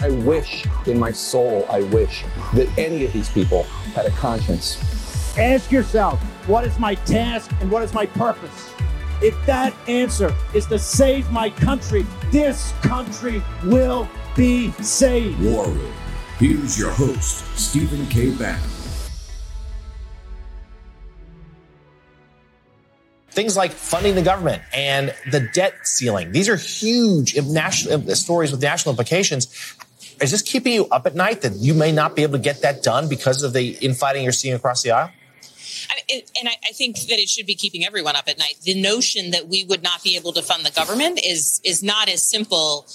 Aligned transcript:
I 0.00 0.10
wish 0.10 0.66
in 0.86 0.98
my 0.98 1.10
soul, 1.10 1.66
I 1.70 1.82
wish 1.82 2.24
that 2.54 2.68
any 2.78 3.04
of 3.04 3.12
these 3.12 3.30
people 3.30 3.62
had 3.94 4.06
a 4.06 4.10
conscience. 4.10 4.76
Ask 5.38 5.72
yourself, 5.72 6.20
what 6.46 6.66
is 6.66 6.78
my 6.78 6.94
task 6.94 7.50
and 7.60 7.70
what 7.70 7.82
is 7.82 7.94
my 7.94 8.06
purpose? 8.06 8.70
If 9.22 9.34
that 9.46 9.74
answer 9.88 10.34
is 10.54 10.66
to 10.66 10.78
save 10.78 11.30
my 11.30 11.48
country, 11.48 12.04
this 12.30 12.72
country 12.82 13.42
will 13.64 14.06
be 14.36 14.70
saved. 14.72 15.42
War 15.42 15.66
Room. 15.66 15.92
Here's 16.38 16.78
your 16.78 16.90
host, 16.90 17.44
Stephen 17.58 18.06
K. 18.08 18.30
Bannon. 18.30 18.60
things 23.36 23.54
like 23.54 23.70
funding 23.70 24.14
the 24.14 24.22
government 24.22 24.62
and 24.74 25.14
the 25.30 25.40
debt 25.52 25.74
ceiling. 25.86 26.32
These 26.32 26.48
are 26.48 26.56
huge 26.56 27.38
national 27.38 28.00
stories 28.14 28.50
with 28.50 28.62
national 28.62 28.94
implications. 28.94 29.76
Is 30.20 30.30
this 30.30 30.42
keeping 30.42 30.72
you 30.72 30.86
up 30.86 31.06
at 31.06 31.14
night 31.14 31.42
that 31.42 31.54
you 31.56 31.74
may 31.74 31.92
not 31.92 32.16
be 32.16 32.22
able 32.22 32.34
to 32.34 32.38
get 32.38 32.62
that 32.62 32.82
done 32.82 33.08
because 33.08 33.42
of 33.42 33.52
the 33.52 33.76
infighting 33.82 34.24
you're 34.24 34.32
seeing 34.32 34.54
across 34.54 34.82
the 34.82 34.92
aisle? 34.92 35.10
and 36.38 36.48
I, 36.48 36.72
think 36.72 36.96
that 37.08 37.18
it 37.18 37.28
should 37.28 37.46
be 37.46 37.54
keeping 37.54 37.84
everyone 37.84 38.16
up 38.16 38.28
at 38.28 38.38
night. 38.38 38.56
The 38.62 38.80
notion 38.80 39.30
that 39.32 39.48
we 39.48 39.64
would 39.64 39.82
not 39.82 40.02
be 40.02 40.16
able 40.16 40.32
to 40.32 40.42
fund 40.42 40.64
the 40.64 40.70
government 40.70 41.20
is 41.24 41.60
is 41.64 41.82
not 41.82 42.08
as 42.08 42.24
simple 42.24 42.86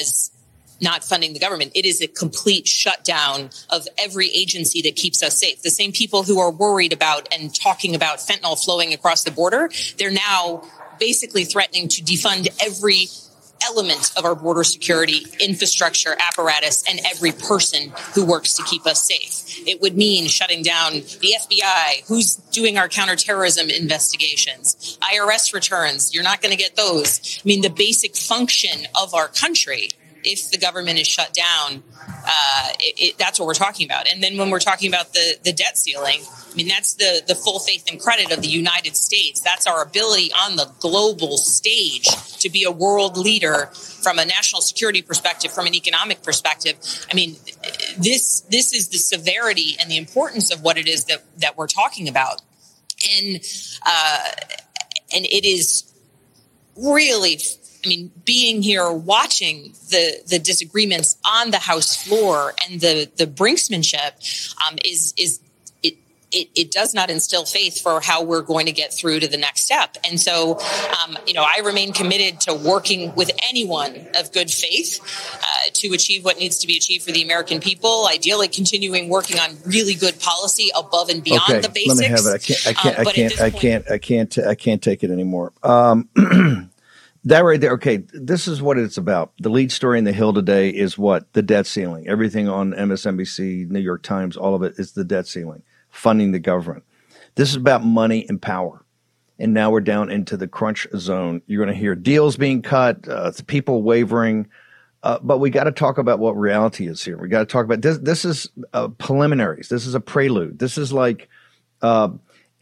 as 0.00 0.30
not 0.80 1.04
funding 1.04 1.32
the 1.32 1.38
government. 1.38 1.72
It 1.74 1.84
is 1.84 2.00
a 2.00 2.06
complete 2.06 2.66
shutdown 2.66 3.50
of 3.68 3.86
every 3.98 4.28
agency 4.30 4.82
that 4.82 4.96
keeps 4.96 5.22
us 5.22 5.38
safe. 5.38 5.62
The 5.62 5.70
same 5.70 5.92
people 5.92 6.22
who 6.22 6.40
are 6.40 6.50
worried 6.50 6.92
about 6.92 7.28
and 7.32 7.54
talking 7.54 7.94
about 7.94 8.18
fentanyl 8.18 8.62
flowing 8.62 8.92
across 8.92 9.24
the 9.24 9.30
border, 9.30 9.70
they're 9.98 10.10
now 10.10 10.62
basically 10.98 11.44
threatening 11.44 11.88
to 11.88 12.02
defund 12.02 12.48
every 12.64 13.08
element 13.66 14.12
of 14.16 14.24
our 14.24 14.34
border 14.34 14.64
security 14.64 15.26
infrastructure 15.40 16.16
apparatus 16.18 16.84
and 16.88 17.00
every 17.04 17.32
person 17.32 17.92
who 18.14 18.24
works 18.24 18.54
to 18.54 18.62
keep 18.64 18.86
us 18.86 19.06
safe. 19.06 19.66
It 19.66 19.80
would 19.80 19.96
mean 19.96 20.26
shutting 20.28 20.62
down 20.62 20.94
the 20.94 21.34
FBI, 21.40 22.06
who's 22.08 22.36
doing 22.36 22.78
our 22.78 22.88
counterterrorism 22.88 23.70
investigations, 23.70 24.98
IRS 25.02 25.52
returns. 25.52 26.14
You're 26.14 26.24
not 26.24 26.40
going 26.40 26.52
to 26.52 26.62
get 26.62 26.76
those. 26.76 27.38
I 27.38 27.46
mean, 27.46 27.62
the 27.62 27.70
basic 27.70 28.16
function 28.16 28.86
of 29.00 29.14
our 29.14 29.28
country 29.28 29.90
if 30.24 30.50
the 30.50 30.58
government 30.58 30.98
is 30.98 31.06
shut 31.06 31.32
down, 31.34 31.82
uh, 32.30 32.68
it, 32.78 32.94
it, 32.98 33.18
that's 33.18 33.40
what 33.40 33.46
we're 33.46 33.54
talking 33.54 33.86
about. 33.86 34.06
And 34.08 34.22
then 34.22 34.36
when 34.36 34.50
we're 34.50 34.60
talking 34.60 34.88
about 34.88 35.12
the 35.12 35.36
the 35.42 35.52
debt 35.52 35.76
ceiling, 35.76 36.20
I 36.50 36.54
mean 36.54 36.68
that's 36.68 36.94
the 36.94 37.22
the 37.26 37.34
full 37.34 37.58
faith 37.58 37.84
and 37.90 38.00
credit 38.00 38.30
of 38.30 38.40
the 38.40 38.48
United 38.48 38.96
States. 38.96 39.40
That's 39.40 39.66
our 39.66 39.82
ability 39.82 40.30
on 40.32 40.56
the 40.56 40.70
global 40.78 41.38
stage 41.38 42.06
to 42.38 42.48
be 42.48 42.62
a 42.64 42.70
world 42.70 43.16
leader 43.16 43.66
from 43.66 44.18
a 44.18 44.24
national 44.24 44.62
security 44.62 45.02
perspective, 45.02 45.52
from 45.52 45.66
an 45.66 45.74
economic 45.74 46.22
perspective. 46.22 46.76
I 47.10 47.14
mean, 47.14 47.36
this 47.98 48.42
this 48.42 48.72
is 48.72 48.88
the 48.88 48.98
severity 48.98 49.76
and 49.80 49.90
the 49.90 49.96
importance 49.96 50.52
of 50.52 50.62
what 50.62 50.78
it 50.78 50.86
is 50.86 51.06
that 51.06 51.24
that 51.38 51.56
we're 51.56 51.66
talking 51.66 52.08
about, 52.08 52.42
and 53.18 53.40
uh, 53.84 54.30
and 55.12 55.24
it 55.24 55.44
is 55.44 55.92
really 56.76 57.40
I 57.84 57.88
mean, 57.88 58.10
being 58.24 58.62
here 58.62 58.90
watching 58.90 59.74
the 59.90 60.22
the 60.26 60.38
disagreements 60.38 61.16
on 61.24 61.50
the 61.50 61.58
House 61.58 61.96
floor 61.96 62.54
and 62.68 62.80
the 62.80 63.10
the 63.16 63.26
brinksmanship 63.26 64.12
um, 64.66 64.76
is 64.84 65.14
is 65.16 65.40
it, 65.82 65.96
it, 66.30 66.48
it 66.54 66.70
does 66.70 66.94
not 66.94 67.10
instill 67.10 67.44
faith 67.44 67.80
for 67.80 68.00
how 68.00 68.22
we're 68.22 68.42
going 68.42 68.66
to 68.66 68.72
get 68.72 68.92
through 68.92 69.20
to 69.20 69.28
the 69.28 69.36
next 69.36 69.62
step. 69.62 69.96
And 70.08 70.20
so, 70.20 70.60
um, 71.02 71.18
you 71.26 71.32
know, 71.32 71.42
I 71.42 71.62
remain 71.64 71.92
committed 71.92 72.40
to 72.42 72.54
working 72.54 73.14
with 73.14 73.30
anyone 73.48 74.06
of 74.14 74.30
good 74.32 74.50
faith 74.50 75.00
uh, 75.42 75.70
to 75.72 75.88
achieve 75.92 76.24
what 76.24 76.38
needs 76.38 76.58
to 76.58 76.66
be 76.66 76.76
achieved 76.76 77.04
for 77.04 77.12
the 77.12 77.22
American 77.22 77.60
people. 77.60 78.06
Ideally, 78.08 78.48
continuing 78.48 79.08
working 79.08 79.38
on 79.38 79.56
really 79.66 79.94
good 79.94 80.20
policy 80.20 80.70
above 80.76 81.08
and 81.08 81.24
beyond 81.24 81.50
okay, 81.50 81.60
the 81.60 81.68
basics. 81.68 82.00
Let 82.00 82.10
me 82.10 82.16
have 82.16 82.26
it. 82.26 82.34
I 82.34 82.38
can't. 82.38 82.66
I 82.66 82.72
can't. 82.72 82.98
Um, 82.98 83.06
I, 83.06 83.12
can't 83.12 83.40
I, 83.40 83.50
can't 83.50 83.90
I 83.90 83.98
can't. 83.98 84.38
I 84.38 84.54
can't. 84.54 84.82
take 84.82 85.02
it 85.02 85.10
anymore. 85.10 85.52
That 87.24 87.44
right 87.44 87.60
there. 87.60 87.72
Okay, 87.72 87.98
this 88.14 88.48
is 88.48 88.62
what 88.62 88.78
it's 88.78 88.96
about. 88.96 89.32
The 89.40 89.50
lead 89.50 89.70
story 89.72 89.98
in 89.98 90.04
the 90.04 90.12
Hill 90.12 90.32
today 90.32 90.70
is 90.70 90.96
what 90.96 91.30
the 91.34 91.42
debt 91.42 91.66
ceiling. 91.66 92.08
Everything 92.08 92.48
on 92.48 92.72
MSNBC, 92.72 93.68
New 93.68 93.80
York 93.80 94.02
Times, 94.02 94.38
all 94.38 94.54
of 94.54 94.62
it 94.62 94.74
is 94.78 94.92
the 94.92 95.04
debt 95.04 95.26
ceiling, 95.26 95.62
funding 95.90 96.32
the 96.32 96.38
government. 96.38 96.84
This 97.34 97.50
is 97.50 97.56
about 97.56 97.84
money 97.84 98.24
and 98.28 98.40
power. 98.40 98.84
And 99.38 99.52
now 99.52 99.70
we're 99.70 99.80
down 99.80 100.10
into 100.10 100.36
the 100.36 100.48
crunch 100.48 100.86
zone. 100.96 101.42
You're 101.46 101.62
going 101.64 101.74
to 101.74 101.78
hear 101.78 101.94
deals 101.94 102.36
being 102.36 102.62
cut, 102.62 103.06
uh, 103.06 103.32
people 103.46 103.82
wavering. 103.82 104.48
Uh, 105.02 105.18
but 105.22 105.38
we 105.38 105.50
got 105.50 105.64
to 105.64 105.72
talk 105.72 105.98
about 105.98 106.18
what 106.18 106.36
reality 106.36 106.86
is 106.86 107.02
here. 107.02 107.18
We 107.18 107.28
got 107.28 107.40
to 107.40 107.46
talk 107.46 107.64
about 107.64 107.82
this. 107.82 107.98
This 107.98 108.24
is 108.24 108.48
uh, 108.72 108.88
preliminaries. 108.88 109.68
This 109.68 109.86
is 109.86 109.94
a 109.94 110.00
prelude. 110.00 110.58
This 110.58 110.78
is 110.78 110.92
like, 110.92 111.28
uh, 111.82 112.10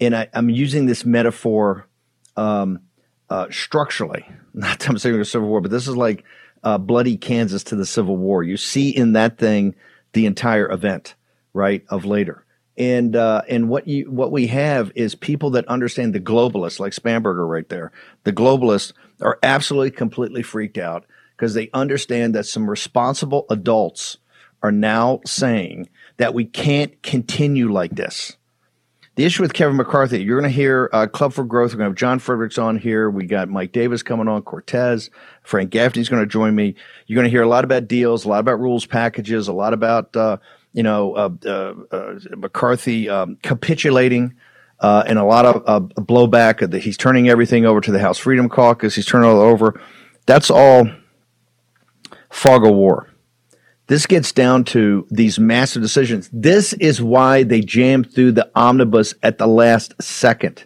and 0.01 0.17
I, 0.17 0.29
am 0.33 0.49
using 0.49 0.87
this 0.87 1.05
metaphor 1.05 1.89
um, 2.37 2.81
uh, 3.31 3.47
structurally. 3.51 4.27
Not 4.55 4.89
I'm 4.89 4.99
saying 4.99 5.19
the 5.19 5.25
Civil 5.25 5.49
War, 5.49 5.61
but 5.61 5.71
this 5.71 5.89
is 5.89 5.97
like 5.97 6.25
uh, 6.63 6.79
bloody 6.79 7.17
Kansas 7.17 7.65
to 7.65 7.77
the 7.77 7.87
Civil 7.87 8.17
War. 8.17 8.43
You 8.43 8.57
see 8.57 8.91
in 8.91 9.13
that 9.13 9.39
thing 9.39 9.75
the 10.13 10.27
entire 10.27 10.71
event, 10.71 11.15
right, 11.53 11.85
of 11.89 12.05
later. 12.05 12.45
And 12.77 13.17
uh, 13.17 13.43
and 13.49 13.69
what 13.69 13.89
you 13.89 14.11
what 14.11 14.31
we 14.31 14.47
have 14.49 14.93
is 14.95 15.15
people 15.15 15.51
that 15.51 15.67
understand 15.67 16.15
the 16.15 16.21
globalists, 16.21 16.79
like 16.79 16.93
Spanberger 16.93 17.49
right 17.49 17.69
there. 17.69 17.91
The 18.23 18.33
globalists 18.33 18.93
are 19.21 19.39
absolutely 19.43 19.91
completely 19.91 20.43
freaked 20.43 20.79
out 20.79 21.05
because 21.37 21.55
they 21.55 21.71
understand 21.75 22.35
that 22.37 22.47
some 22.47 22.71
responsible 22.71 23.47
adults 23.51 24.19
are 24.63 24.73
now 24.73 25.21
saying 25.25 25.89
that 26.17 26.35
we 26.35 26.45
can't 26.45 27.01
continue 27.03 27.71
like 27.71 27.95
this 27.95 28.38
the 29.19 29.25
issue 29.25 29.43
with 29.43 29.53
Kevin 29.53 29.75
McCarthy, 29.75 30.23
you're 30.23 30.41
going 30.41 30.49
to 30.49 30.57
hear 30.57 30.89
uh, 30.93 31.09
Club 31.09 31.33
for 31.33 31.43
Growth. 31.43 31.73
We're 31.73 31.79
going 31.79 31.87
to 31.87 31.91
have 31.91 31.97
John 31.97 32.21
Fredericks 32.21 32.57
on 32.57 32.79
here. 32.79 33.11
We 33.11 33.27
got 33.27 33.49
Mike 33.49 33.73
Davis 33.73 34.01
coming 34.01 34.29
on, 34.29 34.43
Cortes. 34.43 35.11
Frank 35.43 35.71
Gaffney's 35.71 36.09
going 36.09 36.23
to 36.23 36.27
join 36.27 36.55
me. 36.55 36.77
You're 37.09 37.17
going 37.17 37.25
to 37.25 37.31
hear 37.31 37.43
a 37.43 37.49
lot 37.49 37.65
about 37.65 37.89
deals, 37.89 38.25
a 38.25 38.29
lot 38.29 38.39
about 38.39 38.61
rules 38.61 38.87
packages, 38.87 39.49
a 39.49 39.53
lot 39.53 39.73
about, 39.73 40.15
uh, 40.15 40.37
you 40.73 40.85
know, 40.85 41.15
uh, 41.15 41.31
uh, 41.45 41.75
uh 41.91 42.15
McCarthy 42.37 43.09
um, 43.09 43.37
capitulating. 43.43 44.37
Uh, 44.79 45.03
and 45.09 45.19
a 45.19 45.25
lot 45.25 45.45
of 45.45 45.89
blowback 45.97 46.71
that 46.71 46.83
he's 46.85 46.97
turning 46.97 47.29
everything 47.29 47.67
over 47.67 47.81
to 47.81 47.91
the 47.91 47.99
House 47.99 48.19
Freedom 48.19 48.49
Caucus. 48.49 48.95
He's 48.95 49.05
turning 49.05 49.29
it 49.29 49.33
all 49.33 49.41
over. 49.41 49.81
That's 50.27 50.49
all 50.49 50.89
fog 52.31 52.65
of 52.65 52.73
war. 52.73 53.08
This 53.89 54.05
gets 54.05 54.33
down 54.33 54.65
to 54.65 55.07
these 55.11 55.39
massive 55.39 55.81
decisions. 55.81 56.29
This 56.31 56.75
is 56.75 57.01
why 57.01 57.43
they 57.43 57.63
jammed 57.63 58.13
through 58.13 58.33
the 58.33 58.51
omnibus 58.55 59.15
at 59.23 59.39
the 59.39 59.47
last 59.47 59.95
second. 60.01 60.65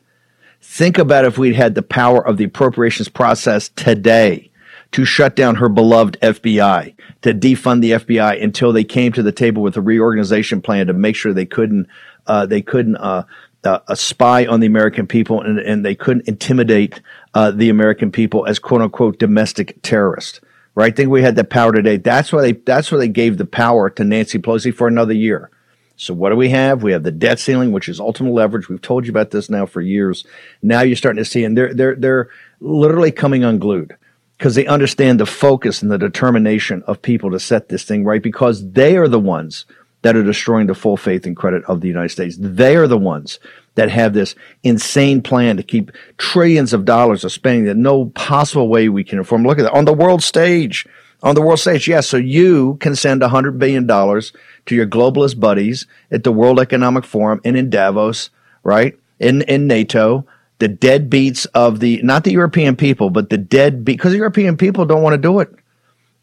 Think 0.61 0.99
about 0.99 1.25
if 1.25 1.39
we'd 1.39 1.55
had 1.55 1.77
the 1.77 1.83
power 1.83 2.25
of 2.25 2.37
the 2.37 2.45
appropriations 2.45 3.09
process 3.09 3.69
today 3.71 4.51
to 4.91 5.05
shut 5.05 5.37
down 5.37 5.55
her 5.55 5.69
beloved 5.69 6.19
FBI, 6.21 6.95
to 7.23 7.33
defund 7.33 7.81
the 7.81 7.93
FBI 7.93 8.43
until 8.43 8.73
they 8.73 8.85
came 8.85 9.13
to 9.13 9.23
the 9.23 9.33
table 9.33 9.63
with 9.63 9.77
a 9.77 9.81
reorganization 9.81 10.61
plan 10.61 10.89
to 10.89 10.93
make 10.93 11.17
sure 11.17 11.33
they 11.33 11.47
couldn't 11.47 11.87
uh, 12.27 12.47
they 12.47 12.63
couldn't 12.63 12.97
uh, 12.97 13.25
uh, 13.65 13.95
spy 13.95 14.47
on 14.47 14.61
the 14.61 14.67
American 14.67 15.07
people 15.07 15.41
and, 15.41 15.59
and 15.59 15.85
they 15.85 15.95
couldn't 15.95 16.29
intimidate 16.29 17.01
uh, 17.35 17.51
the 17.51 17.69
American 17.69 18.13
people 18.13 18.47
as 18.47 18.59
quote 18.59 18.83
unquote 18.83 19.19
domestic 19.19 19.81
terrorists 19.83 20.41
right? 20.75 20.93
I 20.93 20.97
think 20.97 21.11
we 21.11 21.23
had 21.23 21.37
the 21.37 21.45
power 21.45 21.73
today. 21.73 21.97
That's 21.97 22.33
why 22.33 22.43
they 22.43 22.53
that's 22.53 22.91
why 22.91 22.99
they 22.99 23.09
gave 23.09 23.39
the 23.39 23.47
power 23.47 23.91
to 23.91 24.05
Nancy 24.05 24.39
Pelosi 24.39 24.75
for 24.75 24.89
another 24.89 25.15
year. 25.15 25.51
So 25.97 26.15
what 26.15 26.31
do 26.31 26.37
we 26.37 26.49
have? 26.49 26.83
We 26.83 26.93
have 26.93 27.03
the 27.03 27.13
debt 27.13 27.39
ceiling, 27.39 27.71
which 27.71 27.89
is 27.89 28.01
ultimate 28.01 28.33
leverage. 28.33 28.69
We've 28.69 28.81
told 28.81 29.07
you 29.07 29.11
about 29.11 29.31
this 29.31 29.49
now 29.49 29.67
for 29.67 29.81
years. 29.81 30.27
Now 30.63 30.81
you're 30.81 30.97
starting 30.97 31.23
to 31.23 31.29
see, 31.29 31.45
and 31.45 31.57
they're 31.57 31.75
they're 31.75 31.95
they're 31.95 32.31
literally 32.61 33.13
coming 33.13 33.45
unglued 33.45 33.97
because 34.39 34.55
they 34.55 34.67
understand 34.67 35.21
the 35.21 35.27
focus 35.27 35.83
and 35.83 35.91
the 35.91 35.99
determination 35.99 36.83
of 36.87 37.03
people 37.03 37.31
to 37.31 37.39
set 37.39 37.69
this 37.69 37.85
thing 37.85 38.05
right 38.05 38.23
because 38.23 38.73
they 38.73 38.97
are 38.97 39.09
the 39.09 39.21
ones 39.21 39.67
that 40.03 40.17
are 40.17 40.25
destroying 40.25 40.67
the 40.67 40.75
full 40.75 40.97
faith 40.97 41.27
and 41.27 41.37
credit 41.37 41.63
of 41.67 41.81
the 41.81 41.89
United 41.89 42.09
States. 42.09 42.37
They 42.39 42.75
are 42.75 42.89
the 42.89 42.99
ones 42.99 43.39
that 43.75 43.91
have 43.91 44.13
this 44.13 44.35
insane 44.63 45.23
plan 45.23 45.57
to 45.57 45.63
keep 45.63 45.91
trillions 46.19 46.73
of 46.73 46.85
dollars 46.85 47.25
of 47.25 47.33
spending 47.33 47.65
that 47.65 47.77
no 47.77 48.07
possible 48.07 48.69
way 48.69 48.89
we 48.89 49.05
can 49.05 49.19
inform. 49.19 49.45
Look 49.45 49.59
at 49.59 49.63
that 49.63 49.73
on 49.73 49.87
the 49.87 49.93
world 49.93 50.23
stage. 50.23 50.87
on 51.23 51.35
the 51.35 51.43
world 51.43 51.61
stage. 51.61 51.89
Yes, 51.89 52.09
so 52.09 52.17
you 52.17 52.77
can 52.81 52.97
send 52.97 53.23
$100 53.23 53.59
billion 53.59 53.87
to 53.87 54.75
your 54.75 54.87
globalist 54.87 55.39
buddies 55.39 55.87
at 56.11 56.25
the 56.25 56.33
World 56.33 56.59
Economic 56.61 57.05
Forum 57.05 57.41
and 57.45 57.57
in 57.57 57.71
Davos, 57.71 58.31
right? 58.65 58.99
In, 59.21 59.43
in 59.43 59.67
NATO, 59.67 60.27
the 60.59 60.69
deadbeats 60.69 61.47
of 61.55 61.81
the, 61.81 62.01
not 62.03 62.25
the 62.25 62.33
European 62.33 62.77
people, 62.77 63.11
but 63.11 63.31
the 63.31 63.39
dead, 63.39 63.85
because 63.85 64.13
the 64.13 64.19
European 64.19 64.57
people 64.57 64.85
don't 64.85 65.03
want 65.03 65.15
to 65.15 65.19
do 65.19 65.41
it. 65.41 65.55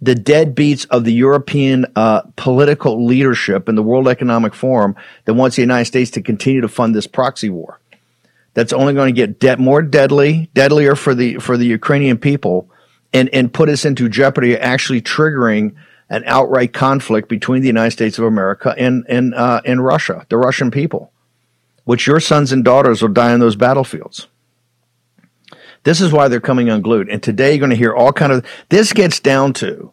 The 0.02 0.16
deadbeats 0.16 0.88
of 0.90 1.04
the 1.04 1.14
European 1.14 1.86
uh, 1.96 2.22
political 2.36 3.06
leadership 3.06 3.68
and 3.68 3.78
the 3.78 3.84
World 3.84 4.08
Economic 4.08 4.54
Forum 4.54 4.96
that 5.26 5.34
wants 5.34 5.58
the 5.58 5.62
United 5.62 5.86
States 5.86 6.12
to 6.12 6.22
continue 6.22 6.62
to 6.62 6.70
fund 6.70 6.96
this 6.96 7.08
proxy 7.08 7.50
war. 7.50 7.80
That's 8.54 8.74
only 8.74 8.94
going 8.94 9.14
to 9.14 9.28
get 9.28 9.40
de- 9.40 9.58
more 9.58 9.82
deadly, 9.82 10.50
deadlier 10.54 10.96
for 10.96 11.14
the 11.14 11.36
for 11.38 11.58
the 11.58 11.66
Ukrainian 11.66 12.18
people 12.18 12.70
and, 13.14 13.30
and 13.34 13.54
put 13.54 13.70
us 13.70 13.86
into 13.86 14.10
jeopardy 14.10 14.58
actually 14.58 15.02
triggering 15.02 15.76
an 16.10 16.24
outright 16.26 16.74
conflict 16.74 17.30
between 17.30 17.62
the 17.62 17.68
United 17.68 17.92
States 17.92 18.18
of 18.18 18.26
America 18.26 18.74
and, 18.78 19.06
and, 19.08 19.36
uh, 19.36 19.62
and 19.64 19.84
Russia, 19.84 20.26
the 20.30 20.38
Russian 20.38 20.72
people, 20.72 21.12
which 21.84 22.08
your 22.08 22.20
sons 22.20 22.52
and 22.52 22.64
daughters 22.64 23.02
will 23.02 23.10
die 23.10 23.32
on 23.32 23.40
those 23.40 23.56
battlefields. 23.56 24.28
This 25.84 26.02
is 26.02 26.12
why 26.12 26.28
they're 26.28 26.40
coming 26.40 26.70
unglued. 26.70 27.10
And 27.10 27.22
today 27.22 27.52
you're 27.52 27.60
going 27.60 27.70
to 27.70 27.76
hear 27.76 27.94
all 27.94 28.12
kind 28.12 28.32
of, 28.32 28.46
this 28.70 28.94
gets 28.94 29.20
down 29.20 29.54
to, 29.54 29.92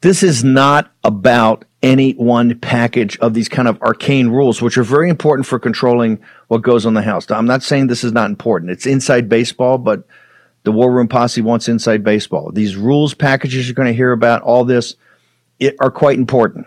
this 0.00 0.22
is 0.22 0.42
not 0.42 0.90
about 1.04 1.64
any 1.82 2.12
one 2.12 2.58
package 2.58 3.18
of 3.18 3.34
these 3.34 3.48
kind 3.48 3.66
of 3.68 3.80
arcane 3.82 4.28
rules, 4.28 4.62
which 4.62 4.78
are 4.78 4.84
very 4.84 5.08
important 5.10 5.46
for 5.46 5.58
controlling 5.58 6.20
what 6.48 6.62
goes 6.62 6.86
on 6.86 6.94
the 6.94 7.02
House. 7.02 7.30
I'm 7.30 7.46
not 7.46 7.62
saying 7.62 7.86
this 7.86 8.04
is 8.04 8.12
not 8.12 8.30
important. 8.30 8.70
It's 8.70 8.86
inside 8.86 9.28
baseball, 9.28 9.78
but 9.78 10.04
the 10.64 10.72
War 10.72 10.92
Room 10.92 11.08
Posse 11.08 11.42
wants 11.42 11.68
inside 11.68 12.04
baseball. 12.04 12.52
These 12.52 12.76
rules 12.76 13.14
packages 13.14 13.66
you're 13.66 13.74
going 13.74 13.88
to 13.88 13.94
hear 13.94 14.12
about, 14.12 14.42
all 14.42 14.64
this, 14.64 14.94
it, 15.58 15.74
are 15.80 15.90
quite 15.90 16.18
important, 16.18 16.66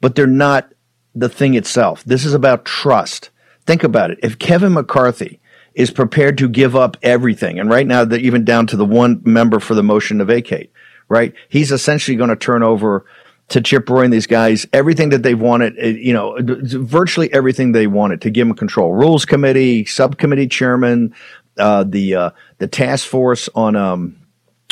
but 0.00 0.14
they're 0.14 0.26
not 0.26 0.72
the 1.14 1.28
thing 1.28 1.54
itself. 1.54 2.04
This 2.04 2.24
is 2.24 2.34
about 2.34 2.64
trust. 2.64 3.30
Think 3.66 3.84
about 3.84 4.10
it. 4.10 4.18
If 4.22 4.38
Kevin 4.38 4.72
McCarthy 4.74 5.40
is 5.74 5.90
prepared 5.90 6.38
to 6.38 6.48
give 6.48 6.76
up 6.76 6.96
everything, 7.02 7.58
and 7.58 7.70
right 7.70 7.86
now, 7.86 8.04
even 8.12 8.44
down 8.44 8.66
to 8.68 8.76
the 8.76 8.84
one 8.84 9.20
member 9.24 9.60
for 9.60 9.74
the 9.74 9.82
motion 9.82 10.18
to 10.18 10.24
vacate, 10.24 10.70
right? 11.08 11.34
He's 11.48 11.72
essentially 11.72 12.16
going 12.16 12.30
to 12.30 12.36
turn 12.36 12.62
over 12.62 13.04
to 13.48 13.60
Chip 13.60 13.88
Roy 13.88 14.04
and 14.04 14.12
these 14.12 14.26
guys 14.26 14.66
everything 14.72 15.10
that 15.10 15.22
they've 15.22 15.40
wanted, 15.40 15.74
eh, 15.78 15.88
you 15.88 16.12
know, 16.12 16.36
virtually 16.40 17.32
everything 17.32 17.72
they 17.72 17.86
wanted 17.86 18.22
to 18.22 18.30
give 18.30 18.46
them 18.46 18.56
control. 18.56 18.94
Rules 18.94 19.24
committee, 19.24 19.84
subcommittee 19.84 20.48
chairman, 20.48 21.14
uh, 21.58 21.84
the 21.84 22.14
uh, 22.14 22.30
the 22.58 22.66
task 22.66 23.06
force 23.06 23.48
on 23.54 23.76
um, 23.76 24.16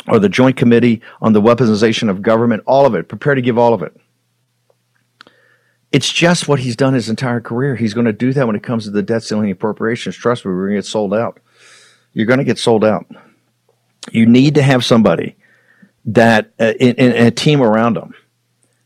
or 0.07 0.19
the 0.19 0.29
joint 0.29 0.57
committee 0.57 1.01
on 1.21 1.33
the 1.33 1.41
weaponization 1.41 2.09
of 2.09 2.21
government, 2.21 2.63
all 2.65 2.85
of 2.85 2.95
it, 2.95 3.07
prepare 3.07 3.35
to 3.35 3.41
give 3.41 3.57
all 3.57 3.73
of 3.73 3.83
it. 3.83 3.95
It's 5.91 6.11
just 6.11 6.47
what 6.47 6.59
he's 6.59 6.75
done 6.75 6.93
his 6.93 7.09
entire 7.09 7.41
career. 7.41 7.75
He's 7.75 7.93
going 7.93 8.05
to 8.05 8.13
do 8.13 8.31
that 8.33 8.47
when 8.47 8.55
it 8.55 8.63
comes 8.63 8.85
to 8.85 8.91
the 8.91 9.03
debt 9.03 9.23
ceiling 9.23 9.51
appropriations. 9.51 10.15
Trust 10.15 10.45
me, 10.45 10.51
we're 10.51 10.67
going 10.67 10.75
to 10.75 10.77
get 10.77 10.85
sold 10.85 11.13
out. 11.13 11.39
You're 12.13 12.25
going 12.25 12.39
to 12.39 12.45
get 12.45 12.57
sold 12.57 12.85
out. 12.85 13.05
You 14.11 14.25
need 14.25 14.55
to 14.55 14.63
have 14.63 14.85
somebody 14.85 15.35
that 16.05 16.51
uh, 16.59 16.73
in, 16.79 16.95
in 16.95 17.27
a 17.27 17.31
team 17.31 17.61
around 17.61 17.95
them 17.95 18.13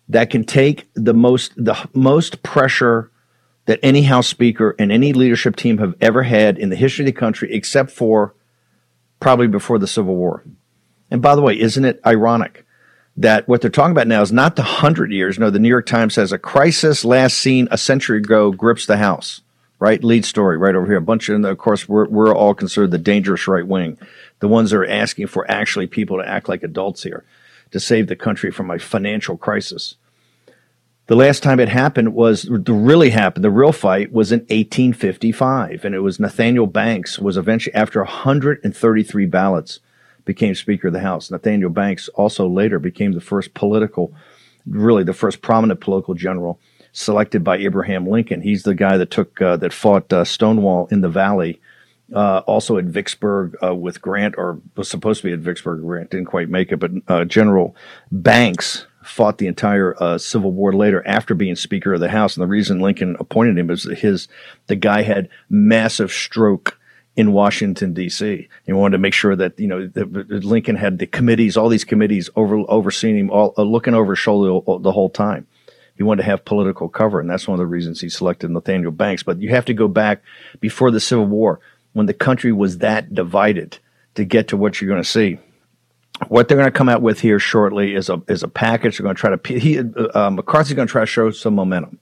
that 0.09 0.29
can 0.29 0.43
take 0.43 0.87
the 0.93 1.13
most 1.13 1.53
the 1.55 1.77
most 1.93 2.43
pressure 2.43 3.11
that 3.65 3.79
any 3.81 4.03
House 4.03 4.27
Speaker 4.27 4.75
and 4.77 4.91
any 4.91 5.13
leadership 5.13 5.55
team 5.55 5.77
have 5.79 5.95
ever 6.01 6.23
had 6.23 6.57
in 6.57 6.69
the 6.69 6.75
history 6.75 7.03
of 7.03 7.07
the 7.07 7.19
country, 7.19 7.51
except 7.53 7.89
for 7.89 8.35
probably 9.19 9.47
before 9.47 9.79
the 9.79 9.87
Civil 9.87 10.15
War. 10.15 10.43
And 11.09 11.21
by 11.21 11.35
the 11.35 11.41
way, 11.41 11.59
isn't 11.59 11.85
it 11.85 11.99
ironic 12.05 12.65
that 13.17 13.47
what 13.47 13.61
they're 13.61 13.69
talking 13.69 13.91
about 13.91 14.07
now 14.07 14.21
is 14.21 14.31
not 14.31 14.55
the 14.55 14.63
hundred 14.63 15.11
years? 15.11 15.39
No, 15.39 15.49
the 15.49 15.59
New 15.59 15.69
York 15.69 15.85
Times 15.85 16.13
says 16.13 16.31
a 16.31 16.37
crisis 16.37 17.05
last 17.05 17.37
seen 17.37 17.67
a 17.71 17.77
century 17.77 18.17
ago 18.17 18.51
grips 18.51 18.85
the 18.85 18.97
House. 18.97 19.41
Right, 19.77 20.01
lead 20.03 20.23
story 20.23 20.57
right 20.57 20.73
over 20.73 20.85
here. 20.85 20.97
A 20.97 21.01
bunch 21.01 21.27
of, 21.27 21.43
of 21.43 21.57
course, 21.57 21.87
we're 21.87 22.07
we're 22.07 22.33
all 22.33 22.53
considered 22.53 22.91
the 22.91 22.97
dangerous 22.97 23.45
right 23.45 23.67
wing, 23.67 23.97
the 24.39 24.47
ones 24.47 24.71
that 24.71 24.77
are 24.77 24.87
asking 24.87 25.27
for 25.27 25.49
actually 25.51 25.85
people 25.85 26.17
to 26.17 26.27
act 26.27 26.47
like 26.47 26.63
adults 26.63 27.03
here, 27.03 27.25
to 27.71 27.79
save 27.79 28.07
the 28.07 28.15
country 28.15 28.51
from 28.51 28.71
a 28.71 28.79
financial 28.79 29.37
crisis. 29.37 29.95
The 31.07 31.15
last 31.15 31.43
time 31.43 31.59
it 31.59 31.69
happened 31.69 32.15
was 32.15 32.49
really 32.49 33.11
happened. 33.11 33.43
The 33.43 33.51
real 33.51 33.73
fight 33.73 34.11
was 34.13 34.31
in 34.31 34.39
1855, 34.39 35.83
and 35.83 35.93
it 35.93 35.99
was 35.99 36.21
Nathaniel 36.21 36.67
Banks 36.67 37.19
was 37.19 37.37
eventually 37.37 37.75
after 37.75 37.99
133 37.99 39.25
ballots 39.25 39.81
became 40.25 40.55
Speaker 40.55 40.87
of 40.87 40.93
the 40.93 40.99
House. 40.99 41.31
Nathaniel 41.31 41.69
Banks 41.69 42.09
also 42.09 42.47
later 42.47 42.79
became 42.79 43.13
the 43.13 43.21
first 43.21 43.53
political, 43.53 44.13
really 44.65 45.03
the 45.03 45.13
first 45.13 45.41
prominent 45.41 45.79
political 45.79 46.13
general 46.13 46.59
selected 46.91 47.43
by 47.43 47.57
Abraham 47.57 48.07
Lincoln. 48.07 48.41
He's 48.41 48.63
the 48.63 48.73
guy 48.73 48.97
that 48.97 49.11
took 49.11 49.41
uh, 49.41 49.57
that 49.57 49.73
fought 49.73 50.11
uh, 50.11 50.23
Stonewall 50.25 50.87
in 50.91 51.01
the 51.01 51.09
Valley. 51.09 51.61
Uh, 52.13 52.43
also 52.45 52.77
at 52.77 52.85
Vicksburg 52.85 53.57
uh, 53.63 53.73
with 53.73 53.99
Grant, 53.99 54.35
or 54.37 54.59
was 54.75 54.87
supposed 54.87 55.21
to 55.21 55.27
be 55.27 55.33
at 55.33 55.39
Vicksburg. 55.39 55.81
Grant 55.81 56.11
didn't 56.11 56.27
quite 56.27 56.49
make 56.49 56.71
it, 56.71 56.77
but 56.77 56.91
uh, 57.07 57.25
General 57.25 57.75
Banks 58.11 58.85
fought 59.05 59.39
the 59.39 59.47
entire 59.47 59.95
uh, 60.01 60.17
Civil 60.17 60.51
War 60.51 60.71
later 60.71 61.05
after 61.07 61.33
being 61.33 61.55
Speaker 61.55 61.93
of 61.93 61.99
the 61.99 62.09
House. 62.09 62.35
And 62.35 62.43
the 62.43 62.47
reason 62.47 62.79
Lincoln 62.79 63.15
appointed 63.19 63.57
him 63.57 63.71
is 63.71 63.85
his 63.85 64.27
the 64.67 64.75
guy 64.75 65.01
had 65.01 65.29
massive 65.49 66.11
stroke 66.11 66.79
in 67.15 67.31
Washington 67.31 67.93
D.C. 67.93 68.47
He 68.65 68.73
wanted 68.73 68.93
to 68.93 69.01
make 69.01 69.13
sure 69.13 69.35
that 69.35 69.59
you 69.59 69.67
know 69.67 69.89
Lincoln 69.95 70.75
had 70.75 70.99
the 70.99 71.07
committees, 71.07 71.57
all 71.57 71.69
these 71.69 71.83
committees 71.83 72.29
over 72.35 72.57
overseeing 72.67 73.17
him, 73.17 73.29
all 73.29 73.53
uh, 73.57 73.63
looking 73.63 73.93
over 73.93 74.13
his 74.13 74.19
shoulder 74.19 74.59
the 74.79 74.91
whole 74.91 75.09
time. 75.09 75.47
He 75.95 76.03
wanted 76.03 76.23
to 76.23 76.29
have 76.29 76.43
political 76.43 76.89
cover, 76.89 77.21
and 77.21 77.29
that's 77.29 77.47
one 77.47 77.55
of 77.55 77.59
the 77.59 77.65
reasons 77.65 78.01
he 78.01 78.09
selected 78.09 78.51
Nathaniel 78.51 78.91
Banks. 78.91 79.23
But 79.23 79.39
you 79.39 79.49
have 79.49 79.65
to 79.65 79.73
go 79.73 79.87
back 79.87 80.21
before 80.59 80.91
the 80.91 80.99
Civil 80.99 81.25
War, 81.25 81.61
when 81.93 82.05
the 82.05 82.13
country 82.13 82.51
was 82.51 82.79
that 82.79 83.13
divided, 83.13 83.79
to 84.15 84.25
get 84.25 84.49
to 84.49 84.57
what 84.57 84.81
you're 84.81 84.89
going 84.89 85.01
to 85.01 85.07
see 85.07 85.39
what 86.27 86.47
they're 86.47 86.57
going 86.57 86.71
to 86.71 86.77
come 86.77 86.89
out 86.89 87.01
with 87.01 87.19
here 87.19 87.39
shortly 87.39 87.93
is 87.93 88.09
a 88.09 88.21
is 88.27 88.43
a 88.43 88.47
package. 88.47 88.97
They're 88.97 89.03
going 89.03 89.15
to 89.15 89.19
try 89.19 89.35
to 89.35 89.59
he 89.59 89.79
uh, 89.79 90.29
McCarthy's 90.29 90.73
going 90.73 90.87
to 90.87 90.91
try 90.91 91.01
to 91.01 91.07
show 91.07 91.31
some 91.31 91.55
momentum. 91.55 91.99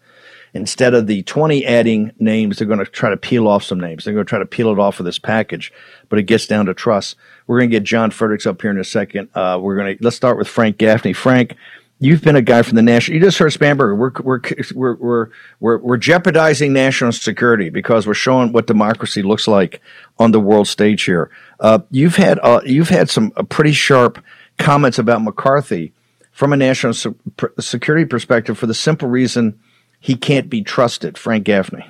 Instead 0.55 0.94
of 0.94 1.07
the 1.07 1.23
20 1.23 1.65
adding 1.65 2.11
names, 2.19 2.57
they're 2.57 2.67
going 2.67 2.79
to 2.79 2.85
try 2.85 3.09
to 3.09 3.17
peel 3.17 3.47
off 3.47 3.63
some 3.63 3.79
names. 3.79 4.03
They're 4.03 4.13
going 4.13 4.25
to 4.25 4.29
try 4.29 4.39
to 4.39 4.45
peel 4.45 4.69
it 4.69 4.77
off 4.77 5.00
of 5.00 5.05
this 5.05 5.17
package, 5.17 5.73
but 6.09 6.19
it 6.19 6.23
gets 6.23 6.45
down 6.45 6.67
to 6.67 6.75
trust. 6.75 7.15
We're 7.47 7.59
going 7.59 7.71
to 7.71 7.75
get 7.75 7.83
John 7.83 8.11
Fredericks 8.11 8.45
up 8.45 8.61
here 8.61 8.69
in 8.69 8.77
a 8.77 8.83
second. 8.83 9.29
Uh, 9.33 9.59
we're 9.59 9.75
going 9.75 9.97
to 9.97 10.03
let's 10.03 10.15
start 10.15 10.38
with 10.38 10.47
Frank 10.47 10.77
Gaffney. 10.77 11.13
Frank, 11.13 11.55
you've 12.00 12.21
been 12.21 12.35
a 12.35 12.41
guy 12.41 12.61
from 12.61 12.75
the 12.75 12.83
national. 12.83 13.15
You 13.15 13.23
just 13.23 13.39
heard 13.39 13.51
Spanberger. 13.51 13.97
We're 13.97 14.11
we're 14.21 14.41
we're 14.75 14.95
we're 14.95 15.29
we're, 15.59 15.77
we're 15.79 15.97
jeopardizing 15.97 16.71
national 16.71 17.13
security 17.13 17.69
because 17.69 18.06
we're 18.06 18.13
showing 18.13 18.51
what 18.51 18.68
democracy 18.68 19.23
looks 19.23 19.47
like 19.47 19.81
on 20.19 20.31
the 20.31 20.39
world 20.39 20.68
stage 20.68 21.04
here. 21.04 21.31
Uh, 21.59 21.80
you've 21.89 22.18
had 22.18 22.39
uh, 22.44 22.61
you've 22.63 22.89
had 22.89 23.09
some 23.09 23.31
uh, 23.37 23.44
pretty 23.44 23.71
sharp 23.71 24.23
comments 24.59 24.99
about 24.99 25.23
McCarthy 25.23 25.94
from 26.31 26.54
a 26.54 26.57
national 26.57 26.94
se- 26.94 27.13
security 27.59 28.06
perspective 28.06 28.57
for 28.57 28.68
the 28.68 28.73
simple 28.73 29.07
reason 29.07 29.59
he 30.04 30.18
can't 30.18 30.50
be 30.50 30.64
trusted. 30.64 31.18
Frank 31.18 31.45
Gaffney. 31.45 31.86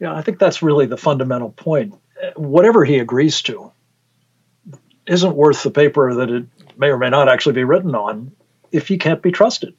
Yeah, 0.00 0.12
I 0.12 0.22
think 0.22 0.40
that's 0.40 0.60
really 0.60 0.86
the 0.86 0.96
fundamental 0.96 1.50
point. 1.50 1.94
Whatever 2.34 2.84
he 2.84 2.98
agrees 2.98 3.42
to 3.42 3.70
isn't 5.06 5.36
worth 5.36 5.62
the 5.62 5.70
paper 5.70 6.14
that 6.14 6.28
it 6.28 6.46
may 6.76 6.88
or 6.88 6.98
may 6.98 7.10
not 7.10 7.28
actually 7.28 7.52
be 7.52 7.62
written 7.62 7.94
on 7.94 8.32
if 8.72 8.88
he 8.88 8.98
can't 8.98 9.22
be 9.22 9.30
trusted. 9.30 9.74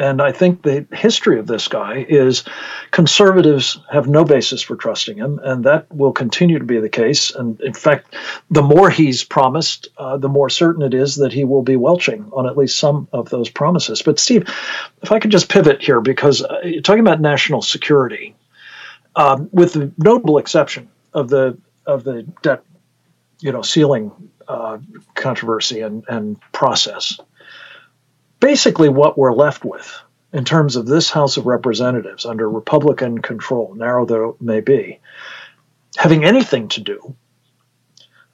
And 0.00 0.22
I 0.22 0.32
think 0.32 0.62
the 0.62 0.86
history 0.90 1.38
of 1.38 1.46
this 1.46 1.68
guy 1.68 2.06
is 2.08 2.44
conservatives 2.90 3.78
have 3.92 4.08
no 4.08 4.24
basis 4.24 4.62
for 4.62 4.74
trusting 4.74 5.18
him, 5.18 5.38
and 5.42 5.64
that 5.64 5.94
will 5.94 6.12
continue 6.12 6.58
to 6.58 6.64
be 6.64 6.80
the 6.80 6.88
case. 6.88 7.30
And 7.34 7.60
in 7.60 7.74
fact, 7.74 8.16
the 8.50 8.62
more 8.62 8.88
he's 8.88 9.24
promised, 9.24 9.88
uh, 9.98 10.16
the 10.16 10.30
more 10.30 10.48
certain 10.48 10.82
it 10.82 10.94
is 10.94 11.16
that 11.16 11.34
he 11.34 11.44
will 11.44 11.60
be 11.60 11.76
welching 11.76 12.30
on 12.32 12.46
at 12.46 12.56
least 12.56 12.78
some 12.78 13.08
of 13.12 13.28
those 13.28 13.50
promises. 13.50 14.00
But, 14.00 14.18
Steve, 14.18 14.48
if 15.02 15.12
I 15.12 15.18
could 15.18 15.32
just 15.32 15.50
pivot 15.50 15.82
here, 15.82 16.00
because 16.00 16.42
uh, 16.42 16.60
you're 16.64 16.80
talking 16.80 17.06
about 17.06 17.20
national 17.20 17.60
security, 17.60 18.34
um, 19.14 19.50
with 19.52 19.74
the 19.74 19.92
notable 19.98 20.38
exception 20.38 20.88
of 21.12 21.28
the 21.28 21.58
of 21.84 22.04
the 22.04 22.22
debt, 22.40 22.62
you 23.40 23.52
know, 23.52 23.60
ceiling 23.60 24.12
uh, 24.48 24.78
controversy 25.14 25.82
and, 25.82 26.04
and 26.08 26.40
process. 26.52 27.20
Basically, 28.40 28.88
what 28.88 29.18
we're 29.18 29.32
left 29.32 29.64
with 29.64 30.00
in 30.32 30.44
terms 30.44 30.76
of 30.76 30.86
this 30.86 31.10
House 31.10 31.36
of 31.36 31.46
Representatives 31.46 32.24
under 32.24 32.48
Republican 32.48 33.20
control, 33.20 33.74
narrow 33.74 34.06
though 34.06 34.30
it 34.30 34.42
may 34.42 34.60
be, 34.60 35.00
having 35.96 36.24
anything 36.24 36.68
to 36.68 36.80
do, 36.80 37.14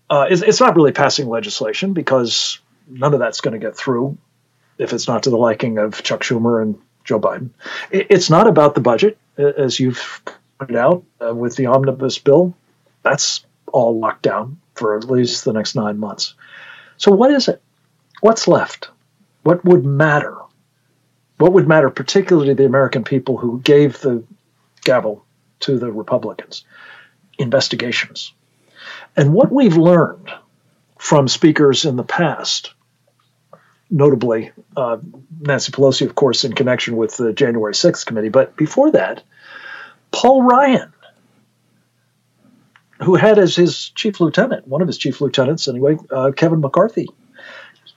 uh, 0.08 0.26
it's, 0.30 0.42
it's 0.42 0.60
not 0.60 0.76
really 0.76 0.92
passing 0.92 1.28
legislation 1.28 1.92
because 1.92 2.58
none 2.86 3.12
of 3.14 3.18
that's 3.18 3.40
going 3.40 3.58
to 3.58 3.66
get 3.66 3.76
through 3.76 4.16
if 4.78 4.92
it's 4.92 5.08
not 5.08 5.24
to 5.24 5.30
the 5.30 5.36
liking 5.36 5.78
of 5.78 6.02
Chuck 6.02 6.20
Schumer 6.20 6.62
and 6.62 6.78
Joe 7.04 7.18
Biden. 7.18 7.50
It, 7.90 8.06
it's 8.10 8.30
not 8.30 8.46
about 8.46 8.74
the 8.74 8.80
budget, 8.80 9.18
as 9.36 9.80
you've 9.80 10.22
pointed 10.58 10.76
out 10.76 11.04
uh, 11.20 11.34
with 11.34 11.56
the 11.56 11.66
omnibus 11.66 12.18
bill. 12.18 12.54
That's 13.02 13.44
all 13.72 13.98
locked 13.98 14.22
down 14.22 14.60
for 14.74 14.96
at 14.96 15.04
least 15.04 15.44
the 15.44 15.52
next 15.52 15.74
nine 15.74 15.98
months. 15.98 16.34
So, 16.98 17.12
what 17.12 17.30
is 17.30 17.48
it? 17.48 17.60
what's 18.20 18.48
left? 18.48 18.90
What 19.46 19.64
would 19.64 19.84
matter? 19.84 20.36
What 21.38 21.52
would 21.52 21.68
matter, 21.68 21.88
particularly 21.88 22.48
to 22.48 22.54
the 22.56 22.66
American 22.66 23.04
people 23.04 23.36
who 23.36 23.60
gave 23.60 24.00
the 24.00 24.24
gavel 24.82 25.24
to 25.60 25.78
the 25.78 25.92
Republicans? 25.92 26.64
Investigations. 27.38 28.32
And 29.16 29.32
what 29.32 29.52
we've 29.52 29.76
learned 29.76 30.30
from 30.98 31.28
speakers 31.28 31.84
in 31.84 31.94
the 31.94 32.02
past, 32.02 32.74
notably 33.88 34.50
uh, 34.76 34.96
Nancy 35.38 35.70
Pelosi, 35.70 36.06
of 36.06 36.16
course, 36.16 36.42
in 36.42 36.52
connection 36.52 36.96
with 36.96 37.16
the 37.16 37.32
January 37.32 37.72
6th 37.72 38.04
committee, 38.04 38.30
but 38.30 38.56
before 38.56 38.90
that, 38.90 39.22
Paul 40.10 40.42
Ryan, 40.42 40.92
who 43.00 43.14
had 43.14 43.38
as 43.38 43.54
his 43.54 43.90
chief 43.90 44.18
lieutenant, 44.18 44.66
one 44.66 44.82
of 44.82 44.88
his 44.88 44.98
chief 44.98 45.20
lieutenants 45.20 45.68
anyway, 45.68 45.98
uh, 46.10 46.32
Kevin 46.34 46.60
McCarthy, 46.60 47.08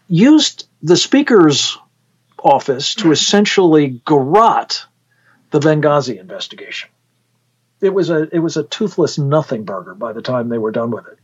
used 0.08 0.69
the 0.82 0.98
speaker's 0.98 1.78
office 2.42 2.96
to 2.96 3.12
essentially 3.12 4.02
garrote 4.06 4.86
the 5.52 5.60
Benghazi 5.60 6.20
investigation. 6.20 6.90
It 7.82 7.94
was 7.94 8.10
a 8.10 8.34
it 8.34 8.40
was 8.40 8.58
a 8.58 8.64
toothless 8.64 9.18
nothing 9.18 9.64
burger 9.64 9.96
by 9.96 10.14
the 10.14 10.22
time 10.22 10.50
they 10.50 10.58
were 10.58 10.72
done 10.72 10.92
with 10.92 11.08
it. 11.08 11.18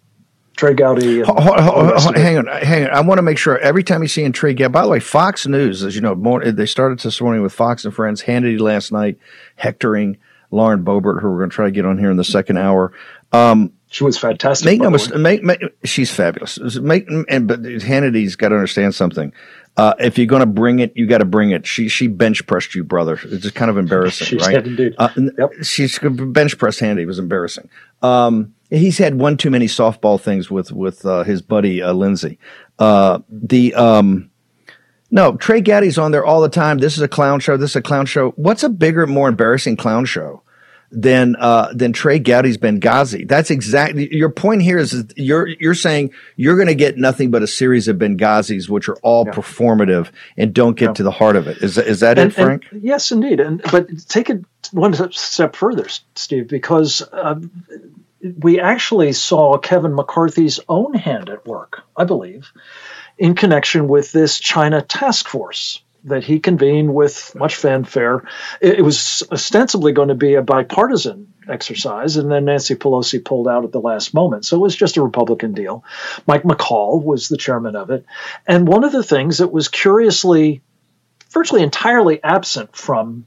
Trey 0.56 0.74
Gowdy. 0.74 1.22
Hang 1.26 2.38
on, 2.38 2.48
hang 2.48 2.86
on. 2.86 2.90
I 2.92 3.02
want 3.02 3.18
to 3.18 3.22
make 3.22 3.38
sure 3.38 3.58
every 3.60 3.84
time 3.84 4.02
you 4.02 4.08
see 4.08 4.24
in 4.24 4.32
Trey 4.32 4.54
Gowdy. 4.54 4.72
By 4.72 4.84
the 4.84 4.88
way, 4.88 5.00
Fox 5.02 5.46
News, 5.46 5.84
as 5.84 5.96
you 5.96 6.02
know, 6.02 6.16
more, 6.16 6.44
they 6.44 6.66
started 6.66 7.00
this 7.00 7.20
morning 7.20 7.42
with 7.42 7.52
Fox 7.52 7.84
and 7.84 7.94
Friends. 7.94 8.24
Hannity 8.24 8.60
last 8.60 8.92
night 8.92 9.18
hectoring 9.58 10.18
Lauren 10.52 10.86
Boebert, 10.86 11.22
who 11.22 11.30
we're 11.30 11.40
going 11.40 11.50
to 11.50 11.56
try 11.56 11.66
to 11.66 11.72
get 11.72 11.86
on 11.86 11.98
here 11.98 12.10
in 12.10 12.18
the 12.18 12.24
second 12.24 12.58
hour. 12.58 12.94
Um, 13.34 13.74
she 13.90 14.04
was 14.04 14.18
fantastic. 14.18 14.66
Make 14.66 14.82
no 14.82 14.90
mistake. 14.90 15.18
Make, 15.18 15.44
make, 15.44 15.62
she's 15.84 16.12
fabulous. 16.12 16.60
Make 16.80 17.08
and 17.30 17.48
but 17.48 17.62
Hannity's 17.62 18.36
got 18.36 18.50
to 18.50 18.56
understand 18.56 18.96
something. 18.96 19.32
Uh, 19.78 19.94
if 20.00 20.18
you're 20.18 20.28
going 20.28 20.42
to 20.42 20.46
bring 20.46 20.80
it, 20.80 20.94
you 20.96 21.06
got 21.06 21.18
to 21.18 21.26
bring 21.26 21.52
it. 21.52 21.68
She 21.68 21.90
she 21.90 22.08
bench 22.08 22.46
pressed 22.48 22.76
you, 22.76 22.84
brother. 22.84 23.20
It's 23.24 23.44
just 23.44 23.56
kind 23.56 23.70
of 23.70 23.78
embarrassing, 23.78 24.28
she 24.28 24.38
right? 24.38 24.64
Did. 24.64 24.96
Uh, 24.98 25.10
yep. 25.38 25.52
She's 25.64 26.00
bench 26.00 26.58
pressed 26.58 26.80
Hannity. 26.80 27.02
It 27.02 27.06
was 27.08 27.20
embarrassing. 27.20 27.70
Um, 28.02 28.56
he's 28.70 28.98
had 28.98 29.16
one 29.16 29.38
too 29.38 29.50
many 29.50 29.68
softball 29.68 30.20
things 30.20 30.50
with 30.50 30.72
with 30.72 31.06
uh, 31.06 31.24
his 31.24 31.42
buddy 31.42 31.82
uh, 31.82 31.94
Lindsey. 31.94 32.40
Uh, 32.80 33.20
the 33.30 33.74
um, 33.76 34.32
no, 35.12 35.36
Trey 35.36 35.62
Gowdy's 35.62 35.98
on 35.98 36.12
there 36.12 36.26
all 36.26 36.42
the 36.42 36.50
time. 36.50 36.78
This 36.78 36.96
is 36.96 37.02
a 37.02 37.08
clown 37.08 37.40
show. 37.40 37.58
This 37.58 37.72
is 37.72 37.76
a 37.76 37.82
clown 37.82 38.06
show. 38.06 38.32
What's 38.32 38.64
a 38.64 38.70
bigger, 38.70 39.06
more 39.08 39.28
embarrassing 39.28 39.76
clown 39.78 40.06
show 40.06 40.42
than 40.96 41.36
uh, 41.38 41.72
than 41.74 41.94
Trey 41.94 42.20
Gowdy's 42.20 42.58
Benghazi. 42.58 43.28
That's 43.28 43.52
exactly 43.52 44.14
your 44.16 44.30
point 44.30 44.62
here. 44.62 44.78
Is, 44.78 44.94
is 44.94 45.06
you're 45.16 45.48
you're 45.48 45.76
saying 45.76 46.12
you're 46.38 46.56
going 46.56 46.70
to 46.70 46.76
get 46.76 46.98
nothing 46.98 47.30
but 47.32 47.44
a 47.44 47.48
series 47.48 47.88
of 47.88 47.98
Benghazis, 47.98 48.70
which 48.70 48.88
are 48.88 48.96
all 49.04 49.26
yeah. 49.26 49.34
performative 49.34 50.10
and 50.38 50.54
don't 50.54 50.78
get 50.78 50.90
yeah. 50.90 50.94
to 50.94 51.04
the 51.04 51.12
heart 51.12 51.36
of 51.36 51.48
it. 51.48 51.58
Is 51.58 51.78
is 51.78 52.00
that 52.00 52.18
and, 52.18 52.32
it, 52.32 52.36
Frank? 52.36 52.68
And, 52.72 52.82
yes, 52.82 53.12
indeed. 53.12 53.40
And 53.40 53.62
but 53.72 53.90
take 54.08 54.30
it 54.30 54.44
one 54.72 54.94
step 55.12 55.56
further, 55.56 55.88
Steve, 56.16 56.48
because. 56.48 57.02
Uh, 57.12 57.42
we 58.40 58.60
actually 58.60 59.14
saw 59.14 59.56
Kevin 59.60 59.94
McCarthy's 59.94 60.60
own 60.68 60.96
hand 60.96 61.30
at 61.30 61.46
work, 61.46 61.84
I 61.96 62.06
believe, 62.06 62.52
in 63.20 63.36
connection 63.36 63.88
with 63.88 64.12
this 64.12 64.40
China 64.40 64.82
task 64.82 65.28
force 65.28 65.84
that 66.06 66.24
he 66.24 66.40
convened 66.40 66.94
with 66.94 67.36
much 67.36 67.56
fanfare. 67.56 68.24
It, 68.62 68.80
it, 68.80 68.82
was 68.82 69.24
ostensibly 69.32 69.92
going 69.92 70.10
to 70.10 70.16
be 70.16 70.36
a 70.36 70.42
bipartisan 70.42 71.34
exercise, 71.50 72.16
and 72.16 72.32
then 72.32 72.46
Nancy 72.46 72.76
Pelosi 72.76 73.24
pulled 73.24 73.48
out 73.48 73.66
at 73.66 73.72
the 73.72 73.82
last 73.82 74.14
moment. 74.14 74.46
So 74.46 74.58
it 74.58 74.62
was 74.62 74.76
just 74.76 74.98
a 74.98 75.02
Republican 75.02 75.54
deal. 75.54 75.84
Mike 76.28 76.44
McCaul 76.44 77.04
was 77.04 77.28
the 77.28 77.38
chairman 77.38 77.76
of 77.76 77.90
it. 77.90 78.06
And 78.48 78.68
one 78.68 78.84
of 78.84 78.92
the 78.92 79.04
things 79.04 79.40
that 79.40 79.52
was 79.52 79.68
curiously, 79.68 80.62
virtually 81.32 81.64
entirely 81.64 82.24
absent 82.24 82.76
from 82.76 83.26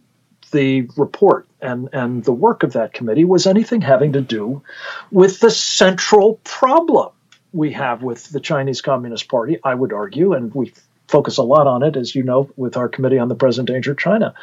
the 0.52 0.88
report 0.96 1.46
and, 1.60 1.88
and 1.92 2.24
the 2.24 2.32
work 2.32 2.62
of 2.62 2.72
that 2.74 2.92
committee 2.92 3.24
was 3.24 3.46
anything 3.46 3.80
having 3.80 4.14
to 4.14 4.20
do 4.20 4.62
with 5.10 5.40
the 5.40 5.50
central 5.50 6.40
problem 6.44 7.10
we 7.52 7.72
have 7.72 8.02
with 8.02 8.30
the 8.30 8.40
Chinese 8.40 8.80
Communist 8.80 9.28
Party, 9.28 9.58
I 9.64 9.74
would 9.74 9.92
argue, 9.92 10.32
and 10.34 10.54
we 10.54 10.72
focus 11.08 11.38
a 11.38 11.42
lot 11.42 11.66
on 11.66 11.82
it, 11.82 11.96
as 11.96 12.14
you 12.14 12.22
know, 12.22 12.50
with 12.56 12.76
our 12.76 12.88
Committee 12.88 13.18
on 13.18 13.28
the 13.28 13.34
Present 13.34 13.66
Danger 13.66 13.92
of 13.92 13.98
China. 13.98 14.34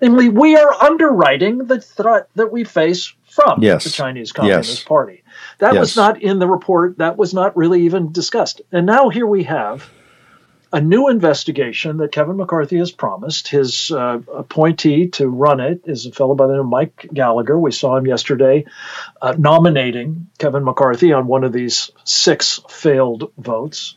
Namely, 0.00 0.28
we 0.28 0.56
are 0.56 0.72
underwriting 0.82 1.58
the 1.58 1.80
threat 1.80 2.28
that 2.36 2.52
we 2.52 2.64
face 2.64 3.12
from 3.28 3.62
yes. 3.62 3.84
the 3.84 3.90
Chinese 3.90 4.32
Communist 4.32 4.70
yes. 4.70 4.84
Party. 4.84 5.22
That 5.58 5.74
yes. 5.74 5.80
was 5.80 5.96
not 5.96 6.22
in 6.22 6.38
the 6.38 6.46
report. 6.46 6.98
That 6.98 7.16
was 7.16 7.34
not 7.34 7.56
really 7.56 7.82
even 7.82 8.12
discussed. 8.12 8.62
And 8.70 8.86
now 8.86 9.08
here 9.08 9.26
we 9.26 9.44
have 9.44 9.90
a 10.72 10.80
new 10.80 11.08
investigation 11.08 11.98
that 11.98 12.12
Kevin 12.12 12.36
McCarthy 12.36 12.78
has 12.78 12.90
promised. 12.90 13.48
His 13.48 13.90
uh, 13.90 14.20
appointee 14.34 15.08
to 15.08 15.28
run 15.28 15.60
it 15.60 15.82
is 15.84 16.06
a 16.06 16.12
fellow 16.12 16.34
by 16.34 16.46
the 16.46 16.54
name 16.54 16.60
of 16.60 16.66
Mike 16.66 17.08
Gallagher. 17.12 17.58
We 17.58 17.72
saw 17.72 17.96
him 17.96 18.06
yesterday 18.06 18.64
uh, 19.20 19.34
nominating 19.36 20.28
Kevin 20.38 20.64
McCarthy 20.64 21.12
on 21.12 21.26
one 21.26 21.44
of 21.44 21.52
these 21.52 21.90
six 22.04 22.60
failed 22.68 23.32
votes. 23.36 23.96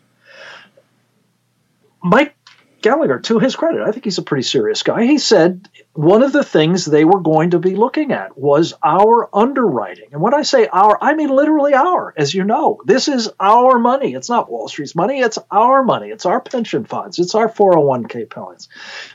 Mike 2.05 2.35
Gallagher, 2.83 3.17
to 3.21 3.39
his 3.39 3.55
credit, 3.55 3.81
I 3.81 3.91
think 3.91 4.03
he's 4.03 4.19
a 4.19 4.21
pretty 4.21 4.43
serious 4.43 4.83
guy. 4.83 5.05
He 5.05 5.17
said 5.17 5.67
one 5.93 6.21
of 6.21 6.31
the 6.31 6.43
things 6.43 6.85
they 6.85 7.03
were 7.03 7.19
going 7.19 7.49
to 7.49 7.59
be 7.59 7.75
looking 7.75 8.11
at 8.11 8.37
was 8.37 8.75
our 8.83 9.27
underwriting. 9.35 10.09
And 10.11 10.21
when 10.21 10.35
I 10.35 10.43
say 10.43 10.67
our, 10.67 10.99
I 11.01 11.15
mean 11.15 11.29
literally 11.29 11.73
our, 11.73 12.13
as 12.15 12.31
you 12.31 12.43
know. 12.43 12.79
This 12.85 13.07
is 13.07 13.31
our 13.39 13.79
money. 13.79 14.13
It's 14.13 14.29
not 14.29 14.51
Wall 14.51 14.67
Street's 14.67 14.93
money. 14.93 15.19
It's 15.19 15.39
our 15.49 15.81
money. 15.81 16.09
It's 16.09 16.27
our 16.27 16.39
pension 16.39 16.85
funds. 16.85 17.17
It's 17.17 17.33
our 17.33 17.49
401k 17.49 18.29
plans, 18.29 18.69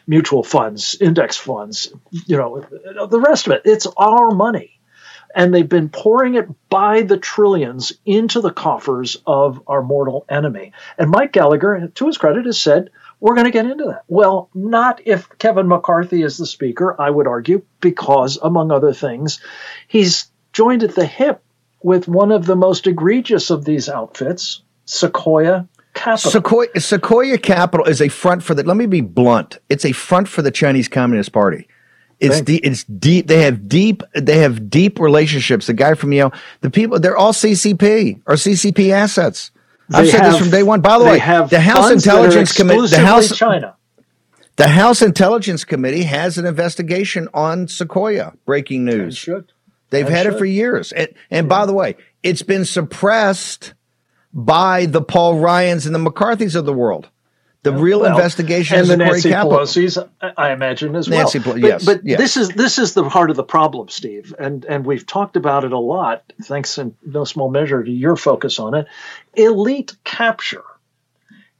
mutual 0.08 0.42
funds, 0.42 0.96
index 1.00 1.36
funds, 1.36 1.92
you 2.10 2.38
know, 2.38 2.66
the 3.06 3.20
rest 3.20 3.46
of 3.46 3.52
it. 3.52 3.62
It's 3.66 3.86
our 3.96 4.32
money. 4.32 4.79
And 5.34 5.54
they've 5.54 5.68
been 5.68 5.88
pouring 5.88 6.34
it 6.34 6.48
by 6.68 7.02
the 7.02 7.16
trillions 7.16 7.92
into 8.04 8.40
the 8.40 8.52
coffers 8.52 9.16
of 9.26 9.62
our 9.66 9.82
mortal 9.82 10.24
enemy. 10.28 10.72
And 10.98 11.10
Mike 11.10 11.32
Gallagher, 11.32 11.88
to 11.94 12.06
his 12.06 12.18
credit, 12.18 12.46
has 12.46 12.60
said, 12.60 12.90
we're 13.20 13.34
going 13.34 13.44
to 13.44 13.50
get 13.50 13.66
into 13.66 13.84
that. 13.84 14.04
Well, 14.08 14.48
not 14.54 15.02
if 15.04 15.28
Kevin 15.38 15.68
McCarthy 15.68 16.22
is 16.22 16.36
the 16.36 16.46
speaker, 16.46 16.96
I 16.98 17.10
would 17.10 17.26
argue, 17.26 17.62
because, 17.80 18.38
among 18.42 18.72
other 18.72 18.92
things, 18.92 19.40
he's 19.86 20.30
joined 20.52 20.82
at 20.82 20.94
the 20.94 21.06
hip 21.06 21.42
with 21.82 22.08
one 22.08 22.32
of 22.32 22.46
the 22.46 22.56
most 22.56 22.86
egregious 22.86 23.50
of 23.50 23.64
these 23.64 23.88
outfits, 23.88 24.62
Sequoia 24.84 25.68
Capital. 25.94 26.30
Sequoia, 26.30 26.80
Sequoia 26.80 27.38
Capital 27.38 27.86
is 27.86 28.00
a 28.00 28.08
front 28.08 28.42
for 28.42 28.54
the, 28.54 28.62
let 28.64 28.76
me 28.76 28.86
be 28.86 29.00
blunt, 29.00 29.58
it's 29.68 29.84
a 29.84 29.92
front 29.92 30.26
for 30.26 30.42
the 30.42 30.50
Chinese 30.50 30.88
Communist 30.88 31.32
Party. 31.32 31.68
It's 32.20 32.40
deep. 32.42 32.64
It's 32.64 32.84
deep. 32.84 33.26
They 33.26 33.42
have 33.42 33.68
deep. 33.68 34.02
They 34.14 34.38
have 34.38 34.68
deep 34.68 35.00
relationships. 35.00 35.66
The 35.66 35.72
guy 35.74 35.94
from 35.94 36.12
Yale, 36.12 36.32
the 36.60 36.70
people, 36.70 37.00
they're 37.00 37.16
all 37.16 37.32
CCP 37.32 38.20
or 38.26 38.34
CCP 38.34 38.90
assets. 38.90 39.50
I've 39.92 40.08
said 40.08 40.20
have, 40.20 40.32
this 40.32 40.40
from 40.40 40.50
day 40.50 40.62
one. 40.62 40.82
By 40.82 40.98
the 40.98 41.04
way, 41.04 41.18
the 41.18 41.60
House 41.60 41.90
Intelligence 41.90 42.52
Committee, 42.52 42.86
the 42.88 43.00
House 43.00 43.36
China. 43.36 43.76
The 44.56 44.68
House 44.68 45.00
Intelligence 45.00 45.64
Committee 45.64 46.02
has 46.02 46.36
an 46.36 46.44
investigation 46.44 47.28
on 47.32 47.66
Sequoia. 47.66 48.34
Breaking 48.44 48.84
news. 48.84 49.16
should. 49.16 49.52
They've 49.88 50.06
had 50.06 50.24
should. 50.24 50.34
it 50.34 50.38
for 50.38 50.44
years. 50.44 50.92
And, 50.92 51.08
and 51.30 51.46
yeah. 51.46 51.48
by 51.48 51.64
the 51.64 51.72
way, 51.72 51.96
it's 52.22 52.42
been 52.42 52.66
suppressed 52.66 53.72
by 54.34 54.84
the 54.84 55.00
Paul 55.00 55.38
Ryans 55.38 55.86
and 55.86 55.94
the 55.94 55.98
McCarthys 55.98 56.54
of 56.54 56.66
the 56.66 56.74
world. 56.74 57.08
The 57.62 57.72
real 57.72 58.00
well, 58.00 58.16
investigation 58.16 58.78
and 58.78 58.88
the 58.88 58.96
Nancy 58.96 59.28
Capital. 59.28 59.58
Pelosi's, 59.58 59.98
I 60.20 60.52
imagine 60.52 60.96
as 60.96 61.08
Nancy 61.08 61.40
well. 61.40 61.56
Pelosi, 61.56 61.62
yes, 61.62 61.84
but, 61.84 61.98
but 61.98 62.06
yes. 62.06 62.18
this 62.18 62.36
is 62.38 62.48
this 62.50 62.78
is 62.78 62.94
the 62.94 63.06
heart 63.06 63.28
of 63.28 63.36
the 63.36 63.44
problem, 63.44 63.90
Steve, 63.90 64.34
and 64.38 64.64
and 64.64 64.86
we've 64.86 65.06
talked 65.06 65.36
about 65.36 65.64
it 65.64 65.72
a 65.72 65.78
lot, 65.78 66.32
thanks 66.42 66.78
in 66.78 66.96
no 67.04 67.24
small 67.24 67.50
measure 67.50 67.84
to 67.84 67.90
your 67.90 68.16
focus 68.16 68.58
on 68.58 68.74
it. 68.74 68.86
Elite 69.34 69.94
capture 70.04 70.64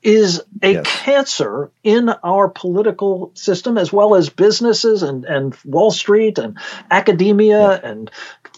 is 0.03 0.43
a 0.63 0.73
yes. 0.73 0.87
cancer 0.87 1.71
in 1.83 2.09
our 2.09 2.49
political 2.49 3.33
system 3.35 3.77
as 3.77 3.93
well 3.93 4.15
as 4.15 4.31
businesses 4.31 5.03
and, 5.03 5.25
and 5.25 5.55
Wall 5.65 5.91
Street 5.91 6.39
and 6.39 6.57
academia 6.91 7.73
yeah. 7.73 7.91
and 7.91 8.11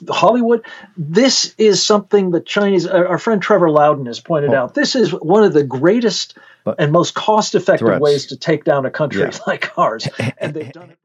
Hollywood. 0.08 0.64
This 0.96 1.54
is 1.58 1.84
something 1.84 2.30
that 2.30 2.46
Chinese, 2.46 2.86
our 2.86 3.18
friend 3.18 3.42
Trevor 3.42 3.70
Loudon 3.70 4.06
has 4.06 4.20
pointed 4.20 4.54
oh. 4.54 4.56
out. 4.56 4.74
This 4.74 4.94
is 4.94 5.10
one 5.10 5.42
of 5.42 5.52
the 5.52 5.64
greatest 5.64 6.38
but 6.64 6.76
and 6.78 6.92
most 6.92 7.14
cost 7.14 7.56
effective 7.56 7.86
threats. 7.86 8.00
ways 8.00 8.26
to 8.26 8.36
take 8.36 8.64
down 8.64 8.86
a 8.86 8.90
country 8.90 9.22
Yeah. 9.22 9.36
like 9.46 9.76
ours. 9.76 10.08
And 10.38 10.54
they've 10.54 10.72
done 10.72 10.90
it. 10.90 10.98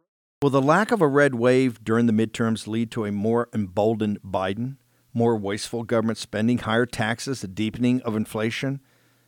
Will 0.43 0.51
the 0.51 0.61
lack 0.61 0.91
of 0.91 1.01
a 1.01 1.07
red 1.07 1.33
wave 1.33 1.83
during 1.83 2.05
the 2.05 2.13
midterms 2.13 2.67
lead 2.67 2.91
to 2.91 3.05
a 3.05 3.11
more 3.11 3.49
emboldened 3.53 4.19
Biden, 4.21 4.77
more 5.11 5.35
wasteful 5.35 5.83
government 5.83 6.19
spending, 6.19 6.59
higher 6.59 6.85
taxes, 6.85 7.43
a 7.43 7.47
deepening 7.47 8.01
of 8.03 8.15
inflation? 8.15 8.79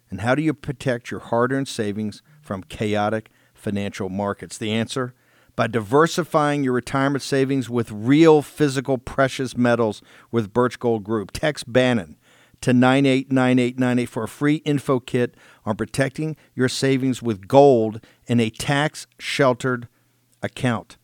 And 0.09 0.21
how 0.21 0.35
do 0.35 0.41
you 0.41 0.53
protect 0.53 1.11
your 1.11 1.19
hard 1.19 1.51
earned 1.51 1.67
savings 1.67 2.21
from 2.41 2.63
chaotic 2.63 3.29
financial 3.53 4.09
markets? 4.09 4.57
The 4.57 4.71
answer? 4.71 5.13
By 5.55 5.67
diversifying 5.67 6.63
your 6.63 6.73
retirement 6.73 7.21
savings 7.21 7.69
with 7.69 7.91
real 7.91 8.41
physical 8.41 8.97
precious 8.97 9.57
metals 9.57 10.01
with 10.31 10.53
Birch 10.53 10.79
Gold 10.79 11.03
Group. 11.03 11.31
Text 11.31 11.71
Bannon 11.71 12.17
to 12.61 12.73
989898 12.73 14.05
for 14.09 14.23
a 14.23 14.27
free 14.27 14.55
info 14.57 14.99
kit 14.99 15.35
on 15.65 15.75
protecting 15.75 16.35
your 16.55 16.69
savings 16.69 17.21
with 17.21 17.47
gold 17.47 18.03
in 18.27 18.39
a 18.39 18.49
tax 18.49 19.07
sheltered 19.17 19.87
account. 20.41 20.97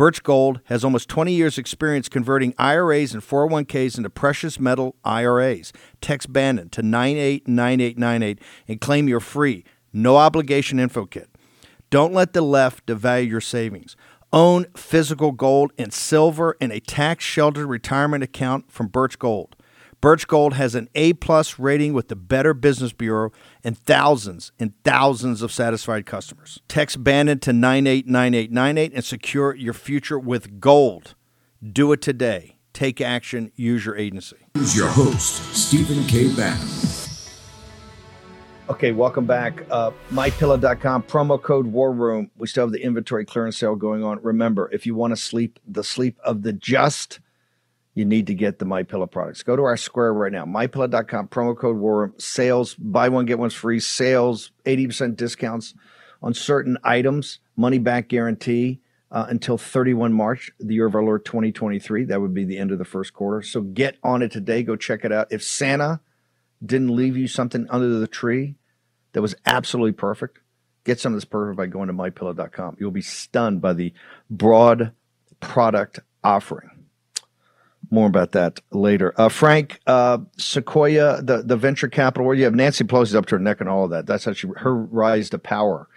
Birch 0.00 0.22
Gold 0.22 0.60
has 0.64 0.82
almost 0.82 1.10
20 1.10 1.30
years' 1.30 1.58
experience 1.58 2.08
converting 2.08 2.54
IRAs 2.56 3.12
and 3.12 3.22
401ks 3.22 3.98
into 3.98 4.08
precious 4.08 4.58
metal 4.58 4.96
IRAs. 5.04 5.74
Text 6.00 6.32
Bannon 6.32 6.70
to 6.70 6.82
989898 6.82 8.38
and 8.66 8.80
claim 8.80 9.08
your 9.08 9.20
free, 9.20 9.62
no 9.92 10.16
obligation 10.16 10.80
info 10.80 11.04
kit. 11.04 11.28
Don't 11.90 12.14
let 12.14 12.32
the 12.32 12.40
left 12.40 12.86
devalue 12.86 13.28
your 13.28 13.42
savings. 13.42 13.94
Own 14.32 14.64
physical 14.74 15.32
gold 15.32 15.70
and 15.76 15.92
silver 15.92 16.56
in 16.62 16.72
a 16.72 16.80
tax 16.80 17.22
sheltered 17.22 17.66
retirement 17.66 18.24
account 18.24 18.72
from 18.72 18.86
Birch 18.86 19.18
Gold. 19.18 19.54
Birch 20.00 20.26
Gold 20.26 20.54
has 20.54 20.74
an 20.74 20.88
A 20.94 21.12
plus 21.12 21.58
rating 21.58 21.92
with 21.92 22.08
the 22.08 22.16
Better 22.16 22.54
Business 22.54 22.92
Bureau 22.92 23.32
and 23.62 23.76
thousands 23.76 24.50
and 24.58 24.72
thousands 24.82 25.42
of 25.42 25.52
satisfied 25.52 26.06
customers. 26.06 26.60
Text 26.68 27.04
Bannon 27.04 27.38
to 27.40 27.52
989898 27.52 28.94
and 28.94 29.04
secure 29.04 29.54
your 29.54 29.74
future 29.74 30.18
with 30.18 30.58
gold. 30.58 31.14
Do 31.62 31.92
it 31.92 32.00
today. 32.00 32.56
Take 32.72 33.02
action. 33.02 33.52
Use 33.56 33.84
your 33.84 33.96
agency. 33.96 34.36
Here's 34.54 34.74
your 34.74 34.88
host, 34.88 35.54
Stephen 35.54 36.06
K. 36.06 36.34
Bannon. 36.34 36.66
Okay, 38.70 38.92
welcome 38.92 39.26
back. 39.26 39.64
Uh, 39.70 39.90
MyPillow.com, 40.12 41.02
promo 41.02 41.42
code 41.42 41.66
War 41.66 41.92
Room. 41.92 42.30
We 42.38 42.46
still 42.46 42.64
have 42.64 42.72
the 42.72 42.82
inventory 42.82 43.26
clearance 43.26 43.58
sale 43.58 43.74
going 43.74 44.04
on. 44.04 44.22
Remember, 44.22 44.70
if 44.72 44.86
you 44.86 44.94
want 44.94 45.10
to 45.10 45.16
sleep 45.16 45.58
the 45.66 45.84
sleep 45.84 46.18
of 46.24 46.42
the 46.42 46.52
just, 46.52 47.18
you 47.94 48.04
need 48.04 48.28
to 48.28 48.34
get 48.34 48.58
the 48.58 48.64
My 48.64 48.82
Pillow 48.82 49.06
products. 49.06 49.42
Go 49.42 49.56
to 49.56 49.62
our 49.62 49.76
square 49.76 50.12
right 50.12 50.32
now, 50.32 50.44
mypillow.com, 50.44 51.28
promo 51.28 51.56
code 51.56 51.76
war 51.76 52.12
sales, 52.18 52.74
buy 52.74 53.08
one, 53.08 53.26
get 53.26 53.38
one 53.38 53.50
free, 53.50 53.80
sales, 53.80 54.52
80% 54.64 55.16
discounts 55.16 55.74
on 56.22 56.34
certain 56.34 56.78
items, 56.84 57.40
money 57.56 57.78
back 57.78 58.08
guarantee 58.08 58.80
uh, 59.10 59.26
until 59.28 59.58
31 59.58 60.12
March, 60.12 60.50
the 60.60 60.74
year 60.74 60.86
of 60.86 60.94
our 60.94 61.02
Lord 61.02 61.24
2023. 61.24 62.04
That 62.04 62.20
would 62.20 62.34
be 62.34 62.44
the 62.44 62.58
end 62.58 62.70
of 62.70 62.78
the 62.78 62.84
first 62.84 63.12
quarter. 63.12 63.42
So 63.42 63.60
get 63.60 63.96
on 64.02 64.22
it 64.22 64.30
today. 64.30 64.62
Go 64.62 64.76
check 64.76 65.04
it 65.04 65.12
out. 65.12 65.28
If 65.30 65.42
Santa 65.42 66.00
didn't 66.64 66.94
leave 66.94 67.16
you 67.16 67.26
something 67.26 67.66
under 67.70 67.88
the 67.88 68.06
tree 68.06 68.54
that 69.12 69.22
was 69.22 69.34
absolutely 69.46 69.92
perfect, 69.92 70.38
get 70.84 71.00
some 71.00 71.12
of 71.12 71.16
this 71.16 71.24
perfect 71.24 71.56
by 71.56 71.66
going 71.66 71.88
to 71.88 71.94
mypillow.com. 71.94 72.76
You'll 72.78 72.90
be 72.90 73.02
stunned 73.02 73.60
by 73.60 73.72
the 73.72 73.92
broad 74.30 74.92
product 75.40 76.00
offering. 76.22 76.79
More 77.90 78.06
about 78.06 78.32
that 78.32 78.60
later. 78.70 79.12
Uh, 79.16 79.28
Frank, 79.28 79.80
uh, 79.86 80.18
Sequoia, 80.36 81.22
the, 81.22 81.42
the 81.42 81.56
venture 81.56 81.88
capital, 81.88 82.24
where 82.24 82.36
you 82.36 82.44
have 82.44 82.54
Nancy 82.54 82.84
Pelosi's 82.84 83.16
up 83.16 83.26
to 83.26 83.34
her 83.34 83.40
neck 83.40 83.60
and 83.60 83.68
all 83.68 83.84
of 83.84 83.90
that. 83.90 84.06
That's 84.06 84.28
actually 84.28 84.54
her 84.58 84.74
rise 84.74 85.30
to 85.30 85.38
power. 85.38 85.88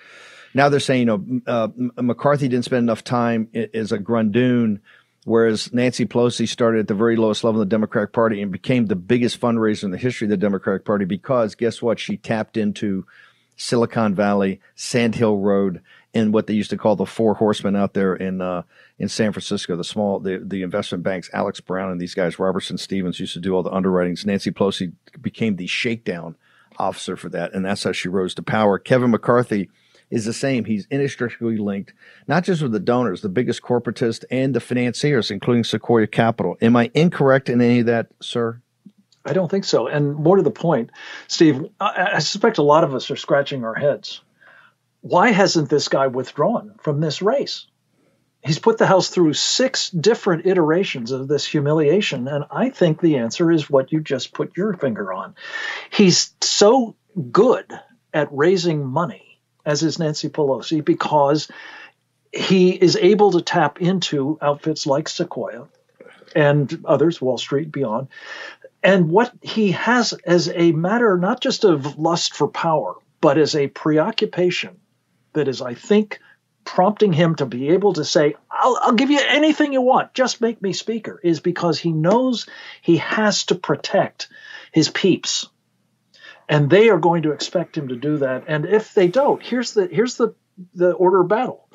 Now 0.55 0.69
they're 0.69 0.79
saying, 0.79 1.01
you 1.01 1.05
know, 1.05 1.41
uh, 1.45 1.67
McCarthy 1.97 2.47
didn't 2.47 2.65
spend 2.65 2.83
enough 2.83 3.03
time 3.03 3.47
as 3.73 3.91
a 3.91 3.99
Grundoon, 3.99 4.79
whereas 5.25 5.73
Nancy 5.73 6.05
Pelosi 6.05 6.47
started 6.47 6.79
at 6.79 6.87
the 6.87 6.93
very 6.95 7.15
lowest 7.15 7.43
level 7.43 7.61
of 7.61 7.67
the 7.67 7.73
Democratic 7.73 8.11
Party 8.11 8.41
and 8.41 8.51
became 8.51 8.87
the 8.87 8.95
biggest 8.95 9.39
fundraiser 9.39 9.83
in 9.83 9.91
the 9.91 9.97
history 9.97 10.25
of 10.25 10.29
the 10.29 10.37
Democratic 10.37 10.85
Party 10.85 11.05
because 11.05 11.55
guess 11.55 11.81
what? 11.81 11.99
She 11.99 12.17
tapped 12.17 12.57
into 12.57 13.05
Silicon 13.55 14.15
Valley, 14.15 14.61
Sand 14.75 15.15
Hill 15.15 15.37
Road, 15.37 15.81
and 16.13 16.33
what 16.33 16.47
they 16.47 16.53
used 16.53 16.69
to 16.69 16.77
call 16.77 16.95
the 16.95 17.05
Four 17.05 17.33
Horsemen 17.35 17.75
out 17.75 17.93
there 17.93 18.15
in 18.15 18.41
uh, 18.41 18.63
in 18.99 19.09
San 19.09 19.31
Francisco, 19.31 19.75
the 19.75 19.83
small 19.83 20.19
the, 20.19 20.41
the 20.43 20.61
investment 20.61 21.03
banks, 21.03 21.29
Alex 21.33 21.59
Brown 21.59 21.91
and 21.91 21.99
these 21.99 22.13
guys, 22.13 22.39
Robertson 22.39 22.77
Stephens 22.77 23.19
used 23.19 23.33
to 23.33 23.39
do 23.39 23.53
all 23.53 23.63
the 23.63 23.71
underwritings. 23.71 24.25
Nancy 24.25 24.51
Pelosi 24.51 24.93
became 25.21 25.55
the 25.55 25.67
shakedown 25.67 26.35
officer 26.77 27.15
for 27.15 27.29
that, 27.29 27.53
and 27.53 27.65
that's 27.65 27.83
how 27.83 27.91
she 27.91 28.09
rose 28.09 28.35
to 28.35 28.43
power. 28.43 28.77
Kevin 28.77 29.11
McCarthy 29.11 29.69
is 30.11 30.25
the 30.25 30.33
same. 30.33 30.65
He's 30.65 30.85
inextricably 30.91 31.57
linked, 31.57 31.93
not 32.27 32.43
just 32.43 32.61
with 32.61 32.71
the 32.71 32.79
donors, 32.79 33.21
the 33.21 33.29
biggest 33.29 33.63
corporatists 33.63 34.23
and 34.29 34.53
the 34.53 34.59
financiers, 34.59 35.31
including 35.31 35.63
Sequoia 35.63 36.05
Capital. 36.05 36.55
Am 36.61 36.75
I 36.75 36.91
incorrect 36.93 37.49
in 37.49 37.61
any 37.61 37.79
of 37.79 37.87
that, 37.87 38.07
sir? 38.21 38.61
I 39.25 39.33
don't 39.33 39.49
think 39.49 39.63
so. 39.63 39.87
And 39.87 40.15
more 40.15 40.35
to 40.35 40.43
the 40.43 40.51
point, 40.51 40.91
Steve, 41.27 41.65
I, 41.79 42.11
I 42.15 42.19
suspect 42.19 42.57
a 42.57 42.63
lot 42.63 42.83
of 42.83 42.93
us 42.93 43.09
are 43.09 43.15
scratching 43.15 43.63
our 43.63 43.73
heads. 43.73 44.21
Why 45.03 45.31
hasn't 45.31 45.69
this 45.69 45.87
guy 45.87 46.07
withdrawn 46.07 46.75
from 46.79 46.99
this 46.99 47.21
race? 47.21 47.67
he's 48.43 48.59
put 48.59 48.77
the 48.77 48.85
House 48.85 49.09
through 49.09 49.33
six 49.33 49.89
different 49.89 50.45
iterations 50.45 51.11
of 51.11 51.27
this 51.27 51.45
humiliation. 51.45 52.27
And 52.27 52.45
I 52.51 52.69
think 52.69 52.99
the 52.99 53.17
answer 53.17 53.51
is 53.51 53.69
what 53.69 53.91
you 53.91 54.01
just 54.01 54.33
put 54.33 54.57
your 54.57 54.73
finger 54.73 55.13
on. 55.13 55.35
He's 55.89 56.33
so 56.41 56.95
good 57.31 57.65
at 58.13 58.27
raising 58.31 58.85
money, 58.85 59.39
as 59.65 59.83
is 59.83 59.99
Nancy 59.99 60.29
Pelosi, 60.29 60.83
because 60.83 61.49
he 62.31 62.71
is 62.71 62.97
able 62.97 63.31
to 63.31 63.41
tap 63.41 63.81
into 63.81 64.37
outfits 64.41 64.85
like 64.85 65.07
Sequoia 65.07 65.67
and 66.35 66.83
others, 66.85 67.21
Wall 67.21 67.37
Street, 67.37 67.71
beyond. 67.71 68.07
And 68.81 69.09
what 69.09 69.31
he 69.41 69.71
has 69.71 70.13
as 70.25 70.49
a 70.49 70.73
matter 70.73 71.17
not 71.17 71.41
just 71.41 71.63
of 71.63 71.97
lust 71.97 72.33
for 72.33 72.47
power, 72.47 72.95
but 73.21 73.37
as 73.37 73.55
a 73.55 73.67
preoccupation 73.67 74.77
that 75.33 75.47
is, 75.47 75.61
I 75.61 75.73
think, 75.73 76.19
prompting 76.65 77.13
him 77.13 77.35
to 77.35 77.45
be 77.45 77.69
able 77.69 77.93
to 77.93 78.05
say, 78.05 78.35
I'll, 78.49 78.79
I'll, 78.81 78.93
give 78.93 79.11
you 79.11 79.19
anything 79.27 79.73
you 79.73 79.81
want, 79.81 80.13
just 80.13 80.41
make 80.41 80.61
me 80.61 80.73
speaker, 80.73 81.19
is 81.23 81.39
because 81.39 81.79
he 81.79 81.91
knows 81.91 82.47
he 82.81 82.97
has 82.97 83.45
to 83.45 83.55
protect 83.55 84.29
his 84.71 84.89
peeps. 84.89 85.47
And 86.47 86.69
they 86.69 86.89
are 86.89 86.99
going 86.99 87.23
to 87.23 87.31
expect 87.31 87.77
him 87.77 87.89
to 87.89 87.95
do 87.95 88.17
that. 88.17 88.45
And 88.47 88.65
if 88.65 88.93
they 88.93 89.07
don't, 89.07 89.41
here's 89.41 89.73
the 89.73 89.87
here's 89.87 90.15
the, 90.15 90.35
the 90.75 90.91
order 90.91 91.21
of 91.21 91.29
battle. 91.29 91.69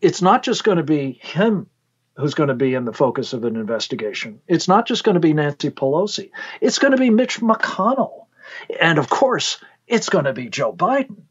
It's 0.00 0.22
not 0.22 0.42
just 0.42 0.64
going 0.64 0.78
to 0.78 0.84
be 0.84 1.12
him 1.12 1.68
who's 2.16 2.34
going 2.34 2.48
to 2.48 2.54
be 2.54 2.74
in 2.74 2.86
the 2.86 2.94
focus 2.94 3.34
of 3.34 3.44
an 3.44 3.56
investigation. 3.56 4.40
It's 4.48 4.68
not 4.68 4.86
just 4.86 5.04
going 5.04 5.14
to 5.14 5.20
be 5.20 5.34
Nancy 5.34 5.70
Pelosi. 5.70 6.30
It's 6.62 6.78
going 6.78 6.92
to 6.92 6.98
be 6.98 7.10
Mitch 7.10 7.40
McConnell. 7.40 8.26
And 8.80 8.98
of 8.98 9.10
course, 9.10 9.62
it's 9.86 10.08
going 10.08 10.24
to 10.24 10.32
be 10.32 10.48
Joe 10.48 10.72
Biden 10.72 11.25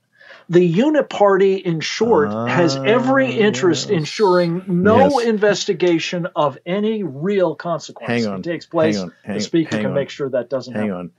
the 0.50 0.74
uniparty, 0.74 1.62
in 1.62 1.80
short, 1.80 2.30
uh, 2.30 2.46
has 2.46 2.76
every 2.76 3.28
ah, 3.28 3.48
interest 3.48 3.90
yes. 3.90 3.98
ensuring 3.98 4.64
no 4.68 5.20
yes. 5.20 5.28
investigation 5.28 6.28
of 6.36 6.58
any 6.66 7.04
real 7.04 7.56
consequence 7.56 8.24
hang 8.24 8.28
on, 8.28 8.42
takes 8.44 8.66
place. 8.66 8.96
Hang 8.96 9.06
on, 9.06 9.14
hang, 9.24 9.36
the 9.36 9.42
speaker 9.42 9.78
can 9.78 9.88
on. 9.88 9.94
make 9.94 10.10
sure 10.10 10.30
that 10.30 10.50
doesn't 10.50 10.74
hang 10.74 10.90
happen. 10.90 10.96
on. 11.00 11.12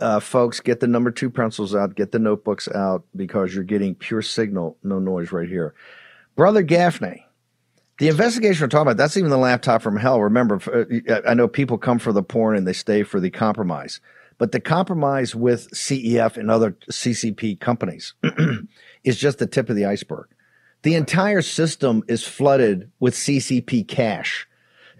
Uh, 0.00 0.20
folks, 0.20 0.60
get 0.60 0.80
the 0.80 0.86
number 0.86 1.10
two 1.10 1.30
pencils 1.30 1.74
out, 1.74 1.94
get 1.94 2.12
the 2.12 2.18
notebooks 2.18 2.68
out 2.68 3.04
because 3.16 3.54
you're 3.54 3.64
getting 3.64 3.94
pure 3.94 4.22
signal, 4.22 4.76
no 4.82 4.98
noise 4.98 5.32
right 5.32 5.48
here. 5.48 5.74
Brother 6.36 6.62
Gaffney, 6.62 7.26
the 7.98 8.08
investigation 8.08 8.64
we're 8.64 8.68
talking 8.68 8.82
about, 8.82 8.96
that's 8.96 9.16
even 9.16 9.30
the 9.30 9.38
laptop 9.38 9.82
from 9.82 9.96
hell. 9.96 10.20
Remember, 10.20 10.60
uh, 10.72 11.20
I 11.26 11.34
know 11.34 11.48
people 11.48 11.78
come 11.78 11.98
for 11.98 12.12
the 12.12 12.22
porn 12.22 12.56
and 12.56 12.66
they 12.66 12.72
stay 12.72 13.02
for 13.02 13.20
the 13.20 13.30
compromise. 13.30 14.00
But 14.42 14.50
the 14.50 14.58
compromise 14.58 15.36
with 15.36 15.70
CEF 15.70 16.36
and 16.36 16.50
other 16.50 16.72
CCP 16.90 17.60
companies 17.60 18.14
is 19.04 19.16
just 19.16 19.38
the 19.38 19.46
tip 19.46 19.70
of 19.70 19.76
the 19.76 19.84
iceberg. 19.84 20.26
The 20.82 20.96
entire 20.96 21.42
system 21.42 22.02
is 22.08 22.26
flooded 22.26 22.90
with 22.98 23.14
CCP 23.14 23.86
cash. 23.86 24.48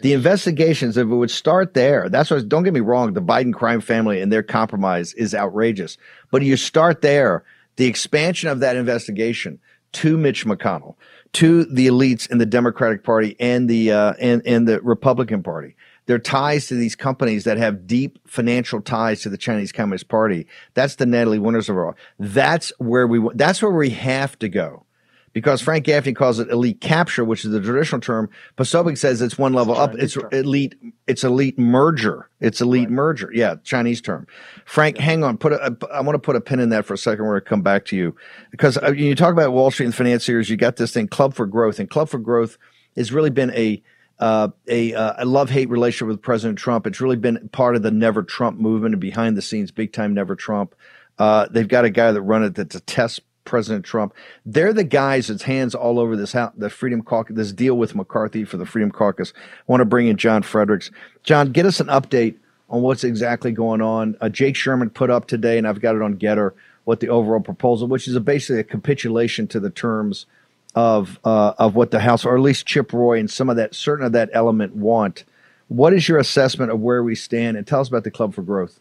The 0.00 0.12
investigations, 0.12 0.96
if 0.96 1.08
it 1.08 1.14
would 1.16 1.32
start 1.32 1.74
there, 1.74 2.08
that's 2.08 2.30
what, 2.30 2.48
don't 2.48 2.62
get 2.62 2.72
me 2.72 2.78
wrong, 2.78 3.14
the 3.14 3.20
Biden 3.20 3.52
crime 3.52 3.80
family 3.80 4.20
and 4.20 4.32
their 4.32 4.44
compromise 4.44 5.12
is 5.14 5.34
outrageous. 5.34 5.98
But 6.30 6.42
you 6.42 6.56
start 6.56 7.02
there, 7.02 7.42
the 7.74 7.86
expansion 7.86 8.48
of 8.48 8.60
that 8.60 8.76
investigation 8.76 9.58
to 9.94 10.16
Mitch 10.16 10.46
McConnell, 10.46 10.94
to 11.32 11.64
the 11.64 11.88
elites 11.88 12.30
in 12.30 12.38
the 12.38 12.46
Democratic 12.46 13.02
Party 13.02 13.34
and 13.40 13.68
the 13.68 13.90
uh, 13.90 14.12
and, 14.20 14.40
and 14.46 14.68
the 14.68 14.80
Republican 14.82 15.42
Party, 15.42 15.74
their 16.06 16.18
ties 16.18 16.66
to 16.66 16.74
these 16.74 16.96
companies 16.96 17.44
that 17.44 17.58
have 17.58 17.86
deep 17.86 18.18
financial 18.26 18.80
ties 18.80 19.22
to 19.22 19.28
the 19.28 19.38
Chinese 19.38 19.72
Communist 19.72 20.08
Party. 20.08 20.46
That's 20.74 20.96
the 20.96 21.06
Natalie 21.06 21.38
Winters 21.38 21.68
of 21.68 21.76
all. 21.76 21.94
That's 22.18 22.72
where 22.78 23.06
we 23.06 23.20
that's 23.34 23.62
where 23.62 23.72
we 23.72 23.90
have 23.90 24.38
to 24.40 24.48
go. 24.48 24.84
Because 25.32 25.62
Frank 25.62 25.86
Gaffney 25.86 26.12
calls 26.12 26.38
it 26.40 26.50
elite 26.50 26.82
capture, 26.82 27.24
which 27.24 27.46
is 27.46 27.52
the 27.52 27.60
traditional 27.60 28.02
term. 28.02 28.28
Posobiec 28.58 28.98
says 28.98 29.22
it's 29.22 29.38
one 29.38 29.54
level 29.54 29.74
up. 29.74 29.94
It's 29.94 30.12
term. 30.12 30.28
elite. 30.30 30.74
It's 31.06 31.24
elite 31.24 31.58
merger. 31.58 32.28
It's 32.40 32.60
elite 32.60 32.88
right. 32.88 32.90
merger. 32.90 33.30
Yeah, 33.32 33.54
Chinese 33.64 34.02
term. 34.02 34.26
Frank, 34.66 34.96
yeah. 34.96 35.04
hang 35.04 35.24
on. 35.24 35.38
Put 35.38 35.54
a, 35.54 35.74
I 35.90 36.02
want 36.02 36.16
to 36.16 36.18
put 36.18 36.36
a 36.36 36.40
pin 36.42 36.60
in 36.60 36.68
that 36.68 36.84
for 36.84 36.92
a 36.92 36.98
second. 36.98 37.24
We're 37.24 37.40
to 37.40 37.46
come 37.46 37.62
back 37.62 37.86
to 37.86 37.96
you 37.96 38.14
because 38.50 38.76
uh, 38.76 38.92
you 38.92 39.14
talk 39.14 39.32
about 39.32 39.52
Wall 39.52 39.70
Street 39.70 39.86
and 39.86 39.94
financiers. 39.94 40.50
You 40.50 40.58
got 40.58 40.76
this 40.76 40.92
thing, 40.92 41.08
Club 41.08 41.32
for 41.32 41.46
Growth, 41.46 41.78
and 41.78 41.88
Club 41.88 42.10
for 42.10 42.18
Growth 42.18 42.58
has 42.96 43.10
really 43.10 43.30
been 43.30 43.52
a 43.52 43.82
uh, 44.22 44.50
a, 44.68 44.94
uh, 44.94 45.14
a 45.18 45.24
love 45.24 45.50
hate 45.50 45.68
relationship 45.68 46.06
with 46.06 46.22
President 46.22 46.56
Trump. 46.56 46.86
It's 46.86 47.00
really 47.00 47.16
been 47.16 47.48
part 47.48 47.74
of 47.74 47.82
the 47.82 47.90
Never 47.90 48.22
Trump 48.22 48.56
movement 48.56 48.94
and 48.94 49.00
behind 49.00 49.36
the 49.36 49.42
scenes, 49.42 49.72
big 49.72 49.92
time 49.92 50.14
Never 50.14 50.36
Trump. 50.36 50.76
Uh, 51.18 51.48
they've 51.50 51.66
got 51.66 51.84
a 51.84 51.90
guy 51.90 52.12
that 52.12 52.22
run 52.22 52.44
it 52.44 52.54
that 52.54 52.68
detests 52.68 53.18
President 53.44 53.84
Trump. 53.84 54.14
They're 54.46 54.72
the 54.72 54.84
guys 54.84 55.26
that's 55.26 55.42
hands 55.42 55.74
all 55.74 55.98
over 55.98 56.14
this 56.14 56.36
the 56.56 56.70
Freedom 56.70 57.02
Caucus, 57.02 57.34
this 57.34 57.52
deal 57.52 57.74
with 57.74 57.96
McCarthy 57.96 58.44
for 58.44 58.58
the 58.58 58.64
Freedom 58.64 58.92
Caucus. 58.92 59.32
I 59.36 59.62
want 59.66 59.80
to 59.80 59.86
bring 59.86 60.06
in 60.06 60.16
John 60.16 60.42
Fredericks. 60.42 60.92
John, 61.24 61.50
get 61.50 61.66
us 61.66 61.80
an 61.80 61.88
update 61.88 62.36
on 62.70 62.80
what's 62.80 63.02
exactly 63.02 63.50
going 63.50 63.82
on. 63.82 64.16
Uh, 64.20 64.28
Jake 64.28 64.54
Sherman 64.54 64.90
put 64.90 65.10
up 65.10 65.26
today, 65.26 65.58
and 65.58 65.66
I've 65.66 65.80
got 65.80 65.96
it 65.96 66.02
on 66.02 66.14
Gettr, 66.14 66.52
what 66.84 67.00
the 67.00 67.08
overall 67.08 67.40
proposal, 67.40 67.88
which 67.88 68.06
is 68.06 68.14
a, 68.14 68.20
basically 68.20 68.60
a 68.60 68.64
capitulation 68.64 69.48
to 69.48 69.58
the 69.58 69.70
terms 69.70 70.26
of 70.74 71.18
uh, 71.24 71.54
of 71.58 71.74
what 71.74 71.90
the 71.90 72.00
House, 72.00 72.24
or 72.24 72.34
at 72.34 72.40
least 72.40 72.66
Chip 72.66 72.92
Roy 72.92 73.18
and 73.18 73.30
some 73.30 73.50
of 73.50 73.56
that 73.56 73.74
certain 73.74 74.04
of 74.04 74.12
that 74.12 74.30
element 74.32 74.74
want. 74.74 75.24
What 75.68 75.92
is 75.92 76.08
your 76.08 76.18
assessment 76.18 76.70
of 76.70 76.80
where 76.80 77.02
we 77.02 77.14
stand, 77.14 77.56
and 77.56 77.66
tell 77.66 77.80
us 77.80 77.88
about 77.88 78.04
the 78.04 78.10
Club 78.10 78.34
for 78.34 78.42
Growth? 78.42 78.80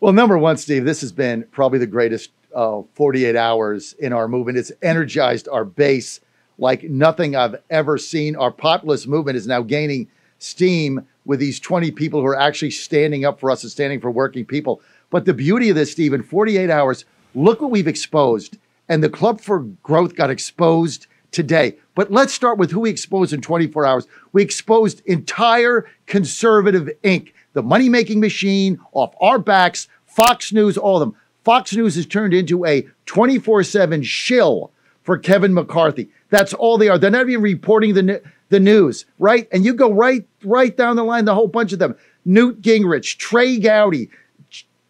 Well, 0.00 0.12
number 0.12 0.36
one, 0.36 0.56
Steve, 0.56 0.84
this 0.84 1.00
has 1.00 1.12
been 1.12 1.44
probably 1.50 1.78
the 1.78 1.86
greatest 1.86 2.30
uh, 2.54 2.82
48 2.94 3.36
hours 3.36 3.94
in 3.94 4.12
our 4.12 4.28
movement. 4.28 4.58
It's 4.58 4.72
energized 4.82 5.48
our 5.48 5.64
base 5.64 6.20
like 6.58 6.84
nothing 6.84 7.34
I've 7.34 7.56
ever 7.70 7.98
seen. 7.98 8.36
Our 8.36 8.50
populist 8.50 9.08
movement 9.08 9.36
is 9.36 9.46
now 9.46 9.62
gaining 9.62 10.08
steam 10.38 11.06
with 11.24 11.40
these 11.40 11.58
20 11.58 11.90
people 11.92 12.20
who 12.20 12.26
are 12.26 12.38
actually 12.38 12.70
standing 12.70 13.24
up 13.24 13.40
for 13.40 13.50
us 13.50 13.62
and 13.62 13.72
standing 13.72 14.00
for 14.00 14.10
working 14.10 14.44
people. 14.44 14.80
But 15.10 15.24
the 15.24 15.34
beauty 15.34 15.70
of 15.70 15.76
this, 15.76 15.92
Steve, 15.92 16.12
in 16.12 16.22
48 16.22 16.70
hours, 16.70 17.04
look 17.34 17.60
what 17.60 17.70
we've 17.70 17.88
exposed. 17.88 18.58
And 18.88 19.02
the 19.02 19.08
Club 19.08 19.40
for 19.40 19.60
Growth 19.82 20.14
got 20.14 20.30
exposed 20.30 21.06
today. 21.30 21.76
But 21.94 22.12
let's 22.12 22.32
start 22.32 22.58
with 22.58 22.70
who 22.70 22.80
we 22.80 22.90
exposed 22.90 23.32
in 23.32 23.40
24 23.40 23.86
hours. 23.86 24.06
We 24.32 24.42
exposed 24.42 25.02
entire 25.06 25.86
conservative 26.06 26.90
Inc., 27.02 27.32
the 27.54 27.62
money 27.62 27.88
making 27.88 28.20
machine 28.20 28.80
off 28.92 29.14
our 29.20 29.38
backs 29.38 29.88
Fox 30.14 30.52
News, 30.52 30.78
all 30.78 31.02
of 31.02 31.08
them. 31.08 31.18
Fox 31.42 31.74
News 31.74 31.96
has 31.96 32.06
turned 32.06 32.32
into 32.32 32.64
a 32.64 32.86
24 33.06 33.64
7 33.64 34.02
shill 34.02 34.70
for 35.02 35.18
Kevin 35.18 35.52
McCarthy. 35.52 36.08
That's 36.30 36.54
all 36.54 36.78
they 36.78 36.88
are. 36.88 36.98
They're 36.98 37.10
not 37.10 37.28
even 37.28 37.42
reporting 37.42 37.94
the, 37.94 38.22
the 38.48 38.60
news, 38.60 39.06
right? 39.18 39.48
And 39.52 39.64
you 39.64 39.74
go 39.74 39.92
right 39.92 40.26
right 40.44 40.74
down 40.76 40.96
the 40.96 41.04
line, 41.04 41.24
the 41.24 41.34
whole 41.34 41.48
bunch 41.48 41.72
of 41.72 41.80
them. 41.80 41.96
Newt 42.24 42.62
Gingrich, 42.62 43.18
Trey 43.18 43.58
Gowdy, 43.58 44.08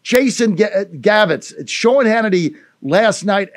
Jason 0.03 0.55
G- 0.55 0.63
Gavitz, 0.63 1.67
Sean 1.67 2.05
Hannity 2.05 2.55
last 2.85 3.25
night, 3.25 3.49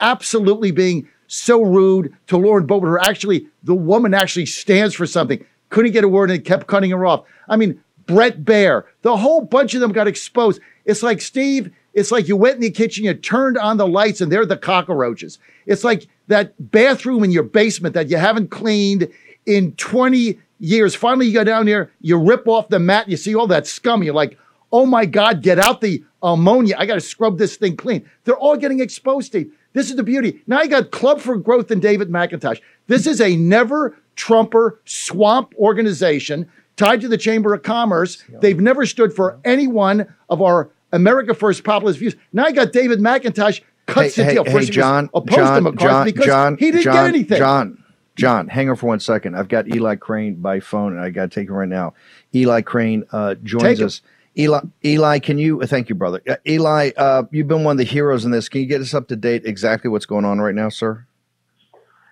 absolutely 0.00 0.70
being 0.70 1.08
so 1.26 1.62
rude 1.62 2.14
to 2.26 2.36
Lauren 2.36 2.66
Boebert, 2.66 2.88
who 2.88 2.98
actually, 2.98 3.48
the 3.62 3.74
woman 3.74 4.14
actually 4.14 4.46
stands 4.46 4.94
for 4.94 5.06
something. 5.06 5.44
Couldn't 5.70 5.92
get 5.92 6.04
a 6.04 6.08
word 6.08 6.30
and 6.30 6.44
kept 6.44 6.66
cutting 6.66 6.90
her 6.90 7.06
off. 7.06 7.24
I 7.48 7.56
mean, 7.56 7.82
Brett 8.06 8.44
Baier, 8.44 8.84
the 9.02 9.16
whole 9.16 9.40
bunch 9.40 9.74
of 9.74 9.80
them 9.80 9.92
got 9.92 10.06
exposed. 10.06 10.60
It's 10.84 11.02
like, 11.02 11.22
Steve, 11.22 11.72
it's 11.94 12.12
like 12.12 12.28
you 12.28 12.36
went 12.36 12.56
in 12.56 12.60
the 12.60 12.70
kitchen, 12.70 13.04
you 13.04 13.14
turned 13.14 13.56
on 13.56 13.78
the 13.78 13.86
lights, 13.86 14.20
and 14.20 14.30
they're 14.30 14.44
the 14.44 14.56
cockroaches. 14.56 15.38
It's 15.64 15.82
like 15.82 16.06
that 16.28 16.52
bathroom 16.70 17.24
in 17.24 17.30
your 17.30 17.42
basement 17.42 17.94
that 17.94 18.10
you 18.10 18.18
haven't 18.18 18.50
cleaned 18.50 19.08
in 19.46 19.72
20 19.72 20.38
years. 20.60 20.94
Finally, 20.94 21.28
you 21.28 21.34
go 21.34 21.44
down 21.44 21.66
there, 21.66 21.90
you 22.00 22.18
rip 22.18 22.46
off 22.46 22.68
the 22.68 22.78
mat, 22.78 23.08
you 23.08 23.16
see 23.16 23.34
all 23.34 23.46
that 23.46 23.66
scum. 23.66 24.02
You're 24.02 24.14
like, 24.14 24.38
oh 24.70 24.84
my 24.84 25.06
God, 25.06 25.40
get 25.40 25.58
out 25.58 25.80
the 25.80 26.04
ammonia. 26.24 26.74
I 26.78 26.86
got 26.86 26.94
to 26.94 27.00
scrub 27.00 27.38
this 27.38 27.56
thing 27.56 27.76
clean. 27.76 28.08
They're 28.24 28.36
all 28.36 28.56
getting 28.56 28.80
exposed, 28.80 29.26
Steve. 29.26 29.52
This 29.74 29.90
is 29.90 29.96
the 29.96 30.02
beauty. 30.02 30.42
Now 30.46 30.62
you 30.62 30.68
got 30.68 30.90
Club 30.90 31.20
for 31.20 31.36
Growth 31.36 31.70
and 31.70 31.82
David 31.82 32.08
McIntosh. 32.08 32.60
This 32.86 33.06
is 33.06 33.20
a 33.20 33.36
never 33.36 33.96
Trumper 34.16 34.80
swamp 34.84 35.54
organization 35.56 36.50
tied 36.76 37.00
to 37.00 37.08
the 37.08 37.18
Chamber 37.18 37.54
of 37.54 37.62
Commerce. 37.62 38.22
They've 38.40 38.60
never 38.60 38.86
stood 38.86 39.12
for 39.12 39.38
any 39.44 39.66
one 39.66 40.12
of 40.28 40.40
our 40.42 40.70
America 40.92 41.34
First 41.34 41.64
populist 41.64 41.98
views. 41.98 42.16
Now 42.32 42.46
you 42.46 42.54
got 42.54 42.72
David 42.72 43.00
McIntosh 43.00 43.60
cuts 43.86 44.14
hey, 44.14 44.24
the 44.24 44.32
deal. 44.32 44.44
Hey, 44.44 44.52
First, 44.52 44.68
hey, 44.68 44.74
John, 44.74 45.10
opposed 45.12 45.36
John, 45.36 45.54
to 45.56 45.60
McCarthy 45.60 45.84
John, 45.86 46.04
because 46.04 46.26
John, 46.26 46.56
he 46.56 46.70
didn't 46.70 46.84
John, 46.84 46.94
get 46.94 47.04
anything. 47.06 47.38
John, 47.38 47.84
John, 48.16 48.48
hang 48.48 48.70
on 48.70 48.76
for 48.76 48.86
one 48.86 49.00
second. 49.00 49.36
I've 49.36 49.48
got 49.48 49.66
Eli 49.68 49.96
Crane 49.96 50.36
by 50.36 50.60
phone, 50.60 50.92
and 50.92 51.00
I 51.00 51.10
got 51.10 51.30
to 51.30 51.40
take 51.40 51.48
him 51.48 51.54
right 51.54 51.68
now. 51.68 51.94
Eli 52.34 52.60
Crane 52.62 53.04
uh, 53.12 53.34
joins 53.42 53.80
us. 53.80 54.02
Eli, 54.36 54.60
Eli, 54.84 55.18
can 55.20 55.38
you? 55.38 55.62
Uh, 55.62 55.66
thank 55.66 55.88
you, 55.88 55.94
brother. 55.94 56.20
Uh, 56.28 56.36
Eli, 56.46 56.90
uh, 56.96 57.22
you've 57.30 57.46
been 57.46 57.64
one 57.64 57.72
of 57.72 57.78
the 57.78 57.84
heroes 57.84 58.24
in 58.24 58.30
this. 58.32 58.48
Can 58.48 58.60
you 58.60 58.66
get 58.66 58.80
us 58.80 58.92
up 58.92 59.08
to 59.08 59.16
date 59.16 59.42
exactly 59.44 59.88
what's 59.88 60.06
going 60.06 60.24
on 60.24 60.40
right 60.40 60.54
now, 60.54 60.68
sir? 60.68 61.06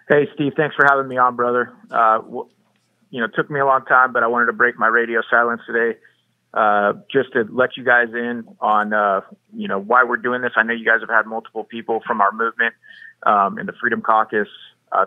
Hey, 0.09 0.29
Steve. 0.35 0.53
Thanks 0.57 0.77
for 0.77 0.85
having 0.89 1.09
me 1.09 1.17
on, 1.17 1.35
brother. 1.35 1.73
Uh, 1.91 2.21
you 3.11 3.21
know, 3.21 3.25
it 3.25 3.33
took 3.35 3.51
me 3.51 3.61
a 3.61 3.67
long 3.67 3.85
time, 3.87 4.13
but 4.13 4.23
I 4.23 4.29
wanted 4.29 4.47
to 4.47 4.53
break 4.53 4.79
my 4.79 4.87
radio 4.87 5.21
silence 5.29 5.63
today, 5.67 5.99
uh, 6.55 6.95
just 7.11 7.33
to 7.33 7.45
let 7.51 7.77
you 7.77 7.85
guys 7.85 8.09
in 8.13 8.45
on, 8.61 8.93
uh, 8.93 9.23
you 9.55 9.67
know, 9.69 9.81
why 9.81 10.05
we're 10.05 10.17
doing 10.17 10.43
this. 10.43 10.53
I 10.57 10.63
know 10.63 10.75
you 10.75 10.87
guys 10.87 11.01
have 11.01 11.11
had 11.11 11.27
multiple 11.27 11.65
people 11.65 12.03
from 12.07 12.21
our 12.21 12.33
movement 12.33 12.75
um, 13.25 13.59
in 13.59 13.67
the 13.67 13.73
Freedom 13.81 14.01
Caucus 14.01 14.49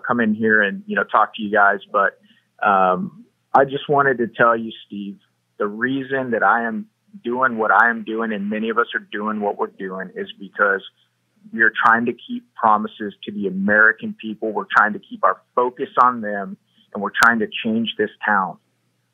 come 0.06 0.20
in 0.20 0.34
here 0.34 0.64
and 0.64 0.84
you 0.88 0.96
know 0.96 1.04
talk 1.04 1.36
to 1.36 1.44
you 1.44 1.52
guys, 1.52 1.80
but 1.92 2.20
um, 2.66 3.24
I 3.54 3.64
just 3.66 3.88
wanted 3.88 4.18
to 4.18 4.28
tell 4.28 4.58
you, 4.58 4.72
Steve, 4.88 5.20
the 5.58 5.68
reason 5.68 6.32
that 6.32 6.42
I 6.42 6.64
am 6.64 6.88
doing 7.24 7.58
what 7.58 7.72
I 7.72 7.90
am 7.90 8.04
doing, 8.04 8.34
and 8.34 8.50
many 8.50 8.70
of 8.70 8.78
us 8.78 8.88
are 8.94 9.08
doing 9.12 9.40
what 9.40 9.58
we're 9.58 9.68
doing, 9.68 10.12
is 10.16 10.32
because 10.40 10.82
we 11.54 11.62
are 11.62 11.72
trying 11.86 12.06
to 12.06 12.14
keep 12.14 12.54
promises 12.56 13.14
to 13.24 13.32
the 13.32 13.48
American 13.48 14.16
people. 14.20 14.52
We're 14.52 14.66
trying 14.76 14.94
to 14.94 15.00
keep 15.00 15.24
our 15.24 15.42
focus 15.54 15.90
on 16.02 16.22
them 16.22 16.58
and 16.94 17.04
we're 17.04 17.12
trying 17.24 17.40
to 17.40 17.48
change 17.64 17.94
this 17.98 18.10
town. 18.26 18.58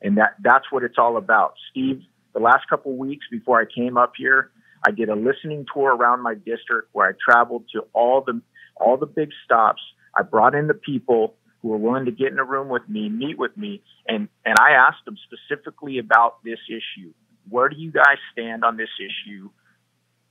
And 0.00 0.16
that, 0.16 0.34
that's 0.42 0.64
what 0.70 0.82
it's 0.82 0.98
all 0.98 1.16
about. 1.16 1.54
Steve, 1.70 2.02
the 2.32 2.40
last 2.40 2.68
couple 2.68 2.96
weeks 2.96 3.26
before 3.30 3.60
I 3.60 3.64
came 3.72 3.96
up 3.96 4.12
here, 4.16 4.50
I 4.86 4.90
did 4.90 5.08
a 5.08 5.14
listening 5.14 5.66
tour 5.72 5.94
around 5.94 6.22
my 6.22 6.34
district 6.34 6.88
where 6.92 7.08
I 7.08 7.12
traveled 7.28 7.64
to 7.74 7.82
all 7.92 8.22
the, 8.22 8.40
all 8.76 8.96
the 8.96 9.06
big 9.06 9.30
stops. 9.44 9.82
I 10.16 10.22
brought 10.22 10.54
in 10.54 10.66
the 10.66 10.74
people 10.74 11.34
who 11.60 11.68
were 11.68 11.76
willing 11.76 12.06
to 12.06 12.10
get 12.10 12.32
in 12.32 12.38
a 12.38 12.44
room 12.44 12.68
with 12.68 12.88
me, 12.88 13.08
meet 13.08 13.38
with 13.38 13.56
me, 13.56 13.82
and, 14.08 14.28
and 14.44 14.56
I 14.58 14.72
asked 14.72 15.04
them 15.04 15.16
specifically 15.26 15.98
about 15.98 16.42
this 16.42 16.58
issue. 16.68 17.12
Where 17.48 17.68
do 17.68 17.76
you 17.76 17.90
guys 17.90 18.18
stand 18.32 18.64
on 18.64 18.76
this 18.76 18.88
issue? 18.98 19.50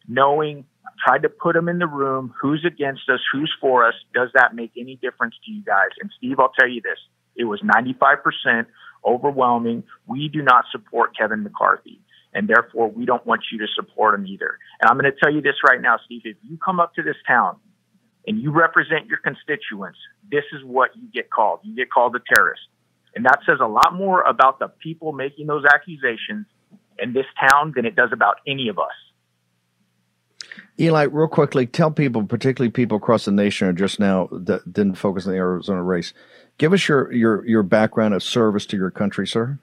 Knowing, 0.08 0.66
tried 1.06 1.24
to 1.24 1.30
put 1.30 1.54
them 1.54 1.70
in 1.70 1.80
the 1.80 1.88
room. 1.88 2.34
Who's 2.42 2.66
against 2.66 3.10
us? 3.10 3.20
Who's 3.32 3.54
for 3.60 3.88
us? 3.88 3.94
Does 4.14 4.30
that 4.34 4.56
make 4.56 4.72
any 4.78 4.96
difference 4.96 5.36
to 5.46 5.52
you 5.52 5.64
guys? 5.64 5.90
And 6.02 6.12
Steve, 6.18 6.40
I'll 6.40 6.54
tell 6.58 6.70
you 6.70 6.82
this 6.82 6.98
it 7.36 7.46
was 7.46 7.62
95% 7.62 8.66
overwhelming. 9.06 9.84
We 10.06 10.30
do 10.30 10.42
not 10.42 10.66
support 10.72 11.18
Kevin 11.18 11.44
McCarthy, 11.44 12.02
and 12.34 12.48
therefore 12.48 12.90
we 12.90 13.06
don't 13.06 13.26
want 13.26 13.42
you 13.52 13.60
to 13.60 13.68
support 13.76 14.16
him 14.16 14.26
either. 14.28 14.58
And 14.82 14.90
I'm 14.90 14.98
going 14.98 15.12
to 15.12 15.18
tell 15.18 15.34
you 15.34 15.42
this 15.42 15.56
right 15.66 15.82
now, 15.82 15.98
Steve. 16.06 16.22
If 16.26 16.38
you 16.44 16.58
come 16.58 16.80
up 16.80 16.94
to 16.96 17.04
this 17.04 17.16
town 17.28 17.58
and 18.28 18.40
you 18.40 18.52
represent 18.52 19.08
your 19.08 19.18
constituents, 19.18 20.00
this 20.30 20.44
is 20.54 20.64
what 20.64 20.92
you 20.96 21.10
get 21.14 21.30
called. 21.30 21.62
You 21.64 21.76
get 21.76 21.90
called 21.90 22.16
a 22.16 22.20
terrorist. 22.34 22.62
And 23.16 23.26
that 23.26 23.40
says 23.46 23.58
a 23.62 23.68
lot 23.68 23.94
more 23.94 24.22
about 24.22 24.60
the 24.60 24.68
people 24.68 25.12
making 25.12 25.48
those 25.48 25.66
accusations 25.66 26.46
in 27.02 27.14
this 27.14 27.26
town 27.50 27.74
than 27.76 27.86
it 27.86 27.96
does 27.96 28.10
about 28.12 28.38
any 28.48 28.68
of 28.70 28.80
us. 28.80 28.92
Eli, 30.80 31.04
real 31.04 31.28
quickly, 31.28 31.68
tell 31.68 31.92
people, 31.92 32.24
particularly 32.24 32.72
people 32.72 32.98
across 32.98 33.26
the 33.26 33.32
nation, 33.32 33.68
or 33.68 33.74
just 33.74 34.00
now 34.00 34.28
that 34.32 34.72
didn't 34.72 34.96
focus 34.96 35.26
on 35.26 35.34
the 35.34 35.38
Arizona 35.38 35.84
race, 35.84 36.14
Give 36.62 36.74
us 36.74 36.88
your, 36.88 37.12
your, 37.12 37.44
your 37.44 37.64
background 37.64 38.14
of 38.14 38.22
service 38.22 38.68
to 38.68 38.78
your 38.78 38.92
country, 38.92 39.26
sir. 39.26 39.58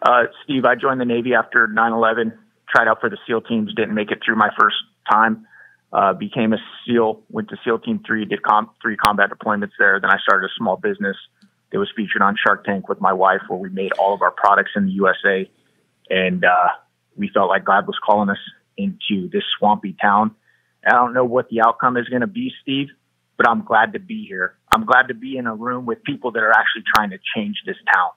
Uh, 0.00 0.22
Steve, 0.42 0.64
I 0.64 0.74
joined 0.74 1.02
the 1.02 1.04
Navy 1.04 1.34
after 1.34 1.66
9 1.66 1.92
11, 1.92 2.32
tried 2.74 2.88
out 2.88 3.02
for 3.02 3.10
the 3.10 3.18
SEAL 3.26 3.42
teams, 3.42 3.74
didn't 3.74 3.94
make 3.94 4.10
it 4.10 4.20
through 4.24 4.36
my 4.36 4.48
first 4.58 4.76
time. 5.10 5.46
Uh, 5.92 6.14
became 6.14 6.54
a 6.54 6.56
SEAL, 6.86 7.20
went 7.28 7.50
to 7.50 7.58
SEAL 7.62 7.80
Team 7.80 8.00
3, 8.06 8.24
did 8.24 8.42
com- 8.42 8.70
three 8.80 8.96
combat 8.96 9.28
deployments 9.28 9.72
there. 9.78 10.00
Then 10.00 10.10
I 10.10 10.16
started 10.22 10.46
a 10.46 10.52
small 10.56 10.78
business 10.78 11.16
that 11.72 11.78
was 11.78 11.90
featured 11.94 12.22
on 12.22 12.36
Shark 12.42 12.64
Tank 12.64 12.88
with 12.88 13.02
my 13.02 13.12
wife, 13.12 13.42
where 13.48 13.58
we 13.58 13.68
made 13.68 13.92
all 13.98 14.14
of 14.14 14.22
our 14.22 14.30
products 14.30 14.70
in 14.76 14.86
the 14.86 14.92
USA. 14.92 15.50
And 16.10 16.44
uh, 16.44 16.68
we 17.16 17.30
felt 17.32 17.48
like 17.48 17.64
God 17.64 17.86
was 17.86 17.96
calling 18.04 18.28
us 18.28 18.38
into 18.76 19.28
this 19.30 19.44
swampy 19.58 19.96
town. 20.00 20.34
I 20.86 20.92
don't 20.92 21.14
know 21.14 21.24
what 21.24 21.48
the 21.48 21.60
outcome 21.60 21.96
is 21.96 22.08
going 22.08 22.22
to 22.22 22.26
be, 22.26 22.52
Steve, 22.62 22.88
but 23.36 23.48
I'm 23.48 23.64
glad 23.64 23.92
to 23.92 24.00
be 24.00 24.26
here. 24.26 24.56
I'm 24.72 24.84
glad 24.84 25.08
to 25.08 25.14
be 25.14 25.36
in 25.36 25.46
a 25.46 25.54
room 25.54 25.86
with 25.86 26.02
people 26.04 26.32
that 26.32 26.40
are 26.42 26.52
actually 26.52 26.84
trying 26.94 27.10
to 27.10 27.18
change 27.36 27.62
this 27.66 27.76
town. 27.94 28.10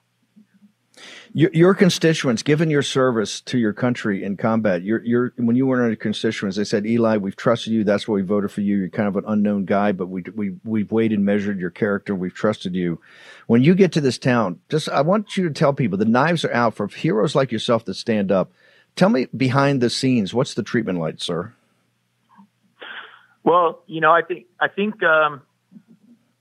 Your, 1.32 1.50
your, 1.52 1.74
constituents, 1.74 2.42
given 2.42 2.70
your 2.70 2.82
service 2.82 3.40
to 3.42 3.58
your 3.58 3.72
country 3.72 4.22
in 4.22 4.36
combat, 4.36 4.82
your, 4.82 5.04
your, 5.04 5.32
when 5.36 5.56
you 5.56 5.66
were 5.66 5.82
in 5.82 5.88
your 5.88 5.96
constituents, 5.96 6.56
they 6.56 6.64
said, 6.64 6.86
Eli, 6.86 7.16
we've 7.16 7.36
trusted 7.36 7.72
you. 7.72 7.82
That's 7.82 8.06
why 8.06 8.14
we 8.16 8.22
voted 8.22 8.52
for 8.52 8.60
you. 8.60 8.76
You're 8.76 8.88
kind 8.88 9.08
of 9.08 9.16
an 9.16 9.24
unknown 9.26 9.64
guy, 9.64 9.92
but 9.92 10.06
we, 10.06 10.22
we, 10.34 10.54
we've 10.64 10.92
weighed 10.92 11.12
and 11.12 11.24
measured 11.24 11.58
your 11.58 11.70
character. 11.70 12.14
We've 12.14 12.34
trusted 12.34 12.74
you. 12.74 13.00
When 13.48 13.62
you 13.62 13.74
get 13.74 13.92
to 13.92 14.00
this 14.00 14.18
town, 14.18 14.60
just 14.68 14.88
I 14.88 15.00
want 15.00 15.36
you 15.36 15.48
to 15.48 15.54
tell 15.54 15.72
people 15.72 15.98
the 15.98 16.04
knives 16.04 16.44
are 16.44 16.54
out 16.54 16.74
for 16.74 16.86
heroes 16.86 17.34
like 17.34 17.50
yourself 17.50 17.84
that 17.86 17.94
stand 17.94 18.30
up. 18.30 18.52
Tell 18.96 19.08
me 19.08 19.26
behind 19.36 19.80
the 19.80 19.90
scenes, 19.90 20.32
what's 20.32 20.54
the 20.54 20.62
treatment 20.62 21.00
like, 21.00 21.20
sir? 21.20 21.52
Well, 23.42 23.82
you 23.86 24.00
know, 24.00 24.12
I 24.12 24.22
think 24.22 24.46
I 24.58 24.68
think 24.68 25.02
um, 25.02 25.42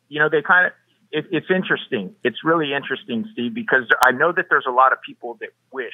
you 0.07 0.19
know 0.19 0.29
they 0.29 0.41
kind 0.41 0.67
of 0.67 0.73
it, 1.13 1.27
it's 1.31 1.47
interesting. 1.49 2.15
It's 2.23 2.43
really 2.43 2.73
interesting, 2.73 3.25
Steve, 3.31 3.53
because 3.53 3.83
I 4.01 4.11
know 4.11 4.33
that 4.33 4.47
there's 4.49 4.65
a 4.67 4.71
lot 4.71 4.91
of 4.91 4.99
people 5.01 5.37
that 5.39 5.49
wish 5.71 5.93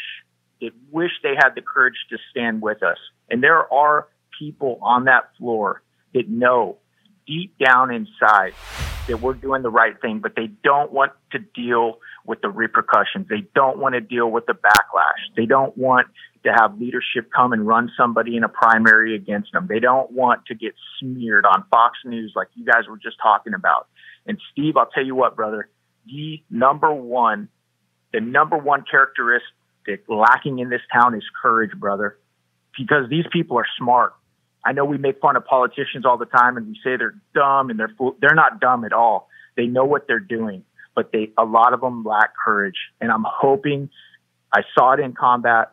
that 0.61 0.71
wish 0.91 1.11
they 1.23 1.35
had 1.37 1.51
the 1.55 1.61
courage 1.61 1.95
to 2.09 2.17
stand 2.31 2.61
with 2.61 2.81
us, 2.81 2.97
and 3.29 3.43
there 3.43 3.71
are 3.71 4.07
people 4.39 4.79
on 4.81 5.05
that 5.05 5.29
floor 5.37 5.83
that 6.13 6.27
know 6.27 6.77
deep 7.27 7.53
down 7.63 7.93
inside 7.93 8.53
that 9.07 9.21
we're 9.21 9.33
doing 9.33 9.61
the 9.61 9.69
right 9.69 9.99
thing, 10.01 10.19
but 10.19 10.35
they 10.35 10.47
don't 10.63 10.91
want 10.91 11.11
to 11.31 11.39
deal 11.39 11.99
with 12.25 12.41
the 12.41 12.49
repercussions. 12.49 13.27
They 13.27 13.47
don't 13.55 13.77
want 13.77 13.95
to 13.95 14.01
deal 14.01 14.29
with 14.29 14.45
the 14.45 14.53
backlash. 14.53 15.35
They 15.35 15.45
don't 15.45 15.75
want 15.77 16.07
to 16.43 16.49
have 16.49 16.79
leadership 16.79 17.29
come 17.35 17.53
and 17.53 17.67
run 17.67 17.91
somebody 17.97 18.37
in 18.37 18.43
a 18.43 18.49
primary 18.49 19.15
against 19.15 19.51
them. 19.51 19.67
They 19.67 19.79
don't 19.79 20.11
want 20.11 20.45
to 20.45 20.55
get 20.55 20.73
smeared 20.99 21.45
on 21.45 21.63
Fox 21.71 21.97
News 22.05 22.33
like 22.35 22.47
you 22.55 22.65
guys 22.65 22.83
were 22.89 22.97
just 22.97 23.17
talking 23.21 23.53
about. 23.53 23.87
And 24.25 24.39
Steve, 24.51 24.77
I'll 24.77 24.89
tell 24.93 25.05
you 25.05 25.15
what, 25.15 25.35
brother, 25.35 25.69
the 26.05 26.43
number 26.49 26.93
one, 26.93 27.49
the 28.13 28.21
number 28.21 28.57
one 28.57 28.83
characteristic 28.89 30.03
lacking 30.07 30.59
in 30.59 30.69
this 30.69 30.81
town 30.93 31.15
is 31.15 31.23
courage, 31.41 31.71
brother, 31.79 32.17
because 32.77 33.09
these 33.09 33.25
people 33.31 33.57
are 33.57 33.67
smart. 33.77 34.13
I 34.63 34.73
know 34.73 34.85
we 34.85 34.97
make 34.97 35.19
fun 35.21 35.35
of 35.35 35.45
politicians 35.45 36.05
all 36.05 36.17
the 36.17 36.25
time 36.25 36.57
and 36.57 36.67
we 36.67 36.73
say 36.83 36.97
they're 36.97 37.15
dumb 37.33 37.69
and 37.69 37.79
they're 37.79 37.93
fool- 37.97 38.17
they're 38.21 38.35
not 38.35 38.59
dumb 38.59 38.83
at 38.83 38.93
all. 38.93 39.29
They 39.55 39.65
know 39.65 39.85
what 39.85 40.07
they're 40.07 40.19
doing, 40.19 40.63
but 40.95 41.11
they 41.11 41.31
a 41.37 41.45
lot 41.45 41.73
of 41.73 41.81
them 41.81 42.03
lack 42.03 42.33
courage. 42.35 42.77
And 42.99 43.11
I'm 43.11 43.25
hoping 43.27 43.89
I 44.53 44.61
saw 44.77 44.93
it 44.93 44.99
in 44.99 45.13
combat. 45.13 45.71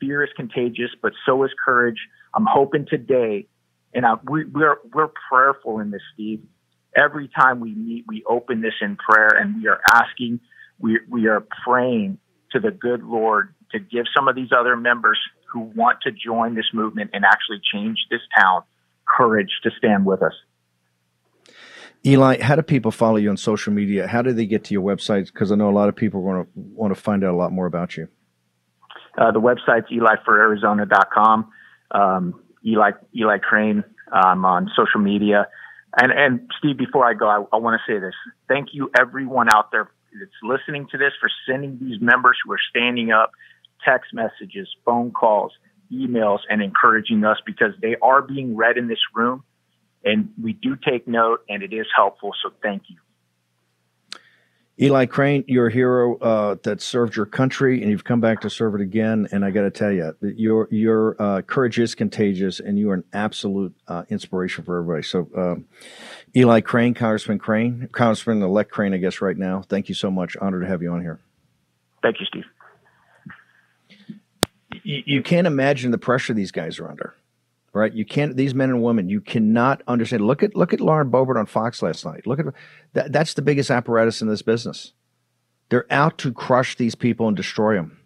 Fear 0.00 0.24
is 0.24 0.30
contagious, 0.36 0.90
but 1.00 1.12
so 1.24 1.42
is 1.44 1.50
courage. 1.64 1.98
I'm 2.34 2.46
hoping 2.46 2.86
today, 2.86 3.46
and 3.94 4.04
I, 4.04 4.14
we, 4.24 4.44
we're 4.44 4.76
we're 4.92 5.08
prayerful 5.30 5.80
in 5.80 5.90
this, 5.90 6.02
Steve. 6.12 6.42
Every 6.96 7.28
time 7.28 7.60
we 7.60 7.74
meet, 7.74 8.04
we 8.08 8.24
open 8.26 8.62
this 8.62 8.74
in 8.80 8.96
prayer, 8.96 9.28
and 9.28 9.56
we 9.56 9.68
are 9.68 9.80
asking, 9.92 10.40
we 10.78 11.00
we 11.08 11.26
are 11.26 11.46
praying 11.64 12.18
to 12.52 12.60
the 12.60 12.70
good 12.70 13.02
Lord 13.02 13.54
to 13.72 13.78
give 13.78 14.06
some 14.16 14.28
of 14.28 14.34
these 14.34 14.50
other 14.56 14.76
members 14.76 15.18
who 15.52 15.60
want 15.60 15.98
to 16.02 16.12
join 16.12 16.54
this 16.54 16.66
movement 16.72 17.10
and 17.12 17.24
actually 17.24 17.60
change 17.72 17.98
this 18.10 18.20
town 18.38 18.62
courage 19.06 19.50
to 19.62 19.70
stand 19.78 20.06
with 20.06 20.22
us. 20.22 20.32
Eli, 22.04 22.40
how 22.40 22.54
do 22.54 22.62
people 22.62 22.92
follow 22.92 23.16
you 23.16 23.30
on 23.30 23.36
social 23.36 23.72
media? 23.72 24.06
How 24.06 24.22
do 24.22 24.32
they 24.32 24.46
get 24.46 24.64
to 24.64 24.74
your 24.74 24.82
website? 24.82 25.26
Because 25.26 25.50
I 25.50 25.56
know 25.56 25.68
a 25.68 25.72
lot 25.72 25.88
of 25.88 25.96
people 25.96 26.22
want 26.22 26.46
to 26.46 26.60
want 26.60 26.94
to 26.94 27.00
find 27.00 27.24
out 27.24 27.34
a 27.34 27.36
lot 27.36 27.52
more 27.52 27.66
about 27.66 27.96
you. 27.96 28.08
Uh, 29.18 29.32
the 29.32 29.40
website's 29.40 29.90
elifororarizona.com. 29.90 31.50
Um, 31.90 32.40
Eli 32.64 32.92
Eli 33.16 33.38
Crane 33.38 33.82
um, 34.12 34.44
on 34.44 34.70
social 34.76 35.00
media. 35.00 35.48
And 35.96 36.12
and 36.12 36.50
Steve, 36.58 36.76
before 36.76 37.06
I 37.06 37.14
go, 37.14 37.26
I, 37.26 37.42
I 37.52 37.58
want 37.58 37.80
to 37.80 37.92
say 37.92 37.98
this. 37.98 38.14
Thank 38.48 38.68
you, 38.72 38.90
everyone 38.98 39.48
out 39.48 39.70
there 39.72 39.90
that's 40.18 40.30
listening 40.42 40.86
to 40.92 40.98
this, 40.98 41.12
for 41.20 41.30
sending 41.48 41.78
these 41.80 42.00
members 42.00 42.36
who 42.44 42.52
are 42.52 42.60
standing 42.70 43.12
up 43.12 43.32
text 43.84 44.12
messages, 44.12 44.68
phone 44.84 45.10
calls, 45.10 45.52
emails, 45.92 46.40
and 46.48 46.62
encouraging 46.62 47.24
us 47.24 47.38
because 47.46 47.72
they 47.80 47.96
are 48.02 48.22
being 48.22 48.56
read 48.56 48.76
in 48.76 48.88
this 48.88 48.98
room. 49.14 49.42
And 50.04 50.30
we 50.40 50.52
do 50.52 50.76
take 50.76 51.08
note, 51.08 51.40
and 51.48 51.62
it 51.62 51.72
is 51.72 51.86
helpful. 51.94 52.32
So 52.42 52.50
thank 52.62 52.84
you. 52.88 52.96
Eli 54.78 55.06
Crane, 55.06 55.42
you're 55.46 55.68
a 55.68 55.72
hero 55.72 56.18
uh, 56.18 56.56
that 56.64 56.82
served 56.82 57.16
your 57.16 57.24
country, 57.24 57.80
and 57.80 57.90
you've 57.90 58.04
come 58.04 58.20
back 58.20 58.42
to 58.42 58.50
serve 58.50 58.74
it 58.74 58.82
again. 58.82 59.26
And 59.32 59.42
I 59.42 59.50
got 59.50 59.62
to 59.62 59.70
tell 59.70 59.90
you, 59.90 60.14
your 60.20 60.68
your 60.70 61.16
uh, 61.18 61.42
courage 61.42 61.78
is 61.78 61.94
contagious, 61.94 62.60
and 62.60 62.78
you 62.78 62.90
are 62.90 62.94
an 62.94 63.04
absolute 63.14 63.74
uh, 63.88 64.02
inspiration 64.10 64.64
for 64.64 64.78
everybody. 64.78 65.02
So, 65.02 65.28
um, 65.34 65.64
Eli 66.36 66.60
Crane, 66.60 66.92
Congressman 66.92 67.38
Crane, 67.38 67.88
Congressman 67.92 68.42
elect 68.42 68.70
Crane, 68.70 68.92
I 68.92 68.98
guess 68.98 69.22
right 69.22 69.36
now. 69.36 69.62
Thank 69.62 69.88
you 69.88 69.94
so 69.94 70.10
much. 70.10 70.36
Honored 70.36 70.62
to 70.62 70.68
have 70.68 70.82
you 70.82 70.92
on 70.92 71.00
here. 71.00 71.20
Thank 72.02 72.20
you, 72.20 72.26
Steve 72.26 72.44
you, 74.86 75.02
you 75.04 75.22
can't 75.22 75.46
imagine 75.46 75.90
the 75.90 75.98
pressure 75.98 76.32
these 76.32 76.52
guys 76.52 76.78
are 76.78 76.88
under 76.88 77.14
right? 77.76 77.92
You 77.92 78.04
can't; 78.04 78.36
these 78.36 78.54
men 78.54 78.70
and 78.70 78.82
women, 78.82 79.08
you 79.08 79.20
cannot 79.20 79.82
understand. 79.86 80.26
Look 80.26 80.42
at 80.42 80.54
look 80.54 80.72
at 80.72 80.80
Lauren 80.80 81.10
Boebert 81.10 81.38
on 81.38 81.46
Fox 81.46 81.82
last 81.82 82.04
night. 82.04 82.26
Look 82.26 82.38
at 82.40 82.46
that. 82.94 83.12
That's 83.12 83.34
the 83.34 83.42
biggest 83.42 83.70
apparatus 83.70 84.22
in 84.22 84.28
this 84.28 84.42
business. 84.42 84.92
They're 85.68 85.86
out 85.90 86.18
to 86.18 86.32
crush 86.32 86.76
these 86.76 86.94
people 86.94 87.28
and 87.28 87.36
destroy 87.36 87.74
them. 87.74 87.98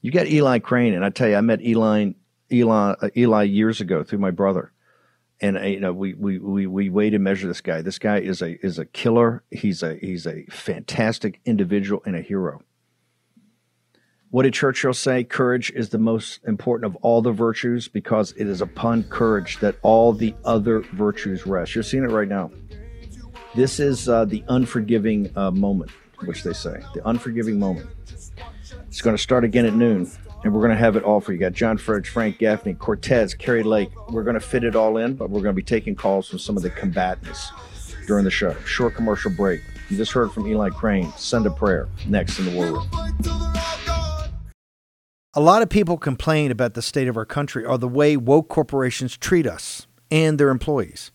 You 0.00 0.10
get 0.10 0.28
Eli 0.28 0.58
Crane, 0.60 0.94
and 0.94 1.04
I 1.04 1.10
tell 1.10 1.28
you, 1.28 1.36
I 1.36 1.40
met 1.40 1.60
Eli 1.62 2.12
Eli 2.52 2.94
uh, 3.00 3.08
Eli 3.16 3.42
years 3.44 3.80
ago 3.80 4.02
through 4.02 4.18
my 4.18 4.30
brother, 4.30 4.72
and 5.40 5.58
uh, 5.58 5.62
you 5.62 5.80
know 5.80 5.92
we 5.92 6.14
we 6.14 6.38
we 6.38 6.66
we 6.66 6.88
weighed 6.88 7.14
and 7.14 7.24
measure 7.24 7.48
this 7.48 7.60
guy. 7.60 7.82
This 7.82 7.98
guy 7.98 8.18
is 8.18 8.42
a 8.42 8.64
is 8.64 8.78
a 8.78 8.84
killer. 8.84 9.42
He's 9.50 9.82
a 9.82 9.96
he's 9.96 10.26
a 10.26 10.44
fantastic 10.50 11.40
individual 11.44 12.02
and 12.06 12.16
a 12.16 12.22
hero. 12.22 12.62
What 14.30 14.44
did 14.44 14.54
Churchill 14.54 14.94
say? 14.94 15.24
Courage 15.24 15.72
is 15.72 15.88
the 15.88 15.98
most 15.98 16.38
important 16.46 16.86
of 16.86 16.94
all 17.02 17.20
the 17.20 17.32
virtues 17.32 17.88
because 17.88 18.30
it 18.36 18.46
is 18.46 18.60
upon 18.60 19.02
courage 19.04 19.58
that 19.58 19.74
all 19.82 20.12
the 20.12 20.36
other 20.44 20.82
virtues 20.92 21.48
rest. 21.48 21.74
You're 21.74 21.82
seeing 21.82 22.04
it 22.04 22.10
right 22.10 22.28
now. 22.28 22.52
This 23.56 23.80
is 23.80 24.08
uh, 24.08 24.24
the 24.26 24.44
unforgiving 24.48 25.36
uh, 25.36 25.50
moment, 25.50 25.90
which 26.26 26.44
they 26.44 26.52
say, 26.52 26.80
the 26.94 27.02
unforgiving 27.08 27.58
moment. 27.58 27.88
It's 28.86 29.00
going 29.00 29.16
to 29.16 29.22
start 29.22 29.42
again 29.42 29.66
at 29.66 29.74
noon, 29.74 30.08
and 30.44 30.54
we're 30.54 30.60
going 30.60 30.70
to 30.70 30.76
have 30.76 30.94
it 30.94 31.02
all 31.02 31.20
for 31.20 31.32
you. 31.32 31.38
got 31.38 31.52
John 31.52 31.76
Frederick, 31.76 32.06
Frank 32.06 32.38
Gaffney, 32.38 32.74
Cortes, 32.74 33.36
Kari 33.36 33.64
Lake. 33.64 33.90
We're 34.10 34.22
going 34.22 34.34
to 34.34 34.40
fit 34.40 34.62
it 34.62 34.76
all 34.76 34.96
in, 34.98 35.14
but 35.14 35.30
we're 35.30 35.42
going 35.42 35.54
to 35.54 35.60
be 35.60 35.64
taking 35.64 35.96
calls 35.96 36.28
from 36.28 36.38
some 36.38 36.56
of 36.56 36.62
the 36.62 36.70
combatants 36.70 37.50
during 38.06 38.24
the 38.24 38.30
show. 38.30 38.54
Short 38.64 38.94
commercial 38.94 39.32
break. 39.32 39.60
You 39.88 39.96
just 39.96 40.12
heard 40.12 40.30
from 40.30 40.46
Eli 40.46 40.70
Crane. 40.70 41.12
Send 41.16 41.46
a 41.46 41.50
prayer 41.50 41.88
next 42.06 42.38
in 42.38 42.44
the 42.44 42.52
war 42.52 42.66
room. 42.66 43.49
A 45.32 45.40
lot 45.40 45.62
of 45.62 45.68
people 45.68 45.96
complain 45.96 46.50
about 46.50 46.74
the 46.74 46.82
state 46.82 47.06
of 47.06 47.16
our 47.16 47.24
country 47.24 47.64
or 47.64 47.78
the 47.78 47.86
way 47.86 48.16
woke 48.16 48.48
corporations 48.48 49.16
treat 49.16 49.46
us 49.46 49.86
and 50.10 50.40
their 50.40 50.48
employees. 50.48 51.12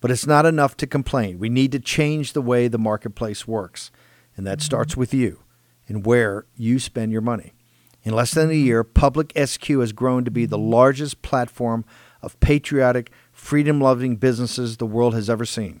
But 0.00 0.12
it's 0.12 0.24
not 0.24 0.46
enough 0.46 0.76
to 0.76 0.86
complain. 0.86 1.40
We 1.40 1.48
need 1.48 1.72
to 1.72 1.80
change 1.80 2.32
the 2.32 2.42
way 2.42 2.68
the 2.68 2.78
marketplace 2.78 3.48
works. 3.48 3.90
And 4.36 4.46
that 4.46 4.58
mm-hmm. 4.58 4.66
starts 4.66 4.96
with 4.96 5.12
you 5.12 5.40
and 5.88 6.06
where 6.06 6.46
you 6.54 6.78
spend 6.78 7.10
your 7.10 7.22
money. 7.22 7.54
In 8.04 8.14
less 8.14 8.30
than 8.30 8.50
a 8.50 8.52
mm-hmm. 8.52 8.66
year, 8.66 8.84
Public 8.84 9.32
SQ 9.36 9.66
has 9.66 9.90
grown 9.90 10.24
to 10.24 10.30
be 10.30 10.46
the 10.46 10.56
largest 10.56 11.20
platform 11.22 11.84
of 12.22 12.38
patriotic, 12.38 13.10
freedom 13.32 13.80
loving 13.80 14.14
businesses 14.14 14.76
the 14.76 14.86
world 14.86 15.12
has 15.12 15.28
ever 15.28 15.44
seen. 15.44 15.80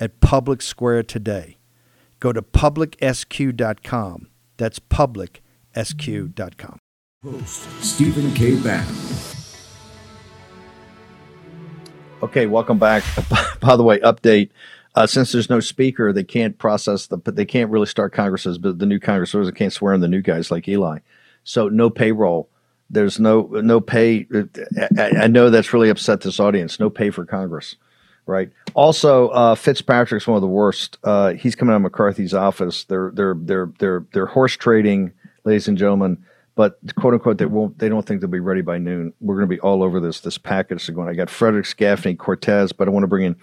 at 0.00 0.20
Public 0.20 0.62
Square 0.62 1.02
today. 1.04 1.58
Go 2.20 2.32
to 2.32 2.42
publicsq.com. 2.42 4.28
That's 4.56 4.78
publicsq.com. 4.78 6.78
Host 7.24 7.82
Stephen 7.82 8.32
K. 8.34 8.60
Bannon. 8.60 8.94
Okay, 12.22 12.46
welcome 12.46 12.78
back. 12.78 13.04
By 13.60 13.76
the 13.76 13.84
way, 13.84 13.98
update. 14.00 14.50
Uh, 14.94 15.06
since 15.06 15.30
there's 15.30 15.50
no 15.50 15.60
speaker, 15.60 16.12
they 16.12 16.24
can't 16.24 16.58
process 16.58 17.06
the. 17.06 17.16
but 17.16 17.36
They 17.36 17.44
can't 17.44 17.70
really 17.70 17.86
start 17.86 18.12
Congresses, 18.12 18.58
but 18.58 18.80
the 18.80 18.86
new 18.86 18.98
Congressors 18.98 19.48
can't 19.52 19.72
swear 19.72 19.94
in 19.94 20.00
the 20.00 20.08
new 20.08 20.22
guys 20.22 20.50
like 20.50 20.66
Eli. 20.68 20.98
So 21.44 21.68
no 21.68 21.90
payroll. 21.90 22.48
There's 22.90 23.20
no 23.20 23.42
no 23.42 23.80
pay. 23.80 24.26
I, 24.98 25.10
I 25.22 25.26
know 25.28 25.50
that's 25.50 25.72
really 25.72 25.90
upset 25.90 26.22
this 26.22 26.40
audience. 26.40 26.80
No 26.80 26.90
pay 26.90 27.10
for 27.10 27.24
Congress 27.24 27.76
right? 28.28 28.50
Also, 28.74 29.28
uh, 29.30 29.54
Fitzpatrick's 29.54 30.26
one 30.26 30.36
of 30.36 30.42
the 30.42 30.46
worst. 30.46 30.98
Uh, 31.02 31.32
he's 31.32 31.56
coming 31.56 31.72
out 31.72 31.76
of 31.76 31.82
McCarthy's 31.82 32.34
office. 32.34 32.84
They're 32.84 33.10
they're 33.12 33.34
they're 33.36 33.72
they're 33.78 34.06
they're 34.12 34.26
horse 34.26 34.56
trading, 34.56 35.12
ladies 35.44 35.66
and 35.66 35.76
gentlemen. 35.76 36.24
But 36.54 36.78
quote 36.96 37.14
unquote, 37.14 37.38
they 37.38 37.46
won't. 37.46 37.78
They 37.78 37.88
don't 37.88 38.06
think 38.06 38.20
they'll 38.20 38.30
be 38.30 38.40
ready 38.40 38.60
by 38.60 38.78
noon. 38.78 39.12
We're 39.20 39.36
going 39.36 39.48
to 39.48 39.54
be 39.54 39.60
all 39.60 39.82
over 39.82 39.98
this 39.98 40.20
this 40.20 40.38
package. 40.38 40.86
going. 40.94 41.08
I 41.08 41.14
got 41.14 41.30
Frederick 41.30 41.74
Gaffney, 41.76 42.14
Cortes, 42.14 42.72
but 42.72 42.86
I 42.86 42.90
want 42.90 43.04
to 43.04 43.08
bring 43.08 43.24
in 43.24 43.36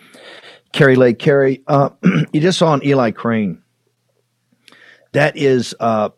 Kari 0.71 0.95
Lake. 0.95 1.17
Kari, 1.19 1.63
uh, 1.67 1.89
you 2.33 2.39
just 2.39 2.59
saw 2.59 2.73
an 2.73 2.85
Eli 2.85 3.11
Crane. 3.11 3.61
That 5.13 5.37
is 5.37 5.73
uh, 5.79 6.09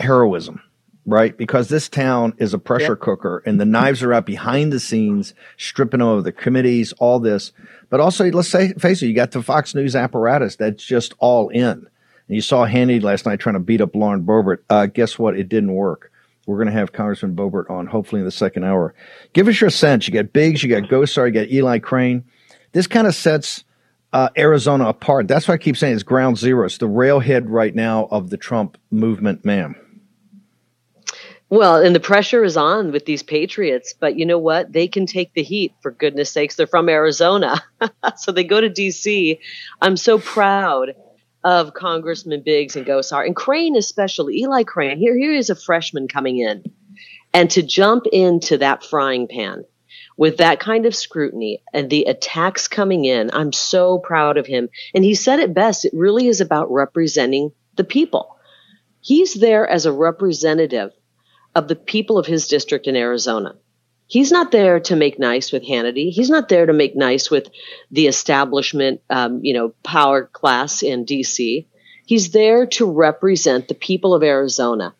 heroism, 0.00 0.62
right? 1.06 1.36
Because 1.36 1.68
this 1.68 1.88
town 1.88 2.34
is 2.38 2.52
a 2.52 2.58
pressure 2.58 2.92
yep. 2.92 3.00
cooker, 3.00 3.42
and 3.46 3.60
the 3.60 3.64
knives 3.64 4.02
are 4.02 4.12
out 4.12 4.26
behind 4.26 4.72
the 4.72 4.80
scenes, 4.80 5.32
stripping 5.56 6.02
over 6.02 6.20
the 6.20 6.32
committees, 6.32 6.92
all 6.98 7.20
this. 7.20 7.52
But 7.88 8.00
also, 8.00 8.24
let's 8.30 8.48
say, 8.48 8.72
face 8.74 9.02
it, 9.02 9.06
you 9.06 9.14
got 9.14 9.30
the 9.30 9.42
Fox 9.42 9.74
News 9.74 9.94
apparatus 9.94 10.56
that's 10.56 10.84
just 10.84 11.14
all 11.18 11.48
in. 11.48 11.86
And 12.28 12.34
you 12.34 12.40
saw 12.40 12.66
Hannity 12.66 13.00
last 13.00 13.24
night 13.24 13.38
trying 13.38 13.54
to 13.54 13.60
beat 13.60 13.80
up 13.80 13.94
Lauren 13.94 14.24
Boebert. 14.24 14.58
Uh, 14.68 14.86
guess 14.86 15.18
what? 15.18 15.38
It 15.38 15.48
didn't 15.48 15.72
work. 15.72 16.10
We're 16.46 16.56
going 16.56 16.66
to 16.66 16.72
have 16.72 16.92
Congressman 16.92 17.36
Boebert 17.36 17.70
on 17.70 17.86
hopefully 17.86 18.20
in 18.20 18.24
the 18.24 18.32
second 18.32 18.64
hour. 18.64 18.94
Give 19.32 19.48
us 19.48 19.60
your 19.60 19.70
sense. 19.70 20.06
You 20.06 20.14
got 20.14 20.32
Biggs, 20.32 20.62
you 20.62 20.68
got 20.68 20.88
Gosar, 20.88 21.26
you 21.26 21.32
got 21.32 21.50
Eli 21.50 21.78
Crane. 21.78 22.24
This 22.72 22.86
kind 22.86 23.06
of 23.06 23.14
sets 23.14 23.64
uh, 24.12 24.28
Arizona 24.36 24.88
apart. 24.88 25.28
That's 25.28 25.48
why 25.48 25.54
I 25.54 25.58
keep 25.58 25.76
saying 25.76 25.94
it's 25.94 26.02
ground 26.02 26.38
zero. 26.38 26.66
It's 26.66 26.78
the 26.78 26.86
railhead 26.86 27.48
right 27.48 27.74
now 27.74 28.06
of 28.10 28.30
the 28.30 28.36
Trump 28.36 28.78
movement, 28.90 29.44
ma'am. 29.44 29.74
Well, 31.48 31.76
and 31.76 31.94
the 31.94 32.00
pressure 32.00 32.42
is 32.42 32.56
on 32.56 32.90
with 32.90 33.04
these 33.04 33.22
patriots, 33.22 33.94
but 33.98 34.18
you 34.18 34.26
know 34.26 34.38
what? 34.38 34.72
They 34.72 34.88
can 34.88 35.06
take 35.06 35.32
the 35.32 35.44
heat 35.44 35.74
for 35.80 35.92
goodness 35.92 36.30
sakes. 36.32 36.56
They're 36.56 36.66
from 36.66 36.88
Arizona. 36.88 37.62
so 38.16 38.32
they 38.32 38.42
go 38.42 38.60
to 38.60 38.68
DC. 38.68 39.38
I'm 39.80 39.96
so 39.96 40.18
proud 40.18 40.94
of 41.44 41.74
Congressman 41.74 42.42
Biggs 42.44 42.74
and 42.74 42.84
Gosar 42.84 43.24
and 43.24 43.36
Crane, 43.36 43.76
especially 43.76 44.38
Eli 44.38 44.64
Crane. 44.64 44.98
Here, 44.98 45.16
here 45.16 45.32
is 45.32 45.48
a 45.48 45.54
freshman 45.54 46.08
coming 46.08 46.38
in, 46.38 46.64
and 47.32 47.48
to 47.52 47.62
jump 47.62 48.06
into 48.12 48.58
that 48.58 48.82
frying 48.82 49.28
pan 49.28 49.64
with 50.16 50.38
that 50.38 50.60
kind 50.60 50.86
of 50.86 50.96
scrutiny 50.96 51.62
and 51.72 51.90
the 51.90 52.04
attacks 52.04 52.68
coming 52.68 53.04
in, 53.04 53.30
I'm 53.32 53.52
so 53.52 53.98
proud 53.98 54.38
of 54.38 54.46
him. 54.46 54.68
And 54.94 55.04
he 55.04 55.14
said 55.14 55.40
it 55.40 55.54
best. 55.54 55.84
It 55.84 55.92
really 55.94 56.26
is 56.26 56.40
about 56.40 56.72
representing 56.72 57.52
the 57.76 57.84
people. 57.84 58.36
He's 59.00 59.34
there 59.34 59.68
as 59.68 59.86
a 59.86 59.92
representative 59.92 60.90
of 61.56 61.68
the 61.68 61.74
people 61.74 62.18
of 62.18 62.26
his 62.26 62.46
district 62.46 62.86
in 62.86 62.94
Arizona. 62.94 63.56
He's 64.06 64.30
not 64.30 64.52
there 64.52 64.78
to 64.80 64.94
make 64.94 65.18
nice 65.18 65.50
with 65.50 65.64
Hannity. 65.64 66.12
He's 66.12 66.30
not 66.30 66.48
there 66.48 66.66
to 66.66 66.72
make 66.72 66.94
nice 66.94 67.30
with 67.30 67.48
the 67.90 68.06
establishment, 68.06 69.00
um, 69.10 69.40
you 69.42 69.54
know, 69.54 69.74
power 69.82 70.26
class 70.26 70.82
in 70.82 71.04
D.C. 71.04 71.66
He's 72.04 72.30
there 72.30 72.66
to 72.66 72.84
represent 72.88 73.66
the 73.66 73.74
people 73.74 74.14
of 74.14 74.22
Arizona. 74.22 74.94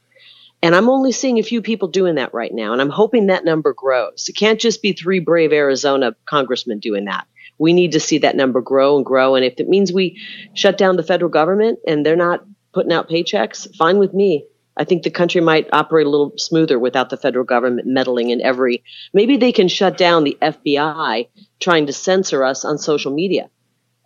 And 0.62 0.74
I'm 0.74 0.88
only 0.88 1.12
seeing 1.12 1.38
a 1.38 1.44
few 1.44 1.60
people 1.60 1.88
doing 1.88 2.14
that 2.14 2.32
right 2.32 2.52
now. 2.52 2.72
And 2.72 2.80
I'm 2.80 2.90
hoping 2.90 3.26
that 3.26 3.44
number 3.44 3.74
grows. 3.74 4.26
It 4.28 4.36
can't 4.36 4.58
just 4.58 4.80
be 4.80 4.94
three 4.94 5.20
brave 5.20 5.52
Arizona 5.52 6.16
congressmen 6.24 6.80
doing 6.80 7.04
that. 7.04 7.28
We 7.58 7.74
need 7.74 7.92
to 7.92 8.00
see 8.00 8.18
that 8.18 8.34
number 8.34 8.62
grow 8.62 8.96
and 8.96 9.04
grow. 9.04 9.34
And 9.34 9.44
if 9.44 9.60
it 9.60 9.68
means 9.68 9.92
we 9.92 10.20
shut 10.54 10.78
down 10.78 10.96
the 10.96 11.02
federal 11.02 11.30
government 11.30 11.80
and 11.86 12.04
they're 12.04 12.16
not 12.16 12.44
putting 12.72 12.92
out 12.92 13.10
paychecks, 13.10 13.72
fine 13.76 13.98
with 13.98 14.14
me. 14.14 14.46
I 14.76 14.84
think 14.84 15.02
the 15.02 15.10
country 15.10 15.40
might 15.40 15.68
operate 15.72 16.06
a 16.06 16.10
little 16.10 16.32
smoother 16.36 16.78
without 16.78 17.10
the 17.10 17.16
federal 17.16 17.44
government 17.44 17.86
meddling 17.86 18.30
in 18.30 18.40
every. 18.42 18.84
Maybe 19.12 19.36
they 19.36 19.52
can 19.52 19.68
shut 19.68 19.96
down 19.96 20.24
the 20.24 20.36
FBI 20.40 21.28
trying 21.60 21.86
to 21.86 21.92
censor 21.92 22.44
us 22.44 22.64
on 22.64 22.78
social 22.78 23.12
media, 23.12 23.48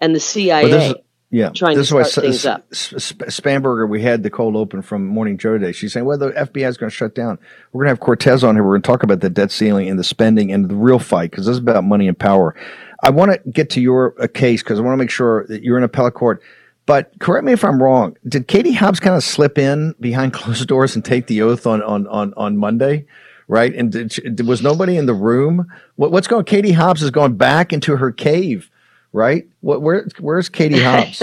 and 0.00 0.14
the 0.14 0.20
CIA. 0.20 0.70
Well, 0.70 0.90
is, 0.90 0.94
yeah, 1.32 1.50
trying 1.50 1.76
this 1.76 1.90
to 1.90 2.04
start 2.04 2.24
things 2.24 2.44
up. 2.44 2.68
Spanberger, 2.70 3.88
we 3.88 4.02
had 4.02 4.24
the 4.24 4.30
cold 4.30 4.56
open 4.56 4.82
from 4.82 5.06
Morning 5.06 5.38
Joe 5.38 5.58
today. 5.58 5.72
She's 5.72 5.92
saying, 5.92 6.06
"Well, 6.06 6.18
the 6.18 6.30
FBI 6.30 6.68
is 6.68 6.76
going 6.76 6.90
to 6.90 6.96
shut 6.96 7.14
down. 7.14 7.38
We're 7.72 7.84
going 7.84 7.94
to 7.94 8.00
have 8.00 8.00
Cortes 8.00 8.42
on 8.42 8.56
here. 8.56 8.64
We're 8.64 8.72
going 8.72 8.82
to 8.82 8.86
talk 8.86 9.02
about 9.02 9.20
the 9.20 9.30
debt 9.30 9.52
ceiling 9.52 9.88
and 9.88 9.98
the 9.98 10.04
spending 10.04 10.52
and 10.52 10.68
the 10.68 10.74
real 10.74 10.98
fight 10.98 11.30
because 11.30 11.46
this 11.46 11.52
is 11.52 11.58
about 11.58 11.84
money 11.84 12.08
and 12.08 12.18
power." 12.18 12.54
I 13.02 13.10
want 13.10 13.32
to 13.32 13.50
get 13.50 13.70
to 13.70 13.80
your 13.80 14.14
uh, 14.20 14.26
case 14.26 14.62
because 14.62 14.78
I 14.78 14.82
want 14.82 14.92
to 14.92 14.98
make 14.98 15.10
sure 15.10 15.46
that 15.46 15.62
you're 15.62 15.78
in 15.78 15.84
appellate 15.84 16.14
court. 16.14 16.42
But 16.90 17.20
correct 17.20 17.44
me 17.44 17.52
if 17.52 17.64
I'm 17.64 17.80
wrong. 17.80 18.16
Did 18.26 18.48
Katie 18.48 18.72
Hobbs 18.72 18.98
kind 18.98 19.14
of 19.14 19.22
slip 19.22 19.58
in 19.58 19.94
behind 20.00 20.32
closed 20.32 20.66
doors 20.66 20.96
and 20.96 21.04
take 21.04 21.28
the 21.28 21.42
oath 21.42 21.64
on 21.64 21.84
on 21.84 22.08
on, 22.08 22.34
on 22.36 22.56
Monday? 22.56 23.06
Right, 23.46 23.72
and 23.72 23.92
did, 23.92 24.44
was 24.44 24.60
nobody 24.60 24.96
in 24.96 25.06
the 25.06 25.14
room? 25.14 25.68
What, 25.94 26.10
what's 26.10 26.26
going? 26.26 26.46
Katie 26.46 26.72
Hobbs 26.72 27.04
is 27.04 27.12
going 27.12 27.36
back 27.36 27.72
into 27.72 27.96
her 27.96 28.10
cave, 28.10 28.72
right? 29.12 29.48
What, 29.60 29.82
where, 29.82 30.08
where's 30.18 30.48
Katie 30.48 30.80
Hobbs? 30.82 31.22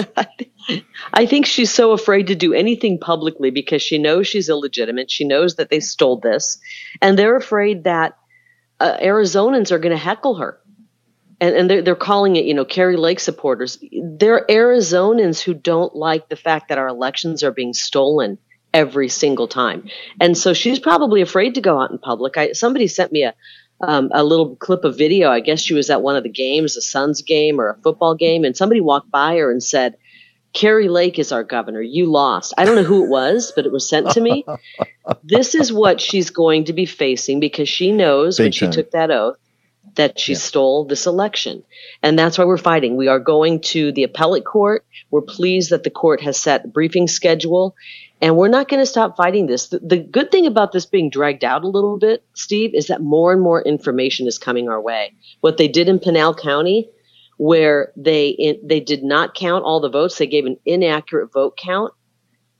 I 1.13 1.25
think 1.25 1.45
she's 1.45 1.73
so 1.73 1.91
afraid 1.91 2.27
to 2.27 2.35
do 2.35 2.53
anything 2.53 2.97
publicly 2.97 3.49
because 3.49 3.81
she 3.81 3.97
knows 3.97 4.25
she's 4.25 4.47
illegitimate. 4.47 5.11
She 5.11 5.25
knows 5.25 5.55
that 5.55 5.69
they 5.69 5.81
stole 5.81 6.17
this, 6.17 6.59
and 7.01 7.19
they're 7.19 7.35
afraid 7.35 7.83
that 7.83 8.17
uh, 8.79 8.95
Arizonans 9.01 9.71
are 9.71 9.79
going 9.79 9.95
to 9.95 10.01
heckle 10.01 10.35
her 10.35 10.61
and, 11.39 11.55
and 11.55 11.69
they're, 11.69 11.81
they're 11.81 11.95
calling 11.95 12.35
it, 12.35 12.45
you 12.45 12.53
know, 12.53 12.65
Kari 12.65 12.97
Lake 12.97 13.19
supporters. 13.19 13.77
They're 13.91 14.45
Arizonans 14.49 15.41
who 15.41 15.53
don't 15.53 15.95
like 15.95 16.29
the 16.29 16.35
fact 16.35 16.69
that 16.69 16.77
our 16.77 16.87
elections 16.87 17.43
are 17.43 17.51
being 17.51 17.73
stolen 17.73 18.37
every 18.73 19.09
single 19.09 19.47
time. 19.47 19.87
And 20.19 20.37
so 20.37 20.53
she's 20.53 20.79
probably 20.79 21.21
afraid 21.21 21.55
to 21.55 21.61
go 21.61 21.79
out 21.79 21.91
in 21.91 21.99
public. 21.99 22.37
I, 22.37 22.51
somebody 22.53 22.87
sent 22.87 23.11
me 23.11 23.23
a, 23.23 23.33
um, 23.81 24.09
a 24.13 24.23
little 24.23 24.55
clip 24.55 24.83
of 24.83 24.97
video. 24.97 25.29
I 25.29 25.39
guess 25.39 25.61
she 25.61 25.75
was 25.75 25.89
at 25.89 26.01
one 26.01 26.15
of 26.15 26.23
the 26.23 26.29
games, 26.29 26.75
a 26.75 26.81
Suns 26.81 27.21
game 27.21 27.61
or 27.61 27.69
a 27.69 27.77
football 27.81 28.15
game, 28.15 28.43
and 28.43 28.57
somebody 28.57 28.81
walked 28.81 29.11
by 29.11 29.37
her 29.37 29.51
and 29.51 29.63
said, 29.63 29.95
Kari 30.53 30.89
Lake 30.89 31.19
is 31.19 31.31
our 31.31 31.43
governor. 31.43 31.81
You 31.81 32.07
lost. 32.07 32.53
I 32.57 32.65
don't 32.65 32.75
know 32.75 32.83
who 32.83 33.03
it 33.03 33.09
was, 33.09 33.53
but 33.55 33.67
it 33.67 33.71
was 33.71 33.87
sent 33.87 34.09
to 34.11 34.21
me. 34.21 34.43
this 35.23 35.53
is 35.53 35.71
what 35.71 36.01
she's 36.01 36.31
going 36.31 36.65
to 36.65 36.73
be 36.73 36.87
facing 36.87 37.39
because 37.39 37.69
she 37.69 37.91
knows 37.91 38.37
Big 38.37 38.45
when 38.45 38.51
time. 38.53 38.71
she 38.71 38.75
took 38.75 38.91
that 38.91 39.11
oath 39.11 39.37
that 39.97 40.19
she 40.19 40.33
yeah. 40.33 40.37
stole 40.39 40.85
this 40.85 41.05
election. 41.05 41.63
And 42.01 42.17
that's 42.17 42.37
why 42.37 42.45
we're 42.45 42.57
fighting. 42.57 42.95
We 42.95 43.07
are 43.07 43.19
going 43.19 43.61
to 43.61 43.91
the 43.91 44.03
appellate 44.03 44.45
court. 44.45 44.85
We're 45.11 45.21
pleased 45.21 45.71
that 45.71 45.83
the 45.83 45.89
court 45.89 46.21
has 46.21 46.39
set 46.39 46.65
a 46.65 46.67
briefing 46.67 47.07
schedule. 47.07 47.75
And 48.21 48.35
we're 48.35 48.47
not 48.47 48.67
going 48.67 48.79
to 48.79 48.85
stop 48.85 49.17
fighting 49.17 49.45
this. 49.45 49.67
The, 49.67 49.79
the, 49.79 49.97
good 49.97 50.31
thing 50.31 50.47
about 50.47 50.71
this 50.71 50.85
being 50.87 51.09
dragged 51.09 51.43
out 51.43 51.63
a 51.63 51.67
little 51.67 51.99
bit, 51.99 52.23
Steve, 52.33 52.73
is 52.73 52.87
that 52.87 53.01
more 53.01 53.31
and 53.31 53.41
more 53.41 53.61
information 53.61 54.25
is 54.27 54.39
coming 54.39 54.69
our 54.69 54.81
way. 54.81 55.13
What 55.41 55.57
they 55.57 55.67
did 55.67 55.87
in 55.87 55.99
Pinal 55.99 56.33
County, 56.33 56.89
where 57.37 57.91
they 57.95 58.29
in, 58.29 58.59
they 58.63 58.79
did 58.79 59.03
not 59.03 59.35
count 59.35 59.65
all 59.65 59.79
the 59.79 59.89
votes, 59.89 60.17
they 60.17 60.25
gave 60.25 60.45
an 60.47 60.57
inaccurate 60.65 61.31
vote 61.31 61.57
count. 61.57 61.93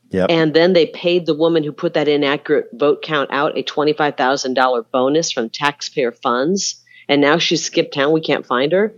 Yep. 0.10 0.28
And 0.30 0.54
then 0.54 0.73
they 0.73 0.86
paid 0.86 1.26
the 1.26 1.34
woman 1.34 1.63
who 1.63 1.71
put 1.71 1.95
that 1.95 2.08
inaccurate 2.08 2.69
vote 2.73 3.02
count 3.02 3.30
out 3.34 3.58
a 3.58 3.63
$25,000 3.63 4.86
bonus 4.91 5.32
from 5.32 5.50
taxpayer 5.50 6.12
funds 6.12 6.84
and 7.07 7.21
now 7.21 7.37
she's 7.37 7.63
skipped 7.63 7.93
town. 7.93 8.11
We 8.11 8.21
can't 8.21 8.45
find 8.45 8.71
her. 8.71 8.93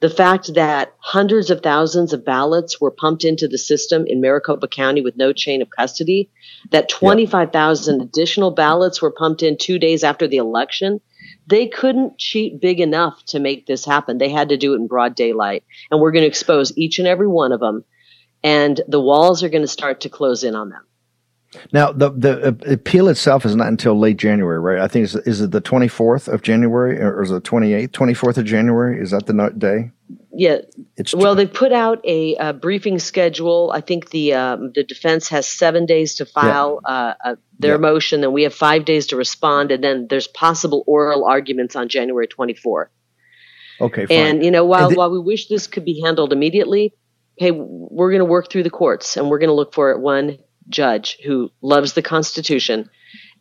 The 0.00 0.10
fact 0.10 0.52
that 0.54 0.92
hundreds 0.98 1.50
of 1.50 1.62
thousands 1.62 2.12
of 2.12 2.26
ballots 2.26 2.78
were 2.78 2.90
pumped 2.90 3.24
into 3.24 3.48
the 3.48 3.56
system 3.56 4.04
in 4.06 4.20
Maricopa 4.20 4.68
County 4.68 5.00
with 5.00 5.16
no 5.16 5.32
chain 5.32 5.62
of 5.62 5.70
custody, 5.70 6.30
that 6.72 6.90
25,000 6.90 8.00
yep. 8.00 8.08
additional 8.08 8.50
ballots 8.50 9.00
were 9.00 9.10
pumped 9.10 9.42
in 9.42 9.56
two 9.56 9.78
days 9.78 10.04
after 10.04 10.28
the 10.28 10.36
election. 10.36 11.00
They 11.46 11.68
couldn't 11.68 12.18
cheat 12.18 12.60
big 12.60 12.80
enough 12.80 13.24
to 13.28 13.40
make 13.40 13.66
this 13.66 13.86
happen. 13.86 14.18
They 14.18 14.28
had 14.28 14.50
to 14.50 14.58
do 14.58 14.74
it 14.74 14.76
in 14.76 14.88
broad 14.88 15.14
daylight. 15.14 15.64
And 15.90 16.00
we're 16.00 16.12
going 16.12 16.24
to 16.24 16.28
expose 16.28 16.76
each 16.76 16.98
and 16.98 17.08
every 17.08 17.28
one 17.28 17.52
of 17.52 17.60
them. 17.60 17.84
And 18.42 18.78
the 18.86 19.00
walls 19.00 19.42
are 19.42 19.48
going 19.48 19.62
to 19.62 19.68
start 19.68 20.02
to 20.02 20.10
close 20.10 20.44
in 20.44 20.54
on 20.54 20.68
them. 20.68 20.84
Now, 21.72 21.92
the 21.92 22.10
the 22.10 22.72
appeal 22.72 23.08
itself 23.08 23.44
is 23.44 23.54
not 23.56 23.68
until 23.68 23.98
late 23.98 24.16
January, 24.16 24.58
right? 24.58 24.78
I 24.78 24.88
think 24.88 25.04
is 25.04 25.14
is 25.14 25.40
it 25.40 25.50
the 25.50 25.60
twenty 25.60 25.88
fourth 25.88 26.28
of 26.28 26.42
January 26.42 27.00
or 27.00 27.22
is 27.22 27.30
it 27.30 27.34
the 27.34 27.40
twenty 27.40 27.72
eighth, 27.72 27.92
twenty 27.92 28.14
fourth 28.14 28.38
of 28.38 28.44
January? 28.44 29.00
Is 29.00 29.10
that 29.10 29.26
the 29.26 29.52
day? 29.56 29.90
Yeah. 30.32 30.58
It's 30.96 31.14
well, 31.14 31.34
they 31.34 31.46
put 31.46 31.72
out 31.72 32.00
a, 32.04 32.52
briefing 32.52 32.98
schedule. 32.98 33.70
I 33.74 33.80
think 33.80 34.10
the 34.10 34.34
um, 34.34 34.72
the 34.74 34.82
defense 34.82 35.28
has 35.28 35.46
seven 35.46 35.86
days 35.86 36.16
to 36.16 36.26
file 36.26 36.80
yeah. 36.86 36.92
uh, 36.92 37.14
uh, 37.24 37.36
their 37.58 37.74
yeah. 37.74 37.78
motion, 37.78 38.24
and 38.24 38.32
we 38.32 38.42
have 38.42 38.54
five 38.54 38.84
days 38.84 39.08
to 39.08 39.16
respond, 39.16 39.70
and 39.70 39.82
then 39.82 40.06
there's 40.08 40.26
possible 40.26 40.84
oral 40.86 41.24
arguments 41.24 41.76
on 41.76 41.88
January 41.88 42.26
twenty 42.26 42.54
fourth. 42.54 42.90
Okay. 43.80 44.06
Fine. 44.06 44.16
And 44.16 44.44
you 44.44 44.50
know, 44.50 44.64
while 44.64 44.90
while 44.92 45.10
we 45.10 45.18
wish 45.18 45.48
this 45.48 45.66
could 45.66 45.84
be 45.84 46.00
handled 46.00 46.32
immediately, 46.32 46.94
hey, 47.36 47.50
we're 47.52 48.10
going 48.10 48.20
to 48.20 48.24
work 48.24 48.50
through 48.50 48.64
the 48.64 48.70
courts, 48.70 49.16
and 49.16 49.30
we're 49.30 49.38
going 49.38 49.48
to 49.48 49.54
look 49.54 49.74
for 49.74 49.90
it 49.90 50.00
one 50.00 50.38
judge 50.68 51.18
who 51.24 51.50
loves 51.60 51.92
the 51.92 52.02
Constitution 52.02 52.88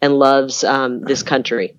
and 0.01 0.13
loves 0.13 0.63
um, 0.63 1.01
this 1.01 1.23
country. 1.23 1.77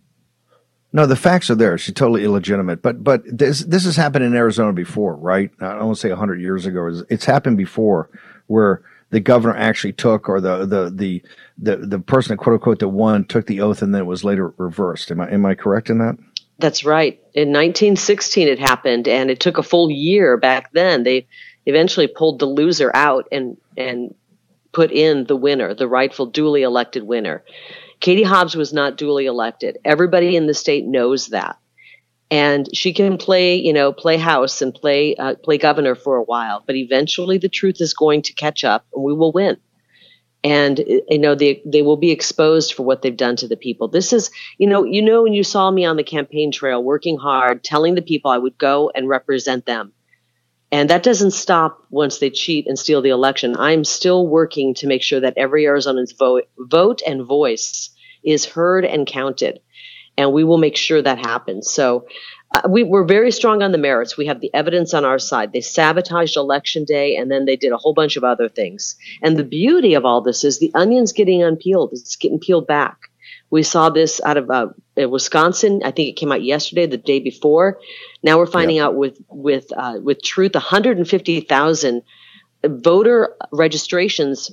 No, 0.93 1.07
the 1.07 1.17
facts 1.17 1.51
are 1.51 1.57
there. 1.57 1.77
She's 1.77 1.95
totally 1.95 2.25
illegitimate. 2.25 2.81
But 2.81 3.03
but 3.03 3.23
this 3.27 3.61
this 3.61 3.85
has 3.85 3.97
happened 3.97 4.25
in 4.25 4.35
Arizona 4.35 4.73
before, 4.73 5.17
right? 5.17 5.51
I 5.61 5.73
don't 5.73 5.87
want 5.87 5.97
to 5.97 6.01
say 6.01 6.11
hundred 6.11 6.41
years 6.41 6.67
ago. 6.67 7.03
It's 7.11 7.25
happened 7.25 7.57
before 7.57 8.11
where 8.47 8.83
the 9.11 9.21
governor 9.21 9.57
actually 9.57 9.93
took, 9.93 10.29
or 10.29 10.41
the 10.41 10.65
the 10.67 10.91
the 10.91 11.23
the, 11.59 11.77
the 11.87 11.99
person 11.99 12.37
that 12.37 12.43
quote 12.43 12.55
unquote 12.55 12.79
that 12.79 12.89
won 12.89 13.25
took 13.25 13.47
the 13.47 13.61
oath, 13.61 13.83
and 13.83 13.93
then 13.93 14.03
it 14.03 14.07
was 14.07 14.25
later 14.25 14.55
reversed. 14.57 15.11
Am 15.11 15.21
I 15.21 15.31
am 15.31 15.45
I 15.45 15.55
correct 15.55 15.91
in 15.91 15.99
that? 15.99 16.17
That's 16.59 16.85
right. 16.85 17.15
In 17.35 17.49
1916, 17.49 18.47
it 18.47 18.61
happened, 18.61 19.09
and 19.09 19.31
it 19.31 19.41
took 19.41 19.59
a 19.59 19.63
full 19.65 19.91
year 19.91 20.37
back 20.37 20.73
then. 20.73 21.03
They 21.03 21.27
eventually 21.67 22.07
pulled 22.07 22.39
the 22.39 22.47
loser 22.47 22.93
out 22.95 23.27
and 23.33 23.57
and 23.77 24.15
put 24.75 24.93
in 24.93 25.25
the 25.27 25.37
winner, 25.37 25.75
the 25.75 25.89
rightful 25.89 26.27
duly 26.27 26.63
elected 26.63 27.05
winner. 27.05 27.45
Katie 28.01 28.25
Hobbs 28.25 28.57
was 28.57 28.73
not 28.73 28.97
duly 28.99 29.27
elected. 29.27 29.79
Everybody 29.85 30.37
in 30.37 30.47
the 30.47 30.55
state 30.55 30.87
knows 30.87 31.29
that. 31.29 31.57
And 32.31 32.69
she 32.77 32.93
can 32.95 33.19
play, 33.19 33.57
you 33.57 33.73
know, 33.73 33.93
play 33.93 34.17
house 34.19 34.63
and 34.63 34.75
play 34.75 35.15
uh, 35.17 35.37
play 35.45 35.59
governor 35.59 35.95
for 35.95 36.17
a 36.17 36.23
while, 36.25 36.65
but 36.67 36.77
eventually 36.77 37.39
the 37.39 37.49
truth 37.51 37.81
is 37.81 37.95
going 37.95 38.23
to 38.23 38.35
catch 38.35 38.65
up 38.65 38.87
and 38.95 39.05
we 39.05 39.15
will 39.15 39.33
win. 39.33 39.59
and 40.43 40.79
you 41.09 41.19
know 41.19 41.35
they 41.35 41.63
they 41.65 41.83
will 41.83 41.97
be 41.97 42.11
exposed 42.11 42.75
for 42.75 42.83
what 42.83 43.03
they've 43.03 43.17
done 43.17 43.37
to 43.37 43.49
the 43.49 43.57
people. 43.57 43.89
This 43.89 44.13
is 44.13 44.31
you 44.59 44.67
know 44.67 44.85
you 44.85 45.03
know 45.03 45.23
when 45.23 45.33
you 45.33 45.45
saw 45.45 45.71
me 45.71 45.85
on 45.85 45.97
the 45.97 46.05
campaign 46.05 46.53
trail 46.53 46.83
working 46.83 47.17
hard, 47.19 47.65
telling 47.65 47.95
the 47.95 48.03
people 48.03 48.31
I 48.31 48.39
would 48.39 48.59
go 48.59 48.91
and 48.95 49.09
represent 49.09 49.67
them. 49.67 49.93
And 50.73 50.91
that 50.91 51.03
doesn't 51.03 51.31
stop 51.33 51.85
once 51.91 52.19
they 52.19 52.31
cheat 52.31 52.67
and 52.67 52.79
steal 52.79 53.03
the 53.03 53.11
election. 53.11 53.57
I'm 53.57 53.85
still 53.85 54.27
working 54.27 54.75
to 54.75 54.87
make 54.87 55.03
sure 55.03 55.21
that 55.21 55.35
every 55.37 55.67
Arizonan's 55.67 56.13
vote 56.13 56.49
vote 56.59 57.01
and 57.07 57.25
voice 57.25 57.91
is 58.25 58.45
heard 58.45 58.85
and 58.85 59.07
counted. 59.07 59.61
And 60.17 60.33
we 60.33 60.45
will 60.45 60.59
make 60.59 60.77
sure 60.77 61.03
that 61.03 61.19
happens. 61.19 61.71
So 61.71 62.07
uh, 62.55 62.63
we 62.69 62.85
were 62.85 63.05
very 63.05 63.33
strong 63.33 63.63
on 63.63 63.73
the 63.73 63.79
merits. 63.79 64.17
We 64.17 64.27
have 64.27 64.41
the 64.41 64.53
evidence 64.55 64.95
on 64.95 65.05
our 65.05 65.19
side. 65.19 65.53
They 65.53 65.61
sabotaged 65.61 66.37
election 66.37 66.85
day 66.85 67.17
and 67.17 67.31
then 67.31 67.45
they 67.45 67.57
did 67.57 67.73
a 67.73 67.77
whole 67.77 67.95
bunch 67.95 68.17
of 68.17 68.25
other 68.25 68.49
things. 68.49 68.97
And 69.23 69.37
the 69.37 69.45
beauty 69.45 69.95
of 69.95 70.05
all 70.05 70.21
this 70.21 70.45
is 70.45 70.59
the 70.59 70.71
onion's 70.75 71.13
getting 71.13 71.43
unpeeled. 71.43 71.91
It's 71.93 72.17
getting 72.17 72.39
peeled 72.39 72.67
back. 72.67 72.99
We 73.55 73.63
saw 73.63 73.89
this 73.89 74.21
out 74.25 74.37
of 74.37 74.51
uh, 74.51 74.71
Wisconsin. 75.09 75.83
I 75.85 75.93
think 75.93 76.09
it 76.09 76.17
came 76.17 76.33
out 76.33 76.43
yesterday, 76.43 76.87
the 76.87 76.97
day 76.97 77.21
before. 77.21 77.79
Now 78.21 78.39
we're 78.39 78.47
finding 78.47 78.81
out 78.81 78.97
with 78.97 79.17
with 79.29 79.73
uh, 79.73 80.01
with 80.03 80.25
Truth, 80.25 80.55
150,000 80.55 82.03
voter 82.65 83.37
registrations 83.53 84.51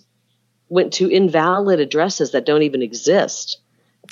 went 0.69 0.93
to 0.93 1.09
invalid 1.09 1.79
addresses 1.79 2.33
that 2.33 2.45
don't 2.45 2.61
even 2.61 2.83
exist. 2.83 3.59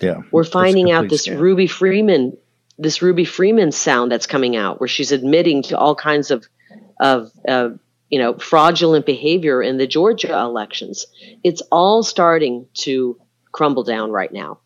Yeah, 0.02 0.22
we're 0.32 0.44
finding 0.44 0.90
out 0.90 1.08
this 1.08 1.28
scam. 1.28 1.40
Ruby 1.40 1.68
Freeman 1.68 2.36
this 2.80 3.04
Ruby 3.04 3.26
Freeman 3.26 3.72
sound 3.72 4.12
that's 4.12 4.26
coming 4.26 4.56
out, 4.56 4.80
where 4.80 4.88
she's 4.88 5.12
admitting 5.12 5.62
to 5.64 5.78
all 5.78 5.94
kinds 5.94 6.32
of 6.32 6.48
of 7.00 7.32
uh, 7.48 7.70
you 8.10 8.18
know 8.18 8.40
fraudulent 8.40 9.06
behavior 9.06 9.62
in 9.62 9.78
the 9.78 9.86
Georgia 9.86 10.34
elections. 10.34 11.06
It's 11.44 11.62
all 11.72 12.02
starting 12.02 12.66
to 12.86 13.20
crumble 13.52 13.84
down 13.84 14.10
right 14.10 14.34
now, 14.34 14.62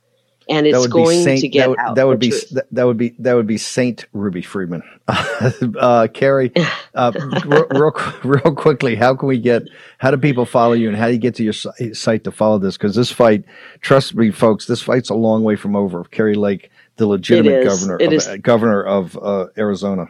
and 0.49 0.67
it's 0.67 0.87
going 0.87 1.23
Saint, 1.23 1.41
to 1.41 1.47
get 1.47 1.61
that 1.61 1.69
would, 1.69 1.79
out. 1.79 1.95
That 1.95 2.07
would 2.07 2.19
be 2.19 2.31
that, 2.51 2.67
that, 2.71 2.83
would 2.85 2.97
be 2.97 3.15
that 3.19 3.33
would 3.33 3.47
be 3.47 3.57
Saint 3.57 4.05
Ruby 4.13 4.41
Freeman. 4.41 4.83
uh, 5.07 6.07
Kari, 6.13 6.51
uh, 6.95 7.11
real, 7.45 7.67
real, 7.69 8.13
real 8.23 8.55
quickly, 8.55 8.95
how 8.95 9.15
can 9.15 9.27
we 9.27 9.39
get? 9.39 9.63
How 9.97 10.11
do 10.11 10.17
people 10.17 10.45
follow 10.45 10.73
you, 10.73 10.87
and 10.87 10.97
how 10.97 11.07
do 11.07 11.13
you 11.13 11.19
get 11.19 11.35
to 11.35 11.43
your 11.43 11.53
site 11.53 12.23
to 12.23 12.31
follow 12.31 12.59
this? 12.59 12.77
Because 12.77 12.95
this 12.95 13.11
fight, 13.11 13.43
trust 13.81 14.15
me, 14.15 14.31
folks, 14.31 14.65
this 14.65 14.81
fight's 14.81 15.09
a 15.09 15.15
long 15.15 15.43
way 15.43 15.55
from 15.55 15.75
over. 15.75 16.03
Kari 16.05 16.35
Lake 16.35 16.69
the 16.97 17.07
legitimate 17.07 17.63
governor 17.63 17.95
of, 17.95 18.27
uh, 18.27 18.37
governor 18.37 18.83
of 18.83 19.17
uh, 19.17 19.47
Arizona. 19.57 20.07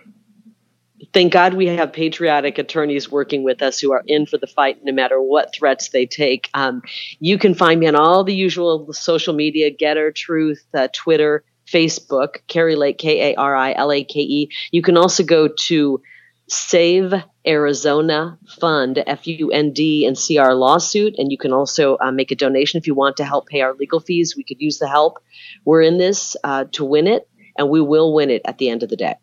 Thank 1.13 1.31
God 1.31 1.53
we 1.53 1.67
have 1.67 1.93
patriotic 1.93 2.57
attorneys 2.57 3.11
working 3.11 3.43
with 3.43 3.61
us 3.61 3.79
who 3.79 3.91
are 3.91 4.01
in 4.07 4.25
for 4.25 4.39
the 4.39 4.47
fight 4.47 4.79
no 4.83 4.91
matter 4.91 5.21
what 5.21 5.53
threats 5.53 5.89
they 5.89 6.07
take. 6.07 6.49
Um, 6.55 6.81
you 7.19 7.37
can 7.37 7.53
find 7.53 7.79
me 7.79 7.87
on 7.87 7.95
all 7.95 8.23
the 8.23 8.33
usual 8.33 8.91
social 8.93 9.35
media 9.35 9.69
GETTR, 9.71 10.15
Truth, 10.15 10.65
uh, 10.73 10.87
Twitter, 10.91 11.43
Facebook, 11.71 12.37
Kari 12.47 12.75
Lake, 12.75 12.97
K 12.97 13.31
A 13.31 13.35
R 13.35 13.55
I 13.55 13.73
L 13.73 13.91
A 13.91 14.03
K 14.03 14.19
E. 14.21 14.49
You 14.71 14.81
can 14.81 14.97
also 14.97 15.23
go 15.23 15.47
to 15.47 16.01
Save 16.49 17.13
Arizona 17.45 18.39
Fund, 18.59 19.03
F 19.05 19.27
U 19.27 19.51
N 19.51 19.71
D, 19.71 20.07
and 20.07 20.17
see 20.17 20.39
our 20.39 20.55
lawsuit. 20.55 21.13
And 21.19 21.31
you 21.31 21.37
can 21.37 21.53
also 21.53 21.95
uh, 22.01 22.11
make 22.11 22.31
a 22.31 22.35
donation 22.35 22.79
if 22.79 22.87
you 22.87 22.95
want 22.95 23.17
to 23.17 23.23
help 23.23 23.45
pay 23.47 23.61
our 23.61 23.75
legal 23.75 23.99
fees. 23.99 24.35
We 24.35 24.43
could 24.43 24.59
use 24.59 24.79
the 24.79 24.89
help. 24.89 25.19
We're 25.63 25.83
in 25.83 25.99
this 25.99 26.35
uh, 26.43 26.65
to 26.71 26.83
win 26.83 27.05
it, 27.05 27.29
and 27.55 27.69
we 27.69 27.81
will 27.81 28.15
win 28.15 28.31
it 28.31 28.41
at 28.45 28.57
the 28.57 28.69
end 28.69 28.81
of 28.81 28.89
the 28.89 28.97
day. 28.97 29.13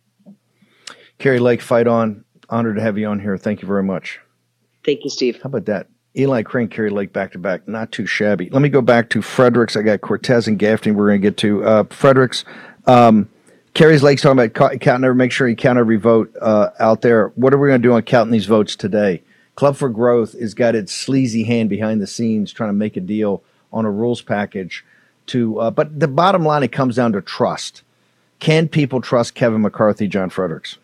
Kari 1.20 1.38
Lake, 1.38 1.62
fight 1.62 1.86
on. 1.86 2.24
Honored 2.48 2.76
to 2.76 2.82
have 2.82 2.98
you 2.98 3.06
on 3.06 3.20
here. 3.20 3.38
Thank 3.38 3.62
you 3.62 3.68
very 3.68 3.84
much. 3.84 4.18
Thank 4.84 5.04
you, 5.04 5.10
Steve. 5.10 5.36
How 5.36 5.46
about 5.46 5.66
that? 5.66 5.86
Eli 6.16 6.42
Crane, 6.42 6.66
Kari 6.66 6.90
Lake 6.90 7.12
back 7.12 7.30
to 7.32 7.38
back. 7.38 7.68
Not 7.68 7.92
too 7.92 8.06
shabby. 8.06 8.50
Let 8.50 8.60
me 8.60 8.68
go 8.68 8.80
back 8.80 9.10
to 9.10 9.22
Fredericks. 9.22 9.76
I 9.76 9.82
got 9.82 10.00
Cortes 10.00 10.48
and 10.48 10.58
Gaffney 10.58 10.90
we're 10.90 11.08
going 11.08 11.20
to 11.20 11.28
get 11.28 11.36
to. 11.36 11.62
Uh, 11.62 11.84
Fredericks, 11.84 12.44
um, 12.86 13.28
Kari's 13.74 14.02
Lake's 14.02 14.22
talking 14.22 14.40
about 14.40 14.80
counting 14.80 15.04
every, 15.04 15.14
make 15.14 15.30
sure 15.30 15.46
you 15.46 15.54
count 15.54 15.78
every 15.78 15.96
vote 15.96 16.34
uh, 16.40 16.70
out 16.80 17.02
there. 17.02 17.28
What 17.36 17.54
are 17.54 17.58
we 17.58 17.68
going 17.68 17.80
to 17.80 17.88
do 17.88 17.92
on 17.92 18.02
counting 18.02 18.32
these 18.32 18.46
votes 18.46 18.74
today? 18.74 19.22
Club 19.54 19.76
for 19.76 19.90
Growth 19.90 20.36
has 20.40 20.54
got 20.54 20.74
its 20.74 20.92
sleazy 20.92 21.44
hand 21.44 21.68
behind 21.70 22.00
the 22.00 22.06
scenes 22.06 22.52
trying 22.52 22.70
to 22.70 22.74
make 22.74 22.96
a 22.96 23.00
deal 23.00 23.44
on 23.72 23.84
a 23.84 23.90
rules 23.90 24.22
package 24.22 24.84
to, 25.26 25.60
uh, 25.60 25.70
but 25.70 26.00
the 26.00 26.08
bottom 26.08 26.44
line, 26.44 26.64
it 26.64 26.72
comes 26.72 26.96
down 26.96 27.12
to 27.12 27.20
trust. 27.20 27.82
Can 28.40 28.66
people 28.66 29.00
trust 29.00 29.34
Kevin 29.34 29.60
McCarthy, 29.60 30.08
John 30.08 30.30
Fredericks? 30.30 30.78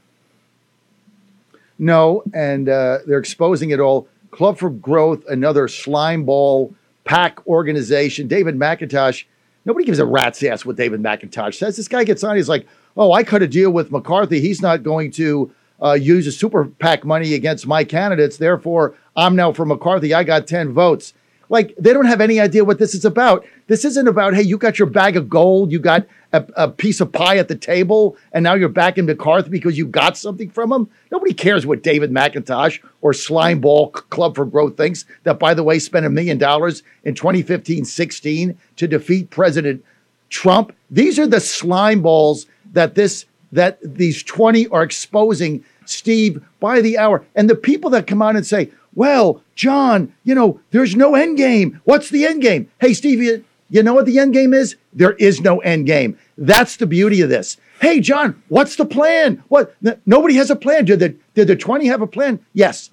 No, 1.78 2.22
and 2.32 2.68
uh, 2.68 2.98
they're 3.06 3.18
exposing 3.18 3.70
it 3.70 3.80
all. 3.80 4.08
Club 4.30 4.58
for 4.58 4.70
Growth, 4.70 5.24
another 5.28 5.68
slime 5.68 6.24
ball 6.24 6.74
pack 7.04 7.46
organization. 7.46 8.26
David 8.28 8.56
McIntosh 8.56 9.24
Nobody 9.66 9.84
gives 9.84 9.98
a 9.98 10.06
rat's 10.06 10.42
ass 10.44 10.64
what 10.64 10.76
David 10.76 11.02
McIntosh 11.02 11.56
says. 11.56 11.76
This 11.76 11.88
guy 11.88 12.04
gets 12.04 12.22
on, 12.22 12.36
he's 12.36 12.48
like, 12.48 12.66
oh, 12.96 13.12
I 13.12 13.24
cut 13.24 13.42
a 13.42 13.48
deal 13.48 13.72
with 13.72 13.90
McCarthy. 13.90 14.40
He's 14.40 14.62
not 14.62 14.84
going 14.84 15.10
to 15.12 15.52
uh, 15.82 15.92
use 15.92 16.26
a 16.28 16.32
super 16.32 16.66
PAC 16.66 17.04
money 17.04 17.34
against 17.34 17.66
my 17.66 17.82
candidates. 17.82 18.36
Therefore, 18.36 18.94
I'm 19.16 19.34
now 19.34 19.52
for 19.52 19.66
McCarthy. 19.66 20.14
I 20.14 20.22
got 20.22 20.46
10 20.46 20.72
votes. 20.72 21.12
Like, 21.48 21.74
they 21.78 21.92
don't 21.92 22.06
have 22.06 22.20
any 22.20 22.38
idea 22.38 22.64
what 22.64 22.78
this 22.78 22.94
is 22.94 23.04
about. 23.04 23.44
This 23.66 23.84
isn't 23.84 24.06
about, 24.06 24.34
hey, 24.34 24.42
you 24.42 24.56
got 24.56 24.78
your 24.78 24.88
bag 24.88 25.16
of 25.16 25.28
gold, 25.28 25.72
you 25.72 25.80
got 25.80 26.06
a, 26.36 26.46
a 26.56 26.68
piece 26.68 27.00
of 27.00 27.12
pie 27.12 27.38
at 27.38 27.48
the 27.48 27.56
table, 27.56 28.16
and 28.32 28.42
now 28.42 28.54
you're 28.54 28.68
back 28.68 28.98
in 28.98 29.06
McCarthy 29.06 29.50
because 29.50 29.76
you 29.78 29.86
got 29.86 30.16
something 30.16 30.50
from 30.50 30.72
him. 30.72 30.88
Nobody 31.10 31.32
cares 31.32 31.66
what 31.66 31.82
David 31.82 32.10
McIntosh 32.10 32.82
or 33.00 33.12
Slimeball 33.12 33.92
Club 33.92 34.36
for 34.36 34.44
Growth 34.44 34.76
thinks. 34.76 35.04
That, 35.24 35.38
by 35.38 35.54
the 35.54 35.62
way, 35.62 35.78
spent 35.78 36.06
a 36.06 36.10
million 36.10 36.38
dollars 36.38 36.82
in 37.04 37.14
2015 37.14 37.84
16 37.84 38.58
to 38.76 38.88
defeat 38.88 39.30
President 39.30 39.84
Trump. 40.28 40.74
These 40.90 41.18
are 41.18 41.26
the 41.26 41.40
slime 41.40 42.02
balls 42.02 42.46
that 42.72 42.94
this 42.94 43.26
that 43.52 43.78
these 43.82 44.22
20 44.22 44.68
are 44.68 44.82
exposing 44.82 45.64
Steve 45.84 46.42
by 46.60 46.80
the 46.80 46.98
hour. 46.98 47.24
And 47.34 47.48
the 47.48 47.54
people 47.54 47.90
that 47.90 48.06
come 48.06 48.20
out 48.20 48.36
and 48.36 48.46
say, 48.46 48.70
well, 48.94 49.42
John, 49.54 50.12
you 50.24 50.34
know, 50.34 50.60
there's 50.70 50.96
no 50.96 51.14
end 51.14 51.36
game. 51.36 51.80
What's 51.84 52.10
the 52.10 52.24
end 52.24 52.42
game? 52.42 52.70
Hey, 52.80 52.94
Steve, 52.94 53.44
you, 53.68 53.82
know 53.82 53.94
what 53.94 54.06
the 54.06 54.18
end 54.18 54.32
game 54.32 54.54
is? 54.54 54.76
There 54.92 55.12
is 55.12 55.40
no 55.40 55.58
end 55.60 55.86
game. 55.86 56.18
That's 56.38 56.76
the 56.76 56.86
beauty 56.86 57.20
of 57.20 57.28
this. 57.28 57.56
Hey, 57.80 58.00
John, 58.00 58.42
what's 58.48 58.76
the 58.76 58.86
plan? 58.86 59.42
What? 59.48 59.74
N- 59.84 60.00
nobody 60.06 60.34
has 60.36 60.50
a 60.50 60.56
plan. 60.56 60.84
Did 60.84 61.00
the, 61.00 61.16
did 61.34 61.48
the 61.48 61.56
20 61.56 61.86
have 61.86 62.00
a 62.00 62.06
plan? 62.06 62.44
Yes. 62.54 62.90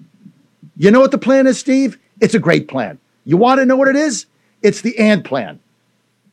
You 0.76 0.90
know 0.90 1.00
what 1.00 1.10
the 1.10 1.18
plan 1.18 1.46
is, 1.46 1.58
Steve? 1.58 1.98
It's 2.20 2.34
a 2.34 2.38
great 2.38 2.68
plan. 2.68 2.98
You 3.24 3.36
want 3.36 3.60
to 3.60 3.66
know 3.66 3.76
what 3.76 3.88
it 3.88 3.96
is? 3.96 4.26
It's 4.62 4.80
the 4.80 4.98
and 4.98 5.24
plan. 5.24 5.60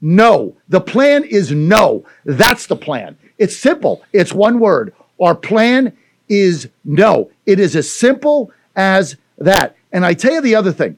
No. 0.02 0.56
The 0.68 0.82
plan 0.82 1.24
is 1.24 1.52
no. 1.52 2.06
That's 2.26 2.66
the 2.68 2.76
plan. 2.76 3.18
It's 3.38 3.56
simple. 3.56 4.04
It's 4.14 4.34
one 4.34 4.60
word. 4.60 4.94
Our 5.20 5.36
plan 5.36 5.96
is 6.28 6.70
no. 6.84 7.30
It 7.46 7.60
is 7.60 7.76
as 7.76 7.92
simple 7.92 8.52
as 8.76 9.18
that. 9.38 9.76
And 9.92 10.06
I 10.06 10.14
tell 10.14 10.34
you 10.34 10.42
the 10.42 10.56
other 10.56 10.72
thing. 10.72 10.98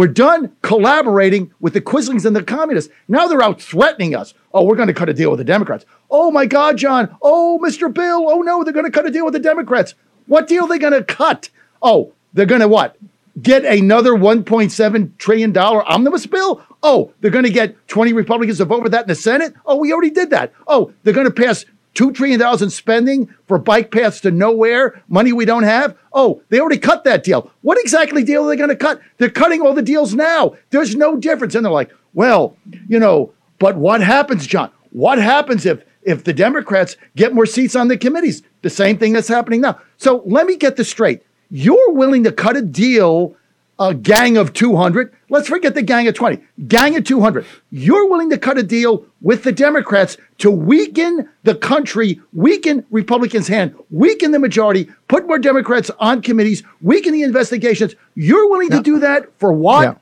We're 0.00 0.06
done 0.06 0.56
collaborating 0.62 1.52
with 1.60 1.74
the 1.74 1.82
Quislings 1.82 2.24
and 2.24 2.34
the 2.34 2.42
communists. 2.42 2.90
Now 3.06 3.28
they're 3.28 3.42
out 3.42 3.60
threatening 3.60 4.14
us. 4.14 4.32
Oh, 4.54 4.64
we're 4.64 4.74
going 4.74 4.88
to 4.88 4.94
cut 4.94 5.10
a 5.10 5.12
deal 5.12 5.28
with 5.28 5.36
the 5.36 5.44
Democrats. 5.44 5.84
Oh 6.10 6.30
my 6.30 6.46
God, 6.46 6.78
John. 6.78 7.14
Oh, 7.20 7.60
Mr. 7.62 7.92
Bill. 7.92 8.30
Oh 8.30 8.40
no, 8.40 8.64
they're 8.64 8.72
going 8.72 8.86
to 8.86 8.90
cut 8.90 9.04
a 9.04 9.10
deal 9.10 9.26
with 9.26 9.34
the 9.34 9.40
Democrats. 9.40 9.94
What 10.24 10.48
deal 10.48 10.64
are 10.64 10.68
they 10.68 10.78
going 10.78 10.94
to 10.94 11.04
cut? 11.04 11.50
Oh, 11.82 12.14
they're 12.32 12.46
going 12.46 12.62
to 12.62 12.66
what? 12.66 12.96
Get 13.42 13.66
another 13.66 14.12
$1.7 14.12 15.18
trillion 15.18 15.54
omnibus 15.54 16.24
bill? 16.24 16.64
Oh, 16.82 17.12
they're 17.20 17.30
going 17.30 17.44
to 17.44 17.50
get 17.50 17.86
20 17.88 18.14
Republicans 18.14 18.56
to 18.56 18.64
vote 18.64 18.84
for 18.84 18.88
that 18.88 19.02
in 19.02 19.08
the 19.08 19.14
Senate? 19.14 19.52
Oh, 19.66 19.76
we 19.76 19.92
already 19.92 20.12
did 20.12 20.30
that. 20.30 20.54
Oh, 20.66 20.94
they're 21.02 21.12
going 21.12 21.26
to 21.26 21.30
pass 21.30 21.66
two 21.94 22.12
trillion 22.12 22.38
dollars 22.38 22.62
in 22.62 22.70
spending 22.70 23.34
for 23.46 23.58
bike 23.58 23.90
paths 23.90 24.20
to 24.20 24.30
nowhere, 24.30 25.02
money 25.08 25.32
we 25.32 25.44
don't 25.44 25.64
have. 25.64 25.96
Oh, 26.12 26.42
they 26.48 26.60
already 26.60 26.78
cut 26.78 27.04
that 27.04 27.24
deal. 27.24 27.50
What 27.62 27.78
exactly 27.78 28.24
deal 28.24 28.44
are 28.44 28.48
they 28.48 28.56
going 28.56 28.70
to 28.70 28.76
cut? 28.76 29.00
They're 29.18 29.30
cutting 29.30 29.60
all 29.60 29.74
the 29.74 29.82
deals 29.82 30.14
now. 30.14 30.56
There's 30.70 30.96
no 30.96 31.16
difference. 31.16 31.54
And 31.54 31.64
they're 31.64 31.72
like, 31.72 31.92
well, 32.14 32.56
you 32.88 32.98
know, 32.98 33.32
but 33.58 33.76
what 33.76 34.00
happens, 34.00 34.46
John? 34.46 34.70
What 34.90 35.18
happens 35.18 35.66
if 35.66 35.84
if 36.02 36.24
the 36.24 36.32
Democrats 36.32 36.96
get 37.14 37.34
more 37.34 37.46
seats 37.46 37.76
on 37.76 37.88
the 37.88 37.98
committees? 37.98 38.42
The 38.62 38.70
same 38.70 38.98
thing 38.98 39.12
that's 39.12 39.28
happening 39.28 39.60
now. 39.60 39.80
So 39.98 40.22
let 40.26 40.46
me 40.46 40.56
get 40.56 40.76
this 40.76 40.88
straight. 40.88 41.22
You're 41.50 41.92
willing 41.92 42.24
to 42.24 42.32
cut 42.32 42.56
a 42.56 42.62
deal 42.62 43.36
a 43.80 43.94
gang 43.94 44.36
of 44.36 44.52
200. 44.52 45.12
Let's 45.30 45.48
forget 45.48 45.74
the 45.74 45.82
gang 45.82 46.06
of 46.06 46.14
20. 46.14 46.38
Gang 46.68 46.96
of 46.96 47.04
200. 47.04 47.46
You're 47.70 48.08
willing 48.08 48.28
to 48.30 48.38
cut 48.38 48.58
a 48.58 48.62
deal 48.62 49.06
with 49.22 49.42
the 49.42 49.52
Democrats 49.52 50.18
to 50.38 50.50
weaken 50.50 51.30
the 51.44 51.54
country, 51.54 52.20
weaken 52.34 52.84
Republicans' 52.90 53.48
hand, 53.48 53.74
weaken 53.90 54.32
the 54.32 54.38
majority, 54.38 54.90
put 55.08 55.26
more 55.26 55.38
Democrats 55.38 55.90
on 55.98 56.20
committees, 56.20 56.62
weaken 56.82 57.14
the 57.14 57.22
investigations. 57.22 57.94
You're 58.14 58.50
willing 58.50 58.70
to 58.70 58.82
do 58.82 59.00
that 59.00 59.28
for 59.38 59.52
what? 59.52 59.82
Yeah. 59.82 59.94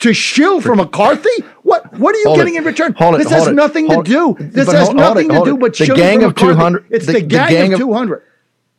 To 0.00 0.14
shill 0.14 0.62
for 0.62 0.74
McCarthy? 0.74 1.28
What 1.62 1.98
What 1.98 2.14
are 2.14 2.18
you 2.18 2.28
hold 2.28 2.38
getting 2.38 2.54
it. 2.54 2.58
in 2.58 2.64
return? 2.64 2.94
Hold 2.94 3.20
this 3.20 3.26
it, 3.26 3.32
has 3.32 3.48
nothing 3.48 3.86
to 3.88 4.02
do. 4.02 4.34
This 4.38 4.70
has 4.72 4.94
nothing 4.94 5.28
to 5.28 5.44
do 5.44 5.58
but 5.58 5.76
the 5.76 5.92
gang 5.94 6.22
of 6.22 6.36
200. 6.36 6.86
It's 6.88 7.04
the, 7.04 7.14
the 7.14 7.20
gang, 7.20 7.50
gang, 7.50 7.72
of 7.74 7.80
200. 7.80 8.22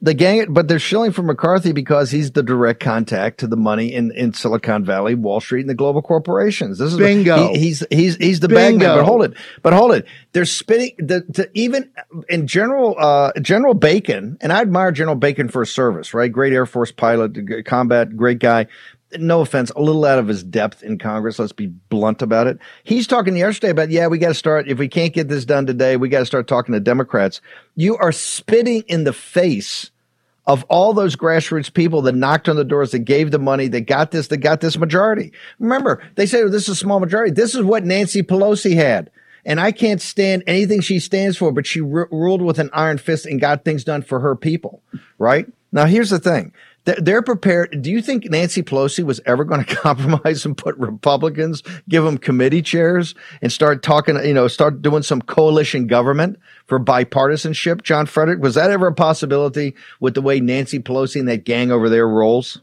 The 0.04 0.16
gang, 0.16 0.52
but 0.52 0.68
they're 0.68 0.80
shilling 0.80 1.12
for 1.12 1.22
McCarthy 1.22 1.74
because 1.74 2.10
he's 2.10 2.32
the 2.32 2.42
direct 2.42 2.80
contact 2.80 3.40
to 3.42 3.48
the 3.48 3.56
money 3.56 3.94
in, 3.94 4.12
in 4.12 4.34
Silicon 4.34 4.84
Valley, 4.84 5.14
Wall 5.14 5.40
Street, 5.40 5.62
and 5.62 5.70
the 5.70 5.76
global 5.76 6.02
corporations. 6.02 6.80
This 6.80 6.94
is 6.94 6.98
bingo. 6.98 7.50
He, 7.50 7.60
he's 7.60 7.84
he's 7.92 8.16
he's 8.16 8.40
the 8.40 8.50
bag 8.50 8.78
man. 8.78 8.98
But 8.98 9.06
hold 9.06 9.24
it, 9.24 9.34
but 9.62 9.74
hold 9.74 9.92
it. 9.94 10.08
They're 10.32 10.46
spitting 10.46 10.96
the, 10.98 11.24
the 11.30 11.52
even 11.54 11.92
in 12.30 12.48
General 12.48 12.96
uh, 12.98 13.32
General 13.42 13.76
Bacon, 13.76 14.40
and 14.42 14.52
I 14.52 14.62
admire 14.62 14.92
General 14.92 15.18
Bacon 15.18 15.50
for 15.50 15.62
his 15.62 15.72
service. 15.72 16.16
Right, 16.16 16.32
great 16.32 16.52
Air 16.52 16.66
Force 16.66 16.92
pilot, 16.92 17.66
combat, 17.66 18.18
great 18.18 18.40
guy 18.40 18.66
no 19.20 19.42
offense, 19.42 19.72
a 19.72 19.82
little 19.82 20.06
out 20.06 20.20
of 20.20 20.28
his 20.28 20.44
depth 20.44 20.84
in 20.84 20.98
Congress. 20.98 21.40
Let's 21.40 21.52
be 21.52 21.68
blunt 21.68 22.22
about 22.22 22.48
it. 22.48 22.60
He's 22.84 23.08
talking 23.08 23.36
yesterday 23.36 23.72
about, 23.72 23.90
yeah, 23.90 24.08
we 24.08 24.18
got 24.18 24.30
to 24.30 24.34
start, 24.34 24.68
if 24.68 24.78
we 24.78 24.88
can't 24.88 25.14
get 25.14 25.28
this 25.28 25.46
done 25.46 25.66
today, 25.66 25.98
we 25.98 26.10
got 26.10 26.20
to 26.20 26.26
start 26.26 26.48
talking 26.48 26.74
to 26.74 26.80
Democrats. 26.80 27.42
You 27.76 27.98
are 27.98 28.12
spitting 28.12 28.84
in 28.88 29.04
the 29.04 29.14
face 29.14 29.91
of 30.48 30.64
all 30.66 30.94
those 30.94 31.16
grassroots 31.16 31.74
people 31.74 32.02
that 32.04 32.16
knocked 32.16 32.50
on 32.50 32.56
the 32.56 32.64
doors, 32.64 32.92
that 32.92 33.00
gave 33.00 33.32
the 33.32 33.40
money, 33.40 33.68
that 33.68 33.82
got 33.82 34.12
this, 34.12 34.28
that 34.28 34.38
got 34.38 34.62
this 34.62 34.78
majority. 34.78 35.32
Remember, 35.60 36.02
they 36.16 36.26
say 36.26 36.42
oh, 36.42 36.50
this 36.50 36.64
is 36.64 36.70
a 36.70 36.76
small 36.76 37.00
majority. 37.00 37.32
This 37.32 37.56
is 37.56 37.64
what 37.64 37.86
Nancy 37.86 38.24
Pelosi 38.24 38.76
had. 38.76 39.12
And 39.46 39.60
I 39.60 39.72
can't 39.72 40.02
stand 40.02 40.44
anything 40.46 40.82
she 40.82 41.00
stands 41.00 41.38
for, 41.38 41.52
but 41.52 41.66
she 41.66 41.82
r- 41.82 42.08
ruled 42.12 42.42
with 42.42 42.60
an 42.60 42.70
iron 42.74 42.98
fist 42.98 43.26
and 43.26 43.42
got 43.42 43.66
things 43.66 43.84
done 43.84 44.04
for 44.04 44.20
her 44.20 44.36
people, 44.36 44.84
right? 45.18 45.48
Now, 45.72 45.86
here's 45.86 46.10
the 46.10 46.20
thing 46.20 46.54
they're 46.86 47.22
prepared. 47.22 47.82
Do 47.82 47.92
you 47.92 48.02
think 48.02 48.30
Nancy 48.30 48.64
Pelosi 48.64 49.04
was 49.04 49.22
ever 49.26 49.44
going 49.44 49.64
to 49.66 49.76
compromise 49.76 50.46
and 50.46 50.58
put 50.58 50.78
Republicans, 50.78 51.64
give 51.88 52.04
them 52.04 52.18
committee 52.18 52.62
chairs 52.62 53.16
and 53.42 53.52
start 53.52 53.84
talking, 53.84 54.24
you 54.26 54.34
know, 54.34 54.48
start 54.48 54.82
doing 54.82 55.04
some 55.04 55.22
coalition 55.22 55.88
government 55.88 56.40
for 56.66 56.80
bipartisanship? 56.80 57.84
John 57.84 58.06
Frederick, 58.06 58.42
was 58.42 58.56
that 58.56 58.72
ever 58.72 58.88
a 58.88 58.94
possibility 58.94 59.76
with 60.00 60.16
the 60.16 60.22
way 60.22 60.40
Nancy 60.40 60.80
Pelosi 60.80 61.20
and 61.20 61.30
that 61.30 61.46
gang 61.46 61.72
over 61.72 61.90
there 61.90 62.08
rolls? 62.08 62.62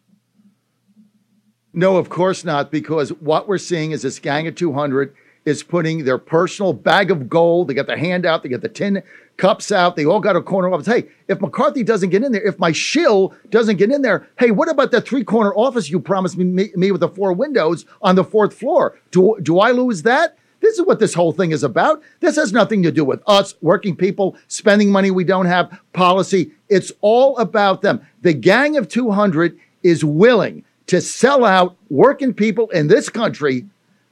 No, 1.73 1.97
of 1.97 2.09
course 2.09 2.45
not, 2.45 2.73
because 2.73 3.11
what 3.11 3.47
we're 3.47 3.59
seeing 3.59 3.93
is 3.93 4.03
this 4.03 4.19
gang 4.19 4.49
of 4.49 4.55
200 4.55 5.15
is 5.49 5.63
putting 5.63 6.05
their 6.05 6.19
personal 6.19 6.73
bag 6.73 7.11
of 7.11 7.29
gold. 7.29 7.69
They 7.69 7.75
got 7.75 7.87
the 7.87 7.97
handout, 7.97 8.43
they 8.43 8.49
got 8.49 8.61
the 8.61 8.69
tin 8.69 9.03
cups 9.39 9.73
out. 9.73 9.97
They 9.97 10.05
all 10.05 10.21
got 10.21 10.37
a 10.37 10.43
corner 10.43 10.73
office. 10.73 10.87
Hey, 10.87 11.09
if 11.29 11.41
McCarthy 11.41 11.83
doesn't 11.83 12.11
get 12.11 12.23
in 12.23 12.33
there, 12.33 12.47
if 12.47 12.59
my 12.59 12.73
shill 12.73 13.35
doesn't 13.51 13.77
get 13.77 13.91
in 13.91 14.03
there, 14.03 14.29
hey, 14.39 14.51
what 14.51 14.69
about 14.69 14.91
that 14.91 15.09
three 15.09 15.25
corner 15.25 15.55
office 15.55 15.89
you 15.89 16.01
promised 16.01 16.37
me, 16.37 16.45
me, 16.45 16.71
me 16.77 16.93
with 16.93 17.01
the 17.01 17.09
four 17.09 17.33
windows 17.33 17.87
on 18.03 18.15
the 18.15 18.25
fourth 18.25 18.53
floor? 18.53 18.99
Do, 19.11 19.37
do 19.43 19.59
I 19.59 19.71
lose 19.71 20.03
that? 20.03 20.37
This 20.61 20.77
is 20.79 20.85
what 20.85 20.99
this 20.99 21.15
whole 21.15 21.33
thing 21.33 21.53
is 21.53 21.63
about. 21.63 22.03
This 22.21 22.37
has 22.37 22.53
nothing 22.53 22.83
to 22.83 22.91
do 22.91 23.05
with 23.05 23.23
us, 23.27 23.55
working 23.63 23.97
people, 23.97 24.37
spending 24.49 24.91
money 24.91 25.11
we 25.11 25.25
don't 25.25 25.47
have, 25.47 25.81
policy. 25.93 26.51
It's 26.69 26.93
all 27.01 27.39
about 27.39 27.81
them. 27.83 28.05
The 28.23 28.35
Gang 28.35 28.77
of 28.77 28.89
200 28.89 29.57
is 29.85 30.05
willing 30.05 30.65
to 30.89 31.01
sell 31.01 31.45
out 31.45 31.77
working 31.91 32.35
people 32.35 32.69
in 32.71 32.89
this 32.89 33.09
country, 33.09 33.67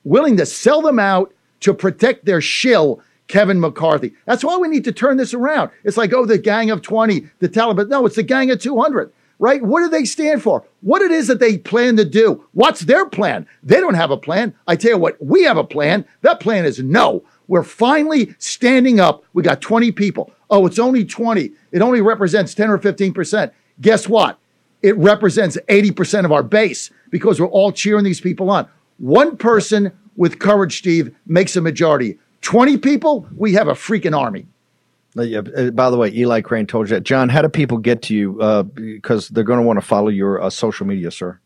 willing 0.07 0.37
to 0.37 0.47
sell 0.47 0.81
them 0.81 0.99
out 0.99 1.35
to 1.61 1.75
protect 1.75 2.25
their 2.25 2.41
shill 2.41 3.03
Kevin 3.29 3.61
McCarthy. 3.61 4.15
That's 4.25 4.45
why 4.45 4.57
we 4.57 4.69
need 4.69 4.85
to 4.85 4.93
turn 4.93 5.17
this 5.17 5.35
around. 5.35 5.71
It's 5.83 5.97
like, 5.97 6.13
oh, 6.13 6.25
the 6.25 6.39
gang 6.39 6.71
of 6.71 6.81
20, 6.81 7.27
the 7.41 7.49
Taliban. 7.49 7.89
No, 7.89 8.07
it's 8.07 8.17
the 8.17 8.23
gang 8.23 8.51
of 8.53 8.61
200, 8.61 9.13
right? 9.41 9.61
What 9.61 9.81
do 9.81 9.89
they 9.89 10.05
stand 10.05 10.43
for? 10.43 10.65
What 10.81 11.03
it 11.03 11.11
is 11.11 11.27
that 11.27 11.41
they 11.41 11.59
plan 11.59 11.97
to 11.97 12.05
do? 12.05 12.45
What's 12.53 12.83
their 12.83 13.07
plan? 13.07 13.49
They 13.65 13.81
don't 13.81 13.95
have 13.95 14.13
a 14.13 14.17
plan. 14.17 14.55
I 14.69 14.77
tell 14.77 14.93
you 14.93 14.99
what, 14.99 15.23
we 15.23 15.43
have 15.43 15.57
a 15.57 15.65
plan. 15.65 16.05
That 16.23 16.39
plan 16.39 16.65
is 16.65 16.79
no. 16.79 17.25
We're 17.49 17.65
finally 17.65 18.35
standing 18.39 19.01
up. 19.01 19.25
We 19.33 19.43
got 19.43 19.61
20 19.61 19.91
people. 19.93 20.33
Oh, 20.51 20.67
it's 20.67 20.79
only 20.79 21.05
20. 21.05 21.51
It 21.73 21.83
only 21.83 22.01
represents 22.01 22.55
10 22.55 22.71
or 22.71 22.79
15%. 22.79 23.51
Guess 23.81 24.09
what? 24.09 24.39
It 24.83 24.97
represents 24.99 25.59
80% 25.69 26.25
of 26.25 26.31
our 26.31 26.45
base 26.45 26.91
because 27.11 27.41
we're 27.41 27.49
all 27.49 27.73
cheering 27.73 28.05
these 28.05 28.21
people 28.21 28.51
on. 28.51 28.69
One 28.99 29.37
person 29.37 29.93
with 30.17 30.39
courage, 30.39 30.79
Steve, 30.79 31.15
makes 31.27 31.57
a 31.57 31.61
majority. 31.61 32.19
20 32.43 32.79
people, 32.79 33.27
we 33.37 33.53
have 33.55 33.69
a 33.69 33.73
freaking 33.73 34.17
army. 34.17 34.47
Uh, 35.17 35.23
uh, 35.23 35.71
by 35.71 35.91
the 35.91 35.97
way, 35.97 36.11
Eli 36.13 36.41
Crane 36.43 36.67
told 36.67 36.89
you 36.89 36.95
that. 36.97 37.03
John, 37.03 37.29
how 37.29 37.43
do 37.43 37.49
people 37.49 37.79
get 37.79 38.03
to 38.03 38.15
you? 38.15 38.41
Uh, 38.41 38.63
because 38.63 39.29
they're 39.29 39.45
going 39.45 39.59
to 39.59 39.65
want 39.65 39.79
to 39.79 39.85
follow 39.85 40.09
your 40.09 40.43
uh, 40.43 40.51
social 40.51 40.87
media, 40.87 41.11
sir. 41.11 41.41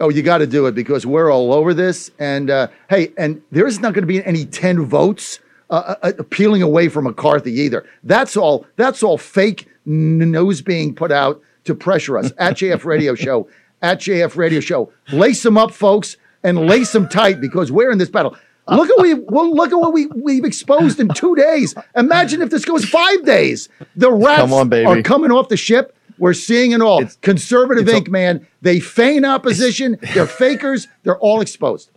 Oh, 0.00 0.08
you 0.08 0.22
got 0.22 0.38
to 0.38 0.46
do 0.46 0.66
it 0.66 0.74
because 0.74 1.06
we're 1.06 1.30
all 1.30 1.52
over 1.52 1.74
this. 1.74 2.10
And 2.18 2.50
uh, 2.50 2.68
hey, 2.90 3.12
and 3.18 3.42
there 3.50 3.66
is 3.66 3.80
not 3.80 3.94
going 3.94 4.02
to 4.02 4.06
be 4.06 4.24
any 4.24 4.44
10 4.44 4.84
votes 4.84 5.38
uh, 5.70 6.12
peeling 6.30 6.62
away 6.62 6.88
from 6.88 7.04
McCarthy 7.04 7.52
either. 7.52 7.84
That's 8.04 8.36
all. 8.36 8.66
That's 8.76 9.02
all 9.02 9.16
fake 9.16 9.68
news 9.84 10.60
being 10.60 10.94
put 10.94 11.10
out 11.10 11.40
to 11.64 11.74
pressure 11.74 12.18
us 12.18 12.32
at 12.38 12.56
JF 12.56 12.84
Radio 12.84 13.14
Show. 13.14 13.48
At 13.82 14.00
JF 14.00 14.36
Radio 14.36 14.60
Show. 14.60 14.92
Lace 15.12 15.42
them 15.42 15.58
up, 15.58 15.72
folks, 15.72 16.16
and 16.42 16.66
lace 16.66 16.92
them 16.92 17.08
tight 17.08 17.40
because 17.40 17.70
we're 17.72 17.90
in 17.90 17.98
this 17.98 18.10
battle. 18.10 18.36
Look 18.68 18.88
at 18.88 19.00
we 19.00 19.14
well, 19.14 19.54
look 19.54 19.72
at 19.72 19.76
what 19.76 19.92
we 19.92 20.06
we've 20.06 20.44
exposed 20.44 21.00
in 21.00 21.08
two 21.08 21.34
days. 21.34 21.74
Imagine 21.96 22.42
if 22.42 22.50
this 22.50 22.64
goes 22.64 22.84
five 22.84 23.24
days. 23.24 23.68
The 23.96 24.12
rats 24.12 24.40
Come 24.40 24.52
on, 24.52 24.68
baby. 24.68 24.86
are 24.86 25.02
coming 25.02 25.32
off 25.32 25.48
the 25.48 25.56
ship. 25.56 25.96
We're 26.18 26.34
seeing 26.34 26.70
it 26.70 26.80
all. 26.80 27.02
It's, 27.02 27.16
Conservative 27.16 27.88
it's 27.88 27.98
Inc. 27.98 28.08
A, 28.08 28.10
man, 28.10 28.46
they 28.60 28.78
feign 28.78 29.24
opposition. 29.24 29.98
They're 30.14 30.26
fakers. 30.26 30.86
They're 31.02 31.18
all 31.18 31.40
exposed. 31.40 31.90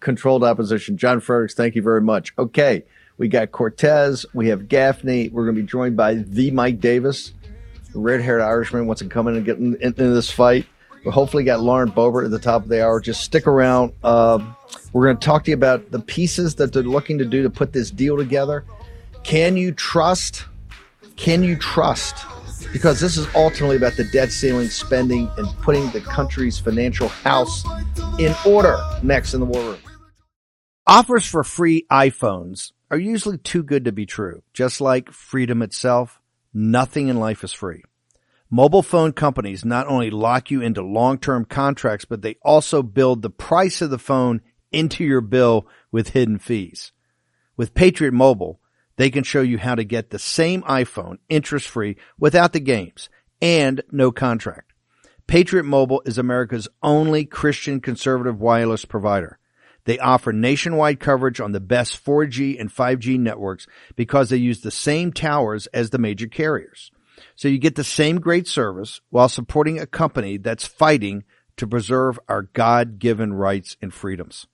Controlled 0.00 0.42
opposition. 0.42 0.96
John 0.96 1.20
Fredericks, 1.20 1.54
thank 1.54 1.76
you 1.76 1.82
very 1.82 2.00
much. 2.00 2.32
Okay, 2.36 2.84
we 3.16 3.28
got 3.28 3.52
Cortes. 3.52 4.26
We 4.34 4.48
have 4.48 4.66
Gaffney. 4.66 5.28
We're 5.28 5.44
going 5.44 5.54
to 5.54 5.62
be 5.62 5.66
joined 5.66 5.96
by 5.96 6.14
the 6.14 6.50
Mike 6.50 6.80
Davis, 6.80 7.32
red-haired 7.94 8.40
Irishman. 8.40 8.86
Wants 8.86 9.02
to 9.02 9.08
come 9.08 9.28
in 9.28 9.36
and 9.36 9.44
get 9.44 9.58
in, 9.58 9.76
into 9.80 10.08
this 10.08 10.30
fight. 10.30 10.66
We 11.04 11.10
hopefully 11.10 11.44
got 11.44 11.60
Lauren 11.60 11.90
Boebert 11.90 12.26
at 12.26 12.30
the 12.30 12.38
top 12.38 12.62
of 12.62 12.68
the 12.68 12.84
hour. 12.84 13.00
Just 13.00 13.22
stick 13.22 13.46
around. 13.46 13.92
Uh, 14.04 14.38
we're 14.92 15.06
going 15.06 15.16
to 15.16 15.24
talk 15.24 15.44
to 15.44 15.50
you 15.50 15.54
about 15.54 15.90
the 15.90 16.00
pieces 16.00 16.56
that 16.56 16.72
they're 16.72 16.82
looking 16.82 17.18
to 17.18 17.24
do 17.24 17.42
to 17.42 17.50
put 17.50 17.72
this 17.72 17.90
deal 17.90 18.16
together. 18.16 18.64
Can 19.22 19.56
you 19.56 19.72
trust? 19.72 20.44
Can 21.16 21.42
you 21.42 21.56
trust? 21.56 22.26
Because 22.72 23.00
this 23.00 23.16
is 23.16 23.26
ultimately 23.34 23.76
about 23.76 23.96
the 23.96 24.04
debt 24.04 24.30
ceiling, 24.30 24.68
spending, 24.68 25.30
and 25.38 25.48
putting 25.62 25.88
the 25.90 26.00
country's 26.00 26.58
financial 26.58 27.08
house 27.08 27.64
in 28.18 28.34
order. 28.46 28.78
Next 29.02 29.32
in 29.32 29.40
the 29.40 29.46
war 29.46 29.62
room. 29.62 29.78
Offers 30.86 31.24
for 31.24 31.44
free 31.44 31.86
iPhones 31.90 32.72
are 32.90 32.98
usually 32.98 33.38
too 33.38 33.62
good 33.62 33.84
to 33.84 33.92
be 33.92 34.06
true. 34.06 34.42
Just 34.52 34.80
like 34.80 35.10
freedom 35.10 35.62
itself, 35.62 36.20
nothing 36.52 37.08
in 37.08 37.18
life 37.18 37.44
is 37.44 37.52
free. 37.52 37.84
Mobile 38.52 38.82
phone 38.82 39.12
companies 39.12 39.64
not 39.64 39.86
only 39.86 40.10
lock 40.10 40.50
you 40.50 40.60
into 40.60 40.82
long-term 40.82 41.44
contracts, 41.44 42.04
but 42.04 42.22
they 42.22 42.34
also 42.42 42.82
build 42.82 43.22
the 43.22 43.30
price 43.30 43.80
of 43.80 43.90
the 43.90 43.98
phone 43.98 44.40
into 44.72 45.04
your 45.04 45.20
bill 45.20 45.68
with 45.92 46.08
hidden 46.10 46.38
fees. 46.38 46.90
With 47.56 47.74
Patriot 47.74 48.12
Mobile, 48.12 48.60
they 48.96 49.08
can 49.08 49.22
show 49.22 49.40
you 49.40 49.56
how 49.56 49.76
to 49.76 49.84
get 49.84 50.10
the 50.10 50.18
same 50.18 50.62
iPhone 50.62 51.18
interest 51.28 51.68
free 51.68 51.96
without 52.18 52.52
the 52.52 52.58
games 52.60 53.08
and 53.40 53.82
no 53.92 54.10
contract. 54.10 54.72
Patriot 55.28 55.62
Mobile 55.62 56.02
is 56.04 56.18
America's 56.18 56.66
only 56.82 57.24
Christian 57.24 57.80
conservative 57.80 58.40
wireless 58.40 58.84
provider. 58.84 59.38
They 59.84 60.00
offer 60.00 60.32
nationwide 60.32 60.98
coverage 60.98 61.40
on 61.40 61.52
the 61.52 61.60
best 61.60 62.04
4G 62.04 62.60
and 62.60 62.68
5G 62.68 63.16
networks 63.16 63.68
because 63.94 64.28
they 64.28 64.38
use 64.38 64.60
the 64.60 64.72
same 64.72 65.12
towers 65.12 65.68
as 65.68 65.90
the 65.90 65.98
major 65.98 66.26
carriers. 66.26 66.90
So 67.36 67.48
you 67.48 67.58
get 67.58 67.74
the 67.74 67.84
same 67.84 68.20
great 68.20 68.46
service 68.46 69.00
while 69.10 69.28
supporting 69.28 69.78
a 69.78 69.86
company 69.86 70.36
that's 70.36 70.66
fighting 70.66 71.24
to 71.56 71.66
preserve 71.66 72.18
our 72.28 72.42
God 72.42 72.98
given 72.98 73.32
rights 73.32 73.76
and 73.82 73.92
freedoms. 73.92 74.46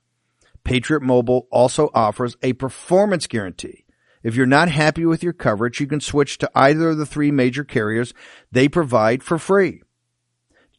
Patriot 0.64 1.02
Mobile 1.02 1.46
also 1.50 1.90
offers 1.94 2.36
a 2.42 2.52
performance 2.54 3.26
guarantee. 3.26 3.84
If 4.24 4.34
you're 4.34 4.46
not 4.46 4.68
happy 4.68 5.06
with 5.06 5.22
your 5.22 5.32
coverage, 5.32 5.78
you 5.78 5.86
can 5.86 6.00
switch 6.00 6.38
to 6.38 6.50
either 6.54 6.90
of 6.90 6.98
the 6.98 7.06
three 7.06 7.30
major 7.30 7.62
carriers 7.62 8.12
they 8.50 8.68
provide 8.68 9.22
for 9.22 9.38
free. 9.38 9.82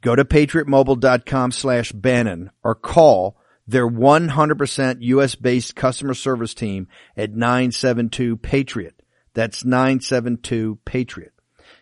Go 0.01 0.15
to 0.15 0.25
patriotmobile.com 0.25 1.51
slash 1.51 1.93
Bannon 1.93 2.51
or 2.63 2.75
call 2.75 3.37
their 3.65 3.87
100% 3.87 4.97
US 4.99 5.35
based 5.35 5.75
customer 5.75 6.13
service 6.13 6.53
team 6.53 6.87
at 7.15 7.31
972 7.31 8.37
Patriot. 8.37 9.01
That's 9.33 9.63
972 9.63 10.79
Patriot. 10.83 11.33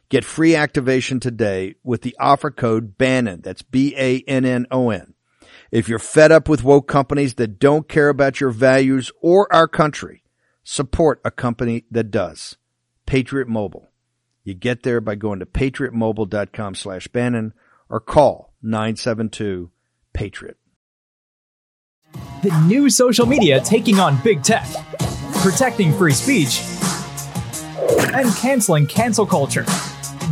Get 0.10 0.24
free 0.24 0.56
activation 0.56 1.20
today 1.20 1.76
with 1.84 2.04
the 2.04 2.16
offer 2.20 2.52
code 2.52 2.98
Bannon. 2.98 3.42
That's 3.42 3.64
B-A-N-N-O-N. 3.64 5.14
If 5.72 5.90
you're 5.90 6.00
fed 6.00 6.32
up 6.32 6.48
with 6.48 6.64
woke 6.64 6.88
companies 6.88 7.34
that 7.36 7.60
don't 7.60 7.90
care 7.90 8.10
about 8.10 8.40
your 8.40 8.52
values 8.52 9.12
or 9.22 9.52
our 9.54 9.68
country, 9.68 10.24
support 10.64 11.22
a 11.26 11.32
company 11.32 11.86
that 11.90 12.12
does. 12.12 12.58
Patriot 13.06 13.48
Mobile. 13.48 13.90
You 14.44 14.54
get 14.54 14.84
there 14.84 15.02
by 15.02 15.16
going 15.16 15.40
to 15.40 15.46
patriotmobile.com 15.46 16.76
slash 16.76 17.08
Bannon 17.08 17.54
or 17.90 18.00
call 18.00 18.54
972 18.62 19.72
Patriot. 20.14 20.58
The 22.44 22.66
new 22.68 22.92
social 22.92 23.26
media 23.26 23.60
taking 23.60 24.00
on 24.00 24.22
big 24.24 24.44
tech, 24.44 24.68
protecting 25.42 25.98
free 25.98 26.14
speech, 26.14 26.62
and 28.14 28.34
canceling 28.36 28.86
cancel 28.86 29.26
culture. 29.26 29.66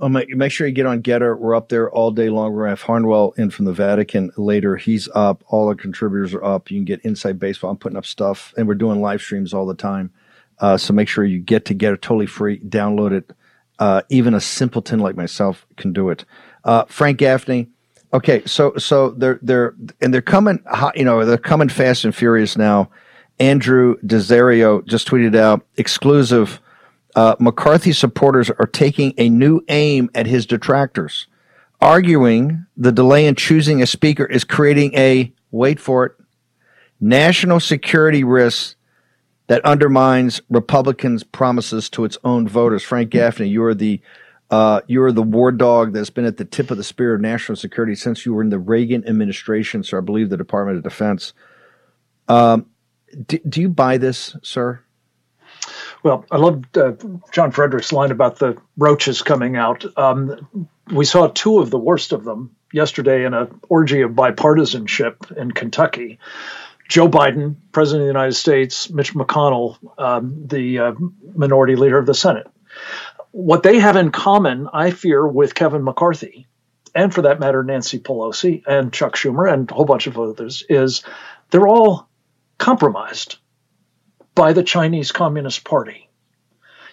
Oh, 0.00 0.08
make, 0.08 0.28
make 0.34 0.50
sure 0.50 0.66
you 0.66 0.72
get 0.72 0.86
on 0.86 1.02
Gettr. 1.02 1.38
We're 1.38 1.54
up 1.54 1.68
there 1.68 1.90
all 1.90 2.10
day 2.10 2.28
long. 2.28 2.52
We're 2.52 2.62
going 2.62 2.76
to 2.76 2.80
have 2.80 2.82
Harnwell 2.82 3.32
in 3.36 3.50
from 3.50 3.64
the 3.64 3.72
Vatican 3.72 4.32
later. 4.36 4.76
He's 4.76 5.08
up. 5.14 5.44
All 5.48 5.68
the 5.68 5.76
contributors 5.76 6.34
are 6.34 6.44
up. 6.44 6.70
You 6.70 6.78
can 6.78 6.84
get 6.84 7.00
Inside 7.02 7.38
Baseball. 7.38 7.70
I'm 7.70 7.76
putting 7.76 7.96
up 7.98 8.06
stuff, 8.06 8.52
and 8.56 8.66
we're 8.66 8.74
doing 8.74 9.00
live 9.00 9.20
streams 9.20 9.54
all 9.54 9.66
the 9.66 9.74
time. 9.74 10.10
Uh, 10.58 10.76
so 10.76 10.92
make 10.92 11.08
sure 11.08 11.24
you 11.24 11.40
get 11.40 11.66
to 11.66 11.74
Gettr 11.74 12.00
totally 12.00 12.26
free. 12.26 12.58
Download 12.60 13.12
it. 13.12 13.30
Uh, 13.78 14.02
even 14.08 14.34
a 14.34 14.40
simpleton 14.40 15.00
like 15.00 15.16
myself 15.16 15.66
can 15.76 15.92
do 15.92 16.10
it. 16.10 16.24
Uh, 16.64 16.84
Frank 16.86 17.18
Gaffney. 17.18 17.68
Okay, 18.12 18.42
so 18.46 18.76
so 18.76 19.10
they're 19.10 19.40
they're 19.42 19.74
and 20.00 20.14
they're 20.14 20.22
coming. 20.22 20.62
hot, 20.66 20.96
You 20.96 21.04
know, 21.04 21.24
they're 21.24 21.36
coming 21.36 21.68
fast 21.68 22.04
and 22.04 22.14
furious 22.14 22.56
now. 22.56 22.90
Andrew 23.40 23.96
Desiderio 24.06 24.86
just 24.86 25.08
tweeted 25.08 25.34
out 25.34 25.66
exclusive 25.76 26.60
uh, 27.14 27.36
McCarthy 27.38 27.92
supporters 27.92 28.50
are 28.50 28.66
taking 28.66 29.14
a 29.18 29.28
new 29.28 29.60
aim 29.68 30.10
at 30.14 30.26
his 30.26 30.46
detractors, 30.46 31.26
arguing 31.80 32.66
the 32.76 32.92
delay 32.92 33.26
in 33.26 33.34
choosing 33.34 33.82
a 33.82 33.86
speaker 33.86 34.24
is 34.24 34.44
creating 34.44 34.94
a, 34.94 35.32
wait 35.50 35.78
for 35.78 36.06
it, 36.06 36.12
national 37.00 37.60
security 37.60 38.24
risk 38.24 38.76
that 39.46 39.64
undermines 39.64 40.40
Republicans' 40.48 41.22
promises 41.22 41.90
to 41.90 42.04
its 42.04 42.16
own 42.24 42.48
voters. 42.48 42.82
Frank 42.82 43.10
Gaffney, 43.10 43.48
you 43.48 43.62
are 43.64 43.74
the 43.74 44.00
uh, 44.50 44.80
you're 44.86 45.10
the 45.10 45.22
war 45.22 45.50
dog 45.50 45.92
that's 45.92 46.10
been 46.10 46.26
at 46.26 46.36
the 46.36 46.44
tip 46.44 46.70
of 46.70 46.76
the 46.76 46.84
spear 46.84 47.14
of 47.14 47.20
national 47.20 47.56
security 47.56 47.94
since 47.94 48.24
you 48.24 48.34
were 48.34 48.42
in 48.42 48.50
the 48.50 48.58
Reagan 48.58 49.06
administration, 49.08 49.82
so 49.82 49.98
I 49.98 50.00
believe 50.00 50.28
the 50.30 50.36
Department 50.36 50.76
of 50.76 50.84
Defense. 50.84 51.32
Um, 52.28 52.66
do, 53.26 53.38
do 53.38 53.60
you 53.60 53.68
buy 53.68 53.98
this, 53.98 54.36
sir? 54.42 54.80
Well, 56.04 56.26
I 56.30 56.36
loved 56.36 56.76
uh, 56.76 56.92
John 57.32 57.50
Frederick's 57.50 57.90
line 57.90 58.10
about 58.10 58.38
the 58.38 58.58
roaches 58.76 59.22
coming 59.22 59.56
out. 59.56 59.86
Um, 59.96 60.68
we 60.92 61.06
saw 61.06 61.28
two 61.28 61.60
of 61.60 61.70
the 61.70 61.78
worst 61.78 62.12
of 62.12 62.24
them 62.24 62.54
yesterday 62.74 63.24
in 63.24 63.32
an 63.32 63.58
orgy 63.70 64.02
of 64.02 64.10
bipartisanship 64.10 65.34
in 65.34 65.50
Kentucky. 65.50 66.18
Joe 66.90 67.08
Biden, 67.08 67.56
President 67.72 68.02
of 68.02 68.06
the 68.06 68.18
United 68.18 68.34
States, 68.34 68.90
Mitch 68.90 69.14
McConnell, 69.14 69.78
um, 69.98 70.46
the 70.46 70.78
uh, 70.78 70.92
minority 71.34 71.74
leader 71.74 71.96
of 71.96 72.04
the 72.04 72.12
Senate. 72.12 72.46
What 73.30 73.62
they 73.62 73.78
have 73.78 73.96
in 73.96 74.10
common, 74.10 74.68
I 74.74 74.90
fear, 74.90 75.26
with 75.26 75.54
Kevin 75.54 75.84
McCarthy, 75.84 76.46
and 76.94 77.14
for 77.14 77.22
that 77.22 77.40
matter, 77.40 77.62
Nancy 77.62 77.98
Pelosi 77.98 78.62
and 78.66 78.92
Chuck 78.92 79.16
Schumer 79.16 79.50
and 79.50 79.70
a 79.70 79.74
whole 79.74 79.86
bunch 79.86 80.06
of 80.06 80.18
others, 80.18 80.62
is 80.68 81.02
they're 81.50 81.66
all 81.66 82.10
compromised 82.58 83.38
by 84.34 84.52
the 84.52 84.62
Chinese 84.62 85.12
Communist 85.12 85.64
Party. 85.64 86.08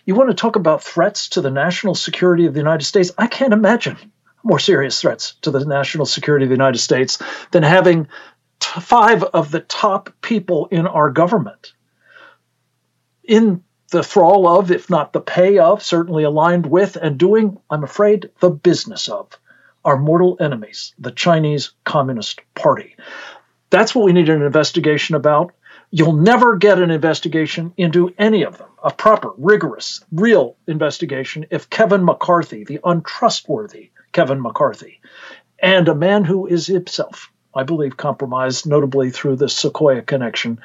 You 0.05 0.15
want 0.15 0.29
to 0.29 0.35
talk 0.35 0.55
about 0.55 0.83
threats 0.83 1.29
to 1.29 1.41
the 1.41 1.51
national 1.51 1.95
security 1.95 2.45
of 2.45 2.53
the 2.53 2.59
United 2.59 2.85
States? 2.85 3.11
I 3.17 3.27
can't 3.27 3.53
imagine 3.53 3.97
more 4.43 4.59
serious 4.59 4.99
threats 4.99 5.35
to 5.41 5.51
the 5.51 5.63
national 5.65 6.05
security 6.05 6.45
of 6.45 6.49
the 6.49 6.55
United 6.55 6.79
States 6.79 7.21
than 7.51 7.63
having 7.63 8.07
t- 8.59 8.81
five 8.81 9.23
of 9.23 9.51
the 9.51 9.59
top 9.59 10.09
people 10.21 10.67
in 10.71 10.87
our 10.87 11.11
government 11.11 11.73
in 13.23 13.63
the 13.91 14.03
thrall 14.03 14.47
of, 14.47 14.71
if 14.71 14.89
not 14.89 15.13
the 15.13 15.21
pay 15.21 15.59
of, 15.59 15.83
certainly 15.83 16.23
aligned 16.23 16.65
with, 16.65 16.95
and 16.95 17.17
doing, 17.17 17.59
I'm 17.69 17.83
afraid, 17.83 18.29
the 18.39 18.49
business 18.49 19.09
of 19.09 19.37
our 19.83 19.97
mortal 19.97 20.37
enemies, 20.39 20.93
the 20.97 21.11
Chinese 21.11 21.71
Communist 21.83 22.41
Party. 22.55 22.95
That's 23.69 23.93
what 23.93 24.05
we 24.05 24.13
need 24.13 24.29
an 24.29 24.41
investigation 24.41 25.15
about. 25.15 25.53
You'll 25.93 26.13
never 26.13 26.55
get 26.55 26.79
an 26.79 26.89
investigation 26.89 27.73
into 27.75 28.13
any 28.17 28.43
of 28.43 28.57
them, 28.57 28.69
a 28.81 28.91
proper, 28.91 29.31
rigorous, 29.37 30.01
real 30.09 30.55
investigation, 30.65 31.45
if 31.51 31.69
Kevin 31.69 32.05
McCarthy, 32.05 32.63
the 32.63 32.79
untrustworthy 32.83 33.91
Kevin 34.13 34.41
McCarthy, 34.41 35.01
and 35.59 35.89
a 35.89 35.95
man 35.95 36.23
who 36.23 36.47
is 36.47 36.65
himself, 36.65 37.29
I 37.53 37.63
believe, 37.63 37.97
compromised, 37.97 38.65
notably 38.65 39.11
through 39.11 39.35
the 39.35 39.49
Sequoia 39.49 40.01
connection, 40.01 40.61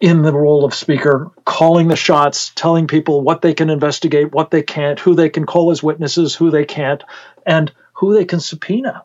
in 0.00 0.22
the 0.22 0.32
role 0.32 0.64
of 0.64 0.72
speaker, 0.72 1.30
calling 1.44 1.88
the 1.88 1.96
shots, 1.96 2.52
telling 2.54 2.86
people 2.86 3.20
what 3.20 3.42
they 3.42 3.52
can 3.52 3.68
investigate, 3.68 4.32
what 4.32 4.50
they 4.50 4.62
can't, 4.62 4.98
who 4.98 5.14
they 5.14 5.28
can 5.28 5.44
call 5.44 5.70
as 5.70 5.82
witnesses, 5.82 6.34
who 6.34 6.50
they 6.50 6.64
can't, 6.64 7.02
and 7.44 7.72
who 7.92 8.14
they 8.14 8.24
can 8.24 8.40
subpoena 8.40 9.04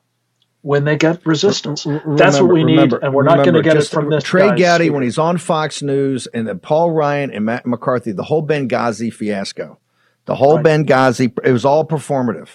when 0.63 0.85
they 0.85 0.95
get 0.95 1.25
resistance. 1.25 1.85
Remember, 1.85 2.15
That's 2.15 2.39
what 2.39 2.51
we 2.51 2.63
need, 2.63 2.93
and 2.93 3.13
we're 3.13 3.23
not 3.23 3.43
going 3.43 3.53
to 3.53 3.61
get 3.61 3.77
it 3.77 3.85
from 3.87 4.09
this. 4.09 4.23
Trey 4.23 4.55
Gowdy 4.55 4.89
when 4.89 5.03
he's 5.03 5.17
on 5.17 5.37
Fox 5.37 5.81
News, 5.81 6.25
and 6.27 6.47
then 6.47 6.57
Paul 6.59 6.91
Ryan 6.91 7.31
and 7.31 7.45
Matt 7.45 7.67
McCarthy, 7.67 8.13
the 8.13 8.23
whole 8.23 8.45
Benghazi 8.45 9.13
fiasco, 9.13 9.77
the 10.25 10.35
whole 10.35 10.55
right. 10.55 10.65
Benghazi, 10.65 11.37
it 11.43 11.51
was 11.51 11.65
all 11.65 11.85
performative. 11.85 12.47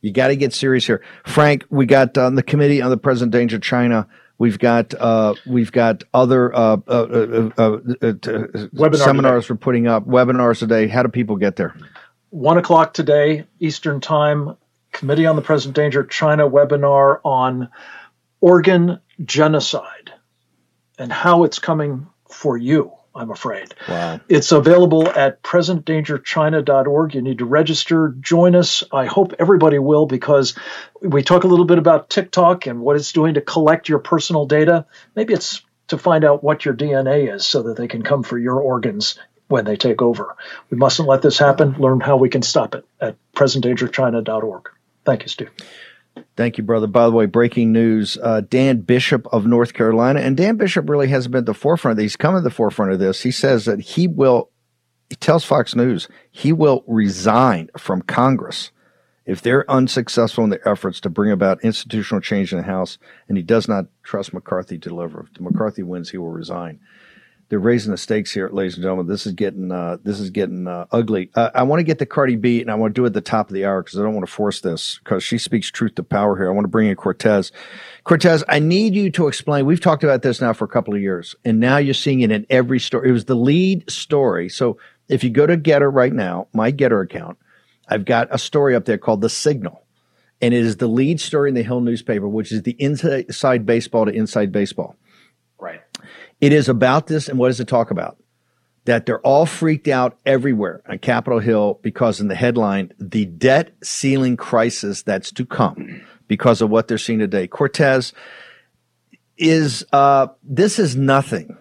You 0.00 0.12
got 0.12 0.28
to 0.28 0.36
get 0.36 0.54
serious 0.54 0.86
here, 0.86 1.02
Frank. 1.26 1.64
We 1.68 1.86
got 1.86 2.16
on 2.16 2.32
uh, 2.32 2.36
the 2.36 2.42
committee 2.44 2.80
on 2.80 2.88
the 2.88 2.96
present 2.96 3.32
danger 3.32 3.56
of 3.56 3.62
China. 3.62 4.06
We've 4.38 4.58
got 4.58 4.94
uh, 4.94 5.34
we've 5.44 5.72
got 5.72 6.04
other 6.14 6.54
uh, 6.54 6.76
uh, 6.86 7.50
uh, 7.58 7.60
uh 7.60 8.96
seminars 8.96 9.44
today. 9.44 9.52
we're 9.52 9.56
putting 9.56 9.88
up, 9.88 10.06
webinars 10.06 10.60
today. 10.60 10.86
How 10.86 11.02
do 11.02 11.08
people 11.08 11.36
get 11.36 11.56
there? 11.56 11.74
One 12.30 12.58
o'clock 12.58 12.94
today, 12.94 13.44
Eastern 13.58 14.00
Time. 14.00 14.56
Committee 14.92 15.26
on 15.26 15.36
the 15.36 15.42
Present 15.42 15.74
Danger 15.74 16.04
China 16.04 16.48
webinar 16.48 17.20
on 17.24 17.68
organ 18.40 19.00
genocide 19.24 20.12
and 20.98 21.12
how 21.12 21.44
it's 21.44 21.58
coming 21.58 22.06
for 22.28 22.56
you, 22.56 22.92
I'm 23.14 23.30
afraid. 23.30 23.74
Wow. 23.88 24.20
It's 24.28 24.52
available 24.52 25.08
at 25.08 25.42
presentdangerchina.org. 25.42 27.14
You 27.14 27.22
need 27.22 27.38
to 27.38 27.44
register, 27.44 28.14
join 28.20 28.54
us. 28.54 28.84
I 28.92 29.06
hope 29.06 29.34
everybody 29.38 29.78
will 29.78 30.06
because 30.06 30.56
we 31.00 31.22
talk 31.22 31.44
a 31.44 31.48
little 31.48 31.64
bit 31.64 31.78
about 31.78 32.10
TikTok 32.10 32.66
and 32.66 32.80
what 32.80 32.96
it's 32.96 33.12
doing 33.12 33.34
to 33.34 33.40
collect 33.40 33.88
your 33.88 33.98
personal 33.98 34.46
data. 34.46 34.86
Maybe 35.16 35.34
it's 35.34 35.62
to 35.88 35.98
find 35.98 36.24
out 36.24 36.44
what 36.44 36.64
your 36.64 36.74
DNA 36.74 37.34
is 37.34 37.46
so 37.46 37.62
that 37.64 37.76
they 37.76 37.88
can 37.88 38.02
come 38.02 38.22
for 38.22 38.38
your 38.38 38.60
organs 38.60 39.18
when 39.48 39.64
they 39.64 39.76
take 39.76 40.00
over. 40.00 40.36
We 40.70 40.78
mustn't 40.78 41.08
let 41.08 41.22
this 41.22 41.38
happen. 41.38 41.74
Learn 41.78 42.00
how 42.00 42.16
we 42.16 42.28
can 42.28 42.42
stop 42.42 42.76
it 42.76 42.86
at 43.00 43.16
presentdangerchina.org. 43.34 44.68
Thank 45.04 45.22
you, 45.22 45.28
Steve. 45.28 45.50
Thank 46.36 46.58
you, 46.58 46.64
brother. 46.64 46.86
By 46.86 47.06
the 47.06 47.12
way, 47.12 47.26
breaking 47.26 47.72
news: 47.72 48.18
uh, 48.22 48.42
Dan 48.42 48.80
Bishop 48.80 49.26
of 49.32 49.46
North 49.46 49.74
Carolina, 49.74 50.20
and 50.20 50.36
Dan 50.36 50.56
Bishop 50.56 50.88
really 50.88 51.08
hasn't 51.08 51.32
been 51.32 51.40
at 51.40 51.46
the 51.46 51.54
forefront. 51.54 51.98
He's 51.98 52.16
come 52.16 52.34
to 52.34 52.40
the 52.40 52.50
forefront 52.50 52.92
of 52.92 52.98
this. 52.98 53.22
He 53.22 53.30
says 53.30 53.64
that 53.64 53.80
he 53.80 54.08
will. 54.08 54.50
He 55.08 55.16
tells 55.16 55.44
Fox 55.44 55.74
News 55.74 56.08
he 56.30 56.52
will 56.52 56.84
resign 56.86 57.68
from 57.76 58.02
Congress 58.02 58.70
if 59.26 59.42
they're 59.42 59.68
unsuccessful 59.70 60.44
in 60.44 60.50
their 60.50 60.66
efforts 60.68 61.00
to 61.00 61.10
bring 61.10 61.30
about 61.30 61.62
institutional 61.62 62.20
change 62.20 62.52
in 62.52 62.58
the 62.58 62.64
House, 62.64 62.98
and 63.28 63.36
he 63.36 63.42
does 63.42 63.68
not 63.68 63.86
trust 64.02 64.32
McCarthy 64.32 64.78
to 64.78 64.88
deliver. 64.88 65.26
If 65.32 65.40
McCarthy 65.40 65.82
wins, 65.82 66.10
he 66.10 66.18
will 66.18 66.30
resign 66.30 66.80
they're 67.50 67.58
raising 67.58 67.90
the 67.90 67.98
stakes 67.98 68.32
here, 68.32 68.48
ladies 68.48 68.74
and 68.74 68.82
gentlemen. 68.82 69.08
This 69.08 69.26
is 69.26 69.32
getting 69.32 69.72
uh, 69.72 69.98
this 70.04 70.20
is 70.20 70.30
getting 70.30 70.68
uh, 70.68 70.86
ugly. 70.92 71.30
Uh, 71.34 71.50
I 71.52 71.64
want 71.64 71.80
to 71.80 71.84
get 71.84 71.98
to 71.98 72.06
Cardi 72.06 72.36
B, 72.36 72.60
and 72.60 72.70
I 72.70 72.76
want 72.76 72.94
to 72.94 72.98
do 72.98 73.04
it 73.04 73.08
at 73.08 73.12
the 73.12 73.20
top 73.20 73.48
of 73.48 73.54
the 73.54 73.66
hour 73.66 73.82
because 73.82 73.98
I 73.98 74.02
don't 74.04 74.14
want 74.14 74.24
to 74.24 74.32
force 74.32 74.60
this 74.60 75.00
because 75.02 75.24
she 75.24 75.36
speaks 75.36 75.68
truth 75.68 75.96
to 75.96 76.04
power 76.04 76.36
here. 76.36 76.48
I 76.48 76.52
want 76.54 76.64
to 76.64 76.68
bring 76.68 76.88
in 76.88 76.94
Cortes. 76.94 77.50
Cortes, 78.04 78.44
I 78.48 78.60
need 78.60 78.94
you 78.94 79.10
to 79.10 79.26
explain. 79.26 79.66
We've 79.66 79.80
talked 79.80 80.04
about 80.04 80.22
this 80.22 80.40
now 80.40 80.52
for 80.52 80.64
a 80.64 80.68
couple 80.68 80.94
of 80.94 81.00
years, 81.00 81.34
and 81.44 81.58
now 81.58 81.78
you're 81.78 81.92
seeing 81.92 82.20
it 82.20 82.30
in 82.30 82.46
every 82.48 82.78
story. 82.78 83.08
It 83.08 83.12
was 83.12 83.24
the 83.24 83.34
lead 83.34 83.90
story. 83.90 84.48
So 84.48 84.78
if 85.08 85.24
you 85.24 85.30
go 85.30 85.44
to 85.44 85.56
Gettr 85.56 85.92
right 85.92 86.12
now, 86.12 86.46
my 86.52 86.70
Gettr 86.70 87.02
account, 87.02 87.36
I've 87.88 88.04
got 88.04 88.28
a 88.30 88.38
story 88.38 88.76
up 88.76 88.84
there 88.84 88.98
called 88.98 89.22
The 89.22 89.28
Signal. 89.28 89.84
And 90.40 90.54
it 90.54 90.64
is 90.64 90.76
the 90.76 90.86
lead 90.86 91.20
story 91.20 91.50
in 91.50 91.54
the 91.54 91.62
Hill 91.62 91.80
newspaper, 91.80 92.28
which 92.28 92.52
is 92.52 92.62
the 92.62 92.76
inside 92.78 93.66
baseball 93.66 94.06
to 94.06 94.12
inside 94.12 94.52
baseball. 94.52 94.96
Right. 95.58 95.80
It 96.40 96.52
is 96.52 96.68
about 96.68 97.06
this, 97.06 97.28
and 97.28 97.38
what 97.38 97.48
does 97.48 97.60
it 97.60 97.68
talk 97.68 97.90
about? 97.90 98.16
That 98.86 99.06
they're 99.06 99.20
all 99.20 99.46
freaked 99.46 99.88
out 99.88 100.18
everywhere 100.24 100.82
on 100.88 100.98
Capitol 100.98 101.38
Hill 101.38 101.78
because, 101.82 102.20
in 102.20 102.28
the 102.28 102.34
headline, 102.34 102.92
the 102.98 103.26
debt 103.26 103.72
ceiling 103.82 104.36
crisis 104.36 105.02
that's 105.02 105.30
to 105.32 105.44
come 105.44 106.00
because 106.28 106.62
of 106.62 106.70
what 106.70 106.88
they're 106.88 106.98
seeing 106.98 107.18
today. 107.18 107.46
Cortes 107.46 108.12
is 109.36 109.84
uh, 109.92 110.28
this 110.42 110.78
is 110.78 110.96
nothing 110.96 111.56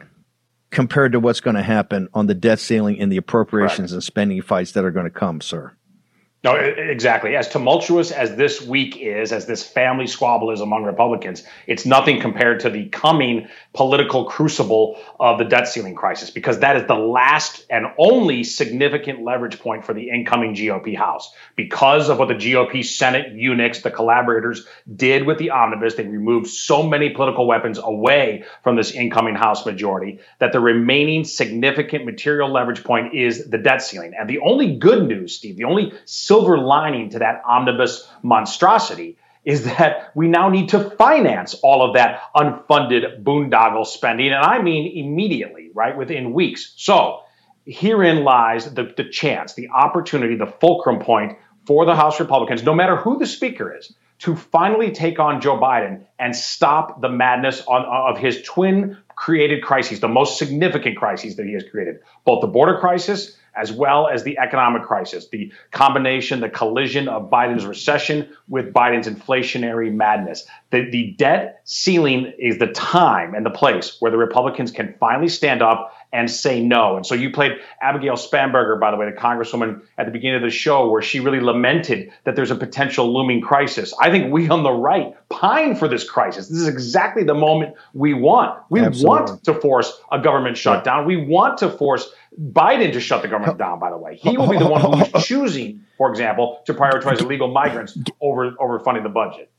compared 0.70 1.14
to 1.14 1.20
what's 1.20 1.40
going 1.40 1.56
to 1.56 1.64
happen 1.64 2.08
on 2.14 2.28
the 2.28 2.36
debt 2.36 2.60
ceiling 2.60 3.00
and 3.00 3.12
the 3.12 3.18
appropriations 3.18 3.92
right. 3.92 3.96
and 3.96 4.04
spending 4.04 4.42
fights 4.42 4.74
that 4.74 4.86
are 4.86 4.92
going 4.92 5.06
to 5.06 5.10
come, 5.10 5.42
sir. 5.42 5.74
No, 6.42 6.56
exactly. 6.56 7.36
As 7.36 7.50
tumultuous 7.50 8.12
as 8.12 8.38
this 8.38 8.62
week 8.62 8.96
is, 8.96 9.34
as 9.34 9.46
this 9.46 9.62
family 9.62 10.08
squabble 10.08 10.52
is 10.52 10.62
among 10.62 10.86
Republicans, 10.86 11.44
it's 11.68 11.86
nothing 11.86 12.22
compared 12.22 12.62
to 12.62 12.70
the 12.70 12.86
coming 12.86 13.50
political 13.74 14.24
crucible 14.24 14.98
of 15.20 15.38
the 15.38 15.44
debt 15.44 15.68
ceiling 15.68 15.96
crisis, 15.96 16.30
because 16.30 16.60
that 16.60 16.78
is 16.78 16.88
the 16.88 16.96
last 16.96 17.66
and 17.70 17.88
only 17.98 18.46
significant 18.46 19.22
leverage 19.22 19.60
point 19.60 19.84
for 19.84 19.94
the 19.94 20.10
incoming 20.10 20.56
GOP 20.56 20.96
House. 20.96 21.30
Because 21.58 22.08
of 22.08 22.20
what 22.20 22.30
the 22.30 22.36
GOP 22.36 22.86
Senate 22.86 23.34
eunuchs, 23.34 23.82
the 23.82 23.92
collaborators, 23.92 24.66
did 24.96 25.26
with 25.26 25.40
the 25.40 25.50
omnibus, 25.50 25.96
they 25.96 26.08
removed 26.08 26.48
so 26.48 26.84
many 26.84 27.10
political 27.10 27.48
weapons 27.48 27.78
away 27.84 28.46
from 28.64 28.78
this 28.78 28.92
incoming 28.92 29.36
House 29.36 29.66
majority 29.66 30.20
that 30.40 30.54
the 30.54 30.62
remaining 30.62 31.26
significant 31.26 32.06
material 32.06 32.50
leverage 32.50 32.82
point 32.86 33.14
is 33.14 33.50
the 33.50 33.58
debt 33.58 33.82
ceiling. 33.82 34.14
And 34.18 34.30
the 34.30 34.40
only 34.40 34.78
good 34.78 35.06
news, 35.06 35.36
Steve, 35.36 35.58
the 35.58 35.66
only 35.66 35.92
silver 36.30 36.60
lining 36.60 37.10
to 37.10 37.18
that 37.18 37.42
omnibus 37.44 38.08
monstrosity 38.22 39.18
is 39.44 39.64
that 39.66 40.12
we 40.14 40.28
now 40.28 40.48
need 40.48 40.70
to 40.70 40.92
finance 40.92 41.56
all 41.64 41.82
of 41.82 41.96
that 41.96 42.22
unfunded 42.36 43.24
boondoggle 43.24 43.84
spending. 43.84 44.28
And 44.28 44.36
I 44.36 44.62
mean 44.62 44.96
immediately, 44.96 45.72
right? 45.74 45.98
Within 45.98 46.32
weeks. 46.34 46.72
So 46.78 47.22
herein 47.66 48.24
lies 48.24 48.72
the, 48.72 48.94
the 48.96 49.06
chance, 49.10 49.56
the 49.56 49.70
opportunity, 49.70 50.36
the 50.36 50.54
fulcrum 50.62 51.00
point 51.00 51.36
for 51.66 51.86
the 51.86 51.96
House 51.96 52.20
Republicans, 52.20 52.62
no 52.62 52.76
matter 52.76 52.96
who 52.96 53.18
the 53.18 53.26
speaker 53.26 53.76
is, 53.76 53.92
to 54.20 54.36
finally 54.36 54.92
take 54.92 55.18
on 55.18 55.42
Joe 55.42 55.58
Biden 55.58 56.06
and 56.20 56.36
stop 56.36 57.02
the 57.02 57.10
madness 57.10 57.64
on, 57.68 57.86
of 57.86 58.20
his 58.20 58.44
twin 58.44 59.00
created 59.16 59.64
crises, 59.64 60.00
the 60.00 60.08
most 60.08 60.38
significant 60.38 60.96
crises 60.96 61.38
that 61.38 61.48
he 61.48 61.54
has 61.54 61.64
created, 61.72 62.02
both 62.24 62.42
the 62.42 62.48
border 62.48 62.78
crisis 62.78 63.36
as 63.60 63.72
well 63.72 64.08
as 64.08 64.24
the 64.24 64.38
economic 64.38 64.84
crisis, 64.84 65.28
the 65.30 65.52
combination, 65.72 66.40
the 66.40 66.50
collision 66.50 67.08
of 67.08 67.30
Biden's 67.30 67.66
recession 67.66 68.30
with 68.48 68.74
Biden's 68.74 69.08
inflationary 69.08 69.94
madness. 69.94 70.46
The, 70.72 70.90
the 70.90 71.16
debt 71.18 71.62
ceiling 71.66 72.34
is 72.40 72.58
the 72.58 72.68
time 72.68 73.34
and 73.34 73.46
the 73.46 73.50
place 73.50 73.98
where 74.00 74.12
the 74.12 74.18
Republicans 74.18 74.72
can 74.72 74.96
finally 75.00 75.30
stand 75.30 75.62
up 75.62 75.94
and 76.12 76.30
say 76.30 76.64
no. 76.64 76.96
And 76.96 77.06
so 77.06 77.14
you 77.16 77.32
played 77.32 77.54
Abigail 77.82 78.16
Spanberger, 78.16 78.80
by 78.80 78.92
the 78.92 78.98
way, 78.98 79.10
the 79.10 79.16
congresswoman 79.16 79.82
at 79.98 80.06
the 80.06 80.12
beginning 80.12 80.38
of 80.38 80.42
the 80.42 80.50
show, 80.50 80.90
where 80.90 81.02
she 81.02 81.20
really 81.20 81.40
lamented 81.40 82.12
that 82.24 82.36
there's 82.36 82.52
a 82.52 82.56
potential 82.56 83.14
looming 83.14 83.42
crisis. 83.42 83.94
I 84.00 84.10
think 84.10 84.32
we 84.34 84.50
on 84.50 84.64
the 84.64 84.72
right 84.72 85.16
pine 85.30 85.76
for 85.76 85.88
this 85.88 86.10
crisis. 86.10 86.48
This 86.48 86.60
is 86.60 86.68
exactly 86.68 87.24
the 87.24 87.36
moment 87.36 87.76
we 87.94 88.14
want. 88.14 88.60
We 88.70 88.80
Absolutely. 88.80 89.08
want 89.08 89.44
to 89.44 89.54
force 89.54 90.00
a 90.12 90.20
government 90.20 90.58
shutdown. 90.58 91.06
We 91.06 91.18
want 91.18 91.60
to 91.60 91.70
force 91.70 92.10
Biden 92.40 92.94
to 92.94 93.02
shut 93.02 93.22
the 93.22 93.28
government 93.28 93.58
down, 93.58 93.80
by 93.80 93.90
the 93.90 93.98
way. 93.98 94.16
He 94.16 94.38
will 94.38 94.48
be 94.48 94.58
the 94.58 94.68
one 94.68 94.82
who's 94.82 95.26
choosing, 95.26 95.82
for 95.98 96.10
example, 96.10 96.62
to 96.66 96.74
prioritize 96.74 97.20
illegal 97.20 97.50
migrants 97.50 97.98
over, 98.22 98.54
over 98.60 98.80
funding 98.80 99.04
the 99.04 99.10
budget. 99.10 99.52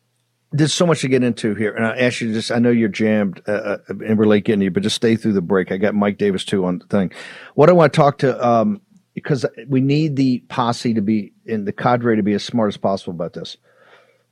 There's 0.53 0.73
so 0.73 0.87
much 0.87 1.03
to 1.03 1.09
get 1.09 1.23
into 1.23 1.55
here. 1.55 1.75
And 1.75 1.87
I 1.87 1.97
ask 1.99 2.21
you 2.21 2.33
just, 2.33 2.51
I 2.51 2.59
know 2.59 2.71
you're 2.71 2.89
jammed 2.89 3.43
uh, 3.47 3.53
uh, 3.53 3.79
and 3.89 4.19
we're 4.19 4.25
late 4.25 4.45
getting 4.45 4.63
you, 4.63 4.71
but 4.71 4.83
just 4.83 4.97
stay 4.97 5.15
through 5.17 5.35
the 5.35 5.43
break. 5.43 5.71
I 5.71 5.77
got 5.77 5.95
Mike 5.95 6.19
Davis 6.19 6.45
too 6.45 6.65
on 6.65 6.79
the 6.79 6.87
thing. 6.87 7.13
What 7.55 7.69
I 7.69 7.73
want 7.73 7.93
to 7.93 7.97
talk 7.97 8.19
to, 8.19 8.47
um, 8.47 8.81
because 9.15 9.45
we 9.69 9.81
need 9.81 10.17
the 10.17 10.39
posse 10.49 10.95
to 10.95 11.03
be 11.03 11.35
in 11.45 11.67
the 11.67 11.73
cadre 11.73 12.17
to 12.17 12.23
be 12.23 12.33
as 12.33 12.43
smart 12.43 12.69
as 12.69 12.77
possible 12.79 13.13
about 13.13 13.35
this 13.35 13.59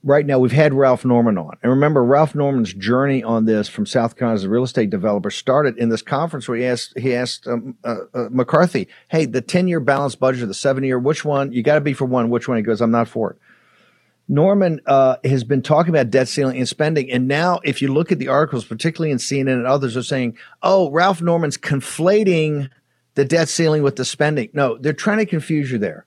right 0.02 0.24
now 0.24 0.38
we've 0.38 0.52
had 0.52 0.74
Ralph 0.74 1.04
Norman 1.04 1.38
on. 1.38 1.56
And 1.62 1.70
remember, 1.70 2.04
Ralph 2.04 2.34
Norman's 2.34 2.72
journey 2.72 3.22
on 3.22 3.44
this 3.44 3.68
from 3.68 3.86
South 3.86 4.16
Carolina 4.16 4.36
as 4.36 4.44
a 4.44 4.48
real 4.48 4.62
estate 4.62 4.90
developer 4.90 5.30
started 5.30 5.78
in 5.78 5.88
this 5.88 6.02
conference 6.02 6.48
where 6.48 6.58
he 6.58 6.64
asked 6.64 6.98
he 6.98 7.14
asked 7.14 7.46
um, 7.46 7.76
uh, 7.84 7.96
uh, 8.14 8.28
McCarthy, 8.30 8.88
"Hey, 9.08 9.26
the 9.26 9.40
ten 9.40 9.68
year 9.68 9.80
balanced 9.80 10.20
budget, 10.20 10.42
or 10.42 10.46
the 10.46 10.54
seven 10.54 10.84
year, 10.84 10.98
which 10.98 11.24
one? 11.24 11.52
You 11.52 11.62
got 11.62 11.74
to 11.74 11.80
be 11.80 11.92
for 11.92 12.04
one. 12.04 12.30
Which 12.30 12.48
one?" 12.48 12.56
He 12.56 12.62
goes, 12.62 12.80
"I'm 12.80 12.90
not 12.90 13.08
for 13.08 13.32
it." 13.32 13.38
Norman 14.30 14.80
uh, 14.86 15.16
has 15.24 15.42
been 15.42 15.62
talking 15.62 15.94
about 15.94 16.10
debt 16.10 16.28
ceiling 16.28 16.58
and 16.58 16.68
spending, 16.68 17.10
and 17.10 17.26
now 17.26 17.60
if 17.64 17.80
you 17.80 17.92
look 17.92 18.12
at 18.12 18.18
the 18.18 18.28
articles, 18.28 18.64
particularly 18.64 19.10
in 19.10 19.18
CNN 19.18 19.54
and 19.54 19.66
others, 19.66 19.96
are 19.96 20.02
saying, 20.02 20.36
"Oh, 20.62 20.90
Ralph 20.90 21.20
Norman's 21.22 21.58
conflating." 21.58 22.70
The 23.14 23.24
debt 23.24 23.48
ceiling 23.48 23.82
with 23.82 23.96
the 23.96 24.04
spending. 24.04 24.48
No, 24.52 24.78
they're 24.78 24.92
trying 24.92 25.18
to 25.18 25.26
confuse 25.26 25.72
you 25.72 25.78
there 25.78 26.06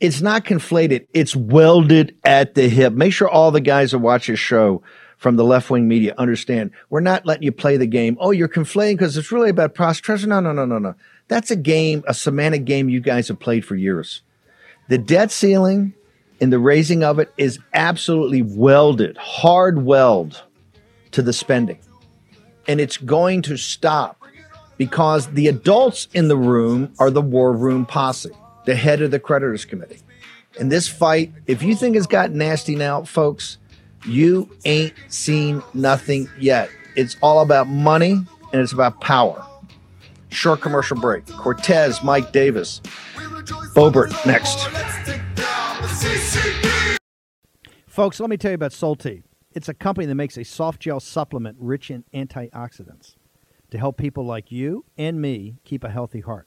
it's 0.00 0.22
not 0.22 0.44
conflated. 0.44 1.06
It's 1.12 1.36
welded 1.36 2.16
at 2.24 2.54
the 2.54 2.68
hip. 2.68 2.94
Make 2.94 3.12
sure 3.12 3.28
all 3.28 3.50
the 3.50 3.60
guys 3.60 3.90
that 3.90 3.98
watch 3.98 4.26
this 4.26 4.40
show 4.40 4.82
from 5.18 5.36
the 5.36 5.44
left 5.44 5.68
wing 5.68 5.86
media 5.86 6.14
understand 6.16 6.70
we're 6.88 7.00
not 7.00 7.26
letting 7.26 7.42
you 7.42 7.52
play 7.52 7.76
the 7.76 7.86
game. 7.86 8.16
Oh, 8.18 8.30
you're 8.30 8.48
conflating 8.48 8.94
because 8.94 9.18
it's 9.18 9.30
really 9.30 9.50
about 9.50 9.74
prosperity. 9.74 10.26
No, 10.26 10.40
no, 10.40 10.52
no, 10.52 10.64
no, 10.64 10.78
no. 10.78 10.94
That's 11.28 11.50
a 11.50 11.56
game, 11.56 12.02
a 12.08 12.14
semantic 12.14 12.64
game 12.64 12.88
you 12.88 13.00
guys 13.00 13.28
have 13.28 13.38
played 13.38 13.64
for 13.64 13.76
years. 13.76 14.22
The 14.88 14.96
debt 14.98 15.30
ceiling 15.30 15.92
and 16.40 16.50
the 16.50 16.58
raising 16.58 17.04
of 17.04 17.18
it 17.18 17.32
is 17.36 17.58
absolutely 17.74 18.40
welded, 18.40 19.18
hard 19.18 19.84
weld 19.84 20.42
to 21.12 21.20
the 21.20 21.34
spending. 21.34 21.78
And 22.66 22.80
it's 22.80 22.96
going 22.96 23.42
to 23.42 23.58
stop 23.58 24.22
because 24.78 25.26
the 25.28 25.48
adults 25.48 26.08
in 26.14 26.28
the 26.28 26.36
room 26.36 26.94
are 26.98 27.10
the 27.10 27.20
war 27.20 27.52
room 27.52 27.84
posse 27.84 28.30
the 28.70 28.76
head 28.76 29.02
of 29.02 29.10
the 29.10 29.18
creditors 29.18 29.64
committee. 29.64 29.98
And 30.60 30.70
this 30.70 30.86
fight, 30.86 31.32
if 31.48 31.60
you 31.60 31.74
think 31.74 31.96
it's 31.96 32.06
got 32.06 32.30
nasty 32.30 32.76
now, 32.76 33.02
folks, 33.02 33.58
you 34.06 34.48
ain't 34.64 34.94
seen 35.08 35.60
nothing 35.74 36.30
yet. 36.38 36.70
It's 36.94 37.16
all 37.20 37.40
about 37.40 37.66
money 37.66 38.12
and 38.12 38.62
it's 38.62 38.72
about 38.72 39.00
power. 39.00 39.44
Short 40.28 40.60
commercial 40.60 40.96
break. 41.00 41.26
Cortes, 41.26 42.04
Mike 42.04 42.30
Davis, 42.30 42.80
Boebert 43.74 44.14
next. 44.24 44.68
Folks, 47.88 48.20
let 48.20 48.30
me 48.30 48.36
tell 48.36 48.52
you 48.52 48.54
about 48.54 48.70
Solti. 48.70 49.24
It's 49.52 49.68
a 49.68 49.74
company 49.74 50.06
that 50.06 50.14
makes 50.14 50.38
a 50.38 50.44
soft 50.44 50.80
gel 50.80 51.00
supplement 51.00 51.56
rich 51.58 51.90
in 51.90 52.04
antioxidants 52.14 53.16
to 53.72 53.78
help 53.78 53.96
people 53.96 54.24
like 54.24 54.52
you 54.52 54.84
and 54.96 55.20
me 55.20 55.56
keep 55.64 55.82
a 55.82 55.90
healthy 55.90 56.20
heart. 56.20 56.46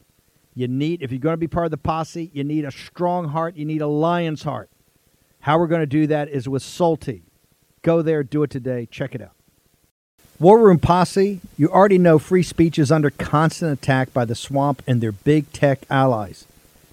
You 0.53 0.67
need, 0.67 1.01
if 1.01 1.11
you're 1.11 1.19
going 1.19 1.33
to 1.33 1.37
be 1.37 1.47
part 1.47 1.65
of 1.65 1.71
the 1.71 1.77
posse, 1.77 2.29
you 2.33 2.43
need 2.43 2.65
a 2.65 2.71
strong 2.71 3.29
heart. 3.29 3.55
You 3.55 3.65
need 3.65 3.81
a 3.81 3.87
lion's 3.87 4.43
heart. 4.43 4.69
How 5.41 5.57
we're 5.57 5.67
going 5.67 5.81
to 5.81 5.87
do 5.87 6.07
that 6.07 6.29
is 6.29 6.47
with 6.47 6.61
Salty. 6.61 7.23
Go 7.81 8.01
there, 8.01 8.23
do 8.23 8.43
it 8.43 8.49
today. 8.49 8.87
Check 8.91 9.15
it 9.15 9.21
out. 9.21 9.31
War 10.39 10.59
Room 10.59 10.79
Posse, 10.79 11.39
you 11.57 11.69
already 11.69 11.97
know 11.97 12.17
free 12.17 12.43
speech 12.43 12.79
is 12.79 12.91
under 12.91 13.11
constant 13.11 13.71
attack 13.71 14.11
by 14.11 14.25
the 14.25 14.35
swamp 14.35 14.81
and 14.87 14.99
their 14.99 15.11
big 15.11 15.51
tech 15.51 15.81
allies. 15.89 16.45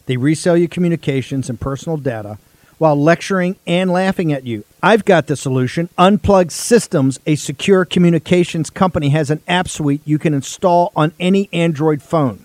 They 0.06 0.16
resell 0.16 0.56
your 0.56 0.68
communications 0.68 1.48
and 1.48 1.60
personal 1.60 1.96
data 1.96 2.38
while 2.76 2.94
lecturing 2.94 3.56
and 3.66 3.90
laughing 3.90 4.32
at 4.32 4.46
you. 4.46 4.64
I've 4.82 5.04
got 5.04 5.26
the 5.26 5.36
solution. 5.36 5.88
Unplug 5.98 6.50
Systems, 6.50 7.18
a 7.26 7.34
secure 7.34 7.84
communications 7.84 8.70
company, 8.70 9.08
has 9.10 9.30
an 9.30 9.40
app 9.48 9.68
suite 9.68 10.02
you 10.04 10.18
can 10.18 10.34
install 10.34 10.92
on 10.94 11.12
any 11.18 11.48
Android 11.52 12.02
phone 12.02 12.44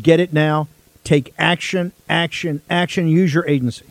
Get 0.00 0.20
it 0.20 0.32
now. 0.32 0.68
Take 1.04 1.34
action, 1.38 1.92
action, 2.08 2.62
action. 2.70 3.08
Use 3.08 3.34
your 3.34 3.46
agency. 3.46 3.86